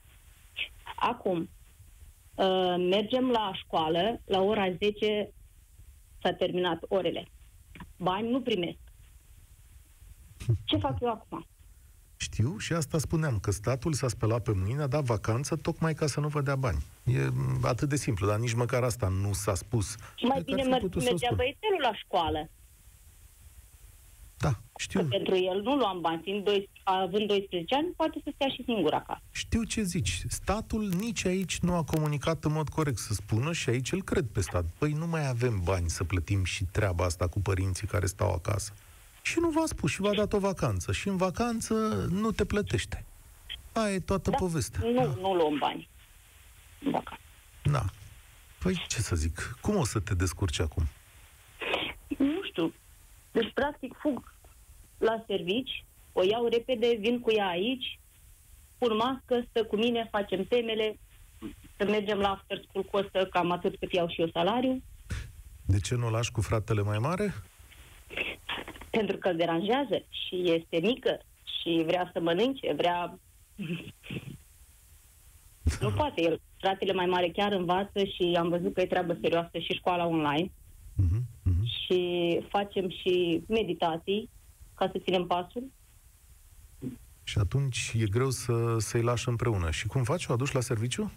Acum, 0.97 1.49
uh, 2.35 2.75
mergem 2.79 3.31
la 3.31 3.51
școală, 3.55 4.21
la 4.25 4.41
ora 4.41 4.71
10 4.71 5.31
s-a 6.23 6.33
terminat 6.33 6.85
orele. 6.89 7.29
Bani 7.97 8.31
nu 8.31 8.41
primesc. 8.41 8.77
Ce 10.65 10.77
fac 10.77 11.01
eu 11.01 11.09
acum? 11.09 11.47
Știu 12.19 12.59
și 12.59 12.73
asta 12.73 12.99
spuneam, 12.99 13.39
că 13.39 13.51
statul 13.51 13.93
s-a 13.93 14.09
spălat 14.09 14.43
pe 14.43 14.53
mâini, 14.55 14.83
a 14.83 14.87
dat 14.87 15.05
vacanță 15.05 15.57
tocmai 15.57 15.95
ca 15.95 16.07
să 16.07 16.21
nu 16.21 16.29
vă 16.29 16.41
dea 16.41 16.57
bani. 16.57 16.79
E 17.05 17.19
m, 17.33 17.65
atât 17.65 17.89
de 17.89 17.97
simplu, 17.97 18.27
dar 18.27 18.39
nici 18.39 18.53
măcar 18.55 18.83
asta 18.83 19.09
nu 19.09 19.33
s-a 19.33 19.55
spus. 19.55 19.97
Și 20.15 20.25
mai 20.25 20.43
Cred 20.43 20.45
că 20.47 20.51
bine 20.55 20.61
ar 20.61 20.67
fi 20.67 20.71
mă, 20.73 20.77
putut 20.79 21.03
să 21.03 21.09
o 21.09 21.11
mergea 21.11 21.27
spun. 21.27 21.37
băiețelul 21.37 21.81
la 21.81 21.95
școală. 21.95 22.51
Da, 24.39 24.49
Că 24.51 24.59
știu. 24.79 25.05
pentru 25.05 25.37
el 25.37 25.61
nu 25.63 25.77
luam 25.77 26.01
bani, 26.01 26.21
fiind 26.23 26.45
doi, 26.45 26.69
având 26.83 27.27
12 27.27 27.75
ani, 27.75 27.87
poate 27.97 28.21
să 28.25 28.31
stea 28.35 28.49
și 28.49 28.63
singur 28.65 28.93
acasă. 28.93 29.21
Știu 29.31 29.63
ce 29.63 29.83
zici. 29.83 30.23
Statul 30.29 30.89
nici 30.89 31.25
aici 31.25 31.59
nu 31.59 31.75
a 31.75 31.83
comunicat 31.85 32.45
în 32.45 32.53
mod 32.53 32.69
corect 32.69 32.99
să 32.99 33.13
spună 33.15 33.53
și 33.53 33.69
aici 33.71 33.93
îl 33.93 34.03
cred 34.03 34.25
pe 34.33 34.41
stat. 34.41 34.65
Păi 34.79 34.93
nu 34.93 35.07
mai 35.07 35.29
avem 35.29 35.61
bani 35.65 35.89
să 35.89 36.05
plătim 36.05 36.45
și 36.45 36.65
treaba 36.65 37.05
asta 37.05 37.29
cu 37.29 37.41
părinții 37.41 37.87
care 37.87 38.07
stau 38.07 38.33
acasă. 38.33 38.73
Și 39.23 39.39
nu 39.41 39.51
v-a 39.51 39.67
spus 39.67 39.91
și 39.91 40.01
v-a 40.01 40.15
dat 40.15 40.33
o 40.33 40.39
vacanță. 40.39 40.93
Și 40.93 41.09
în 41.09 41.17
vacanță 41.17 41.75
nu 42.11 42.31
te 42.31 42.45
plătește. 42.45 43.05
Aia 43.73 43.93
e 43.95 43.99
toată 43.99 44.31
Da, 44.31 44.37
povestea. 44.37 44.81
Nu, 44.85 45.15
nu 45.21 45.35
luăm 45.35 45.59
bani. 45.59 45.89
Dacă. 46.93 47.19
Da. 47.63 47.85
Păi 48.59 48.85
ce 48.89 49.01
să 49.01 49.17
zic, 49.17 49.57
cum 49.61 49.77
o 49.77 49.85
să 49.85 50.01
te 50.01 50.15
descurci 50.15 50.61
acum? 50.61 50.83
Nu 52.19 52.41
știu. 52.43 52.73
Deci, 53.37 53.53
practic, 53.55 53.97
fug 53.99 54.35
la 54.99 55.25
servici, 55.27 55.85
o 56.13 56.25
iau 56.25 56.47
repede, 56.47 56.97
vin 56.99 57.21
cu 57.21 57.31
ea 57.31 57.47
aici, 57.47 58.01
pun 58.79 58.97
mască, 58.97 59.47
stă 59.49 59.65
cu 59.65 59.77
mine, 59.77 60.09
facem 60.11 60.45
temele, 60.45 60.99
să 61.77 61.85
mergem 61.85 62.19
la 62.19 62.31
after 62.31 62.63
school 62.69 62.85
costă 62.85 63.27
cam 63.27 63.51
atât 63.51 63.77
cât 63.79 63.93
iau 63.93 64.09
și 64.09 64.21
eu 64.21 64.29
salariu, 64.29 64.83
De 65.67 65.79
ce 65.79 65.95
nu 65.95 66.07
o 66.07 66.11
lași 66.11 66.33
cu 66.33 66.41
fratele 66.41 66.83
mai 66.83 66.99
mare? 66.99 67.35
pentru 68.91 69.17
că 69.17 69.29
îl 69.29 69.37
deranjează 69.37 70.05
și 70.09 70.53
este 70.53 70.79
mică 70.83 71.21
și 71.61 71.83
vrea 71.87 72.11
să 72.13 72.21
mănânce, 72.21 72.73
vrea... 72.73 73.19
nu 75.81 75.91
poate, 75.91 76.23
el, 76.23 76.41
fratele 76.59 76.93
mai 76.93 77.07
mare 77.07 77.31
chiar 77.31 77.53
învață 77.53 78.05
și 78.05 78.37
am 78.39 78.49
văzut 78.49 78.75
că 78.75 78.81
e 78.81 78.87
treabă 78.87 79.19
serioasă 79.21 79.59
și 79.59 79.73
școala 79.73 80.07
online 80.07 80.51
Mhm, 80.97 81.23
mhm. 81.43 81.65
și 81.67 82.41
facem 82.49 82.89
și 82.91 83.43
meditații 83.49 84.29
ca 84.75 84.89
să 84.93 84.99
ținem 85.05 85.27
pasul. 85.27 85.63
Și 87.23 87.39
atunci 87.39 87.93
e 87.99 88.07
greu 88.07 88.31
să, 88.31 88.79
să-i 88.79 89.03
lași 89.03 89.29
împreună. 89.29 89.71
Și 89.71 89.87
cum 89.87 90.03
faci? 90.05 90.27
O 90.27 90.33
aduci 90.33 90.53
la 90.53 90.61
serviciu? 90.61 91.13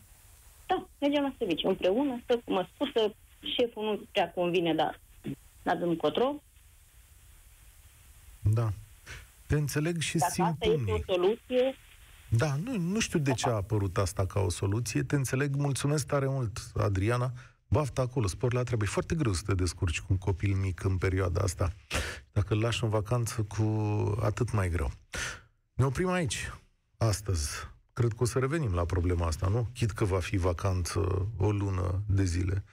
Da, 0.68 0.88
mergem 1.00 1.22
la 1.24 1.34
serviciu 1.38 1.68
împreună, 1.68 2.20
stă 2.24 2.42
cu 2.46 2.54
măscuță, 2.54 3.16
șeful 3.58 3.84
nu 3.84 4.02
prea 4.12 4.32
convine, 4.32 4.74
dar 4.74 5.00
n-avem 5.64 5.90
încotro. 5.90 6.36
Da. 8.42 8.70
Te 9.48 9.56
înțeleg 9.56 10.00
și 10.02 10.18
Dacă 10.18 10.32
simt 10.34 10.48
asta 10.48 10.66
este 10.66 10.80
unii. 10.92 11.04
o 11.08 11.14
soluție, 11.14 11.76
Da, 12.30 12.56
nu, 12.56 12.78
nu 12.78 13.00
știu 13.00 13.20
de 13.20 13.34
ce 13.34 13.50
a 13.50 13.54
apărut 13.54 13.98
asta 13.98 14.26
ca 14.26 14.40
o 14.40 14.50
soluție. 14.50 15.04
Te 15.04 15.16
înțeleg, 15.16 15.56
mulțumesc 15.56 16.08
tare 16.08 16.28
mult, 16.28 16.60
Adriana. 16.76 17.32
Baftă 17.72 18.02
acolo, 18.02 18.28
spor 18.28 18.54
la 18.54 18.64
treabă. 18.64 18.84
E 18.84 18.88
foarte 18.88 19.16
greu 19.16 19.34
să 19.34 19.44
te 19.46 19.54
descurci 19.54 20.00
cu 20.00 20.08
un 20.10 20.18
copil 20.18 20.56
mic 20.56 20.84
în 20.84 20.98
perioada 20.98 21.42
asta. 21.42 21.74
Dacă 22.32 22.54
îl 22.54 22.60
lași 22.60 22.84
în 22.84 22.90
vacanță, 22.90 23.42
cu 23.42 23.64
atât 24.22 24.52
mai 24.52 24.70
greu. 24.70 24.92
Ne 25.74 25.86
oprim 25.86 26.08
aici, 26.08 26.52
astăzi. 26.98 27.50
Cred 27.94 28.14
că 28.14 28.24
o 28.24 28.26
să 28.26 28.40
revenim 28.40 28.74
la 28.74 28.86
problema 28.86 29.26
asta, 29.26 29.48
nu? 29.48 29.70
Chit 29.74 29.92
că 29.92 30.06
va 30.06 30.20
fi 30.20 30.38
vacanță 30.38 31.28
o 31.38 31.52
lună 31.52 32.04
de 32.06 32.24
zile. 32.24 32.64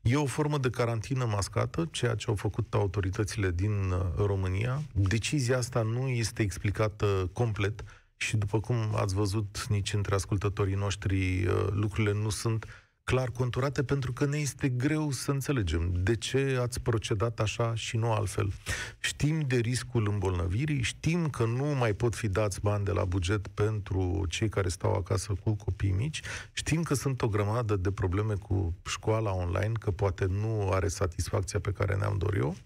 E 0.00 0.16
o 0.16 0.26
formă 0.26 0.58
de 0.58 0.70
carantină 0.70 1.24
mascată, 1.24 1.88
ceea 1.90 2.14
ce 2.14 2.26
au 2.28 2.34
făcut 2.34 2.74
autoritățile 2.74 3.50
din 3.50 3.90
uh, 3.90 4.00
România. 4.16 4.82
Decizia 4.92 5.58
asta 5.58 5.82
nu 5.82 6.08
este 6.08 6.42
explicată 6.42 7.30
complet 7.32 7.84
și 8.16 8.36
după 8.36 8.60
cum 8.60 8.76
ați 8.94 9.14
văzut 9.14 9.66
nici 9.68 9.92
între 9.92 10.14
ascultătorii 10.14 10.74
noștri, 10.74 11.46
uh, 11.46 11.66
lucrurile 11.70 12.12
nu 12.12 12.30
sunt 12.30 12.66
clar 13.04 13.30
conturate 13.30 13.82
pentru 13.82 14.12
că 14.12 14.26
ne 14.26 14.36
este 14.36 14.68
greu 14.68 15.10
să 15.10 15.30
înțelegem 15.30 15.92
de 15.94 16.16
ce 16.16 16.58
ați 16.60 16.80
procedat 16.80 17.40
așa 17.40 17.74
și 17.74 17.96
nu 17.96 18.12
altfel. 18.12 18.52
Știm 19.00 19.40
de 19.40 19.56
riscul 19.56 20.08
îmbolnăvirii, 20.10 20.82
știm 20.82 21.28
că 21.28 21.44
nu 21.44 21.64
mai 21.64 21.92
pot 21.92 22.14
fi 22.14 22.28
dați 22.28 22.60
bani 22.60 22.84
de 22.84 22.90
la 22.90 23.04
buget 23.04 23.46
pentru 23.46 24.24
cei 24.28 24.48
care 24.48 24.68
stau 24.68 24.92
acasă 24.92 25.32
cu 25.44 25.54
copii 25.54 25.90
mici, 25.90 26.20
știm 26.52 26.82
că 26.82 26.94
sunt 26.94 27.22
o 27.22 27.28
grămadă 27.28 27.76
de 27.76 27.90
probleme 27.90 28.34
cu 28.34 28.74
școala 28.86 29.32
online, 29.32 29.72
că 29.80 29.90
poate 29.90 30.26
nu 30.26 30.70
are 30.70 30.88
satisfacția 30.88 31.60
pe 31.60 31.72
care 31.72 31.94
ne-am 31.94 32.18
dorit 32.18 32.40
eu, 32.40 32.56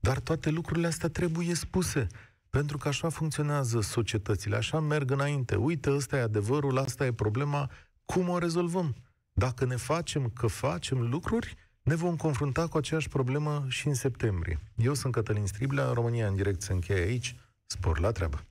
dar 0.00 0.18
toate 0.18 0.50
lucrurile 0.50 0.86
astea 0.86 1.08
trebuie 1.08 1.54
spuse. 1.54 2.06
Pentru 2.50 2.78
că 2.78 2.88
așa 2.88 3.08
funcționează 3.08 3.80
societățile, 3.80 4.56
așa 4.56 4.80
merg 4.80 5.10
înainte. 5.10 5.54
Uite, 5.54 5.90
ăsta 5.92 6.16
e 6.16 6.20
adevărul, 6.20 6.78
asta 6.78 7.06
e 7.06 7.12
problema, 7.12 7.70
cum 8.04 8.28
o 8.28 8.38
rezolvăm? 8.38 8.94
Dacă 9.40 9.64
ne 9.64 9.76
facem 9.76 10.30
că 10.34 10.46
facem 10.46 11.08
lucruri, 11.10 11.56
ne 11.82 11.94
vom 11.94 12.16
confrunta 12.16 12.66
cu 12.66 12.76
aceeași 12.76 13.08
problemă 13.08 13.64
și 13.68 13.86
în 13.86 13.94
septembrie. 13.94 14.60
Eu 14.76 14.94
sunt 14.94 15.12
Cătălin 15.12 15.46
Striblea, 15.46 15.90
România 15.92 16.26
în 16.26 16.34
direct 16.34 16.62
se 16.62 16.72
încheie 16.72 17.00
aici. 17.00 17.36
Spor 17.66 18.00
la 18.00 18.10
treabă! 18.12 18.44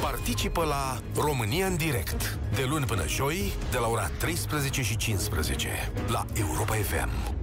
Participă 0.00 0.64
la 0.64 1.00
România 1.14 1.66
în 1.66 1.76
direct 1.76 2.38
de 2.54 2.64
luni 2.68 2.84
până 2.84 3.08
joi 3.08 3.52
de 3.70 3.78
la 3.78 3.86
ora 3.86 4.08
13 4.08 4.82
și 4.82 4.96
15 4.96 5.68
la 6.08 6.26
Europa 6.34 6.74
FM. 6.74 7.36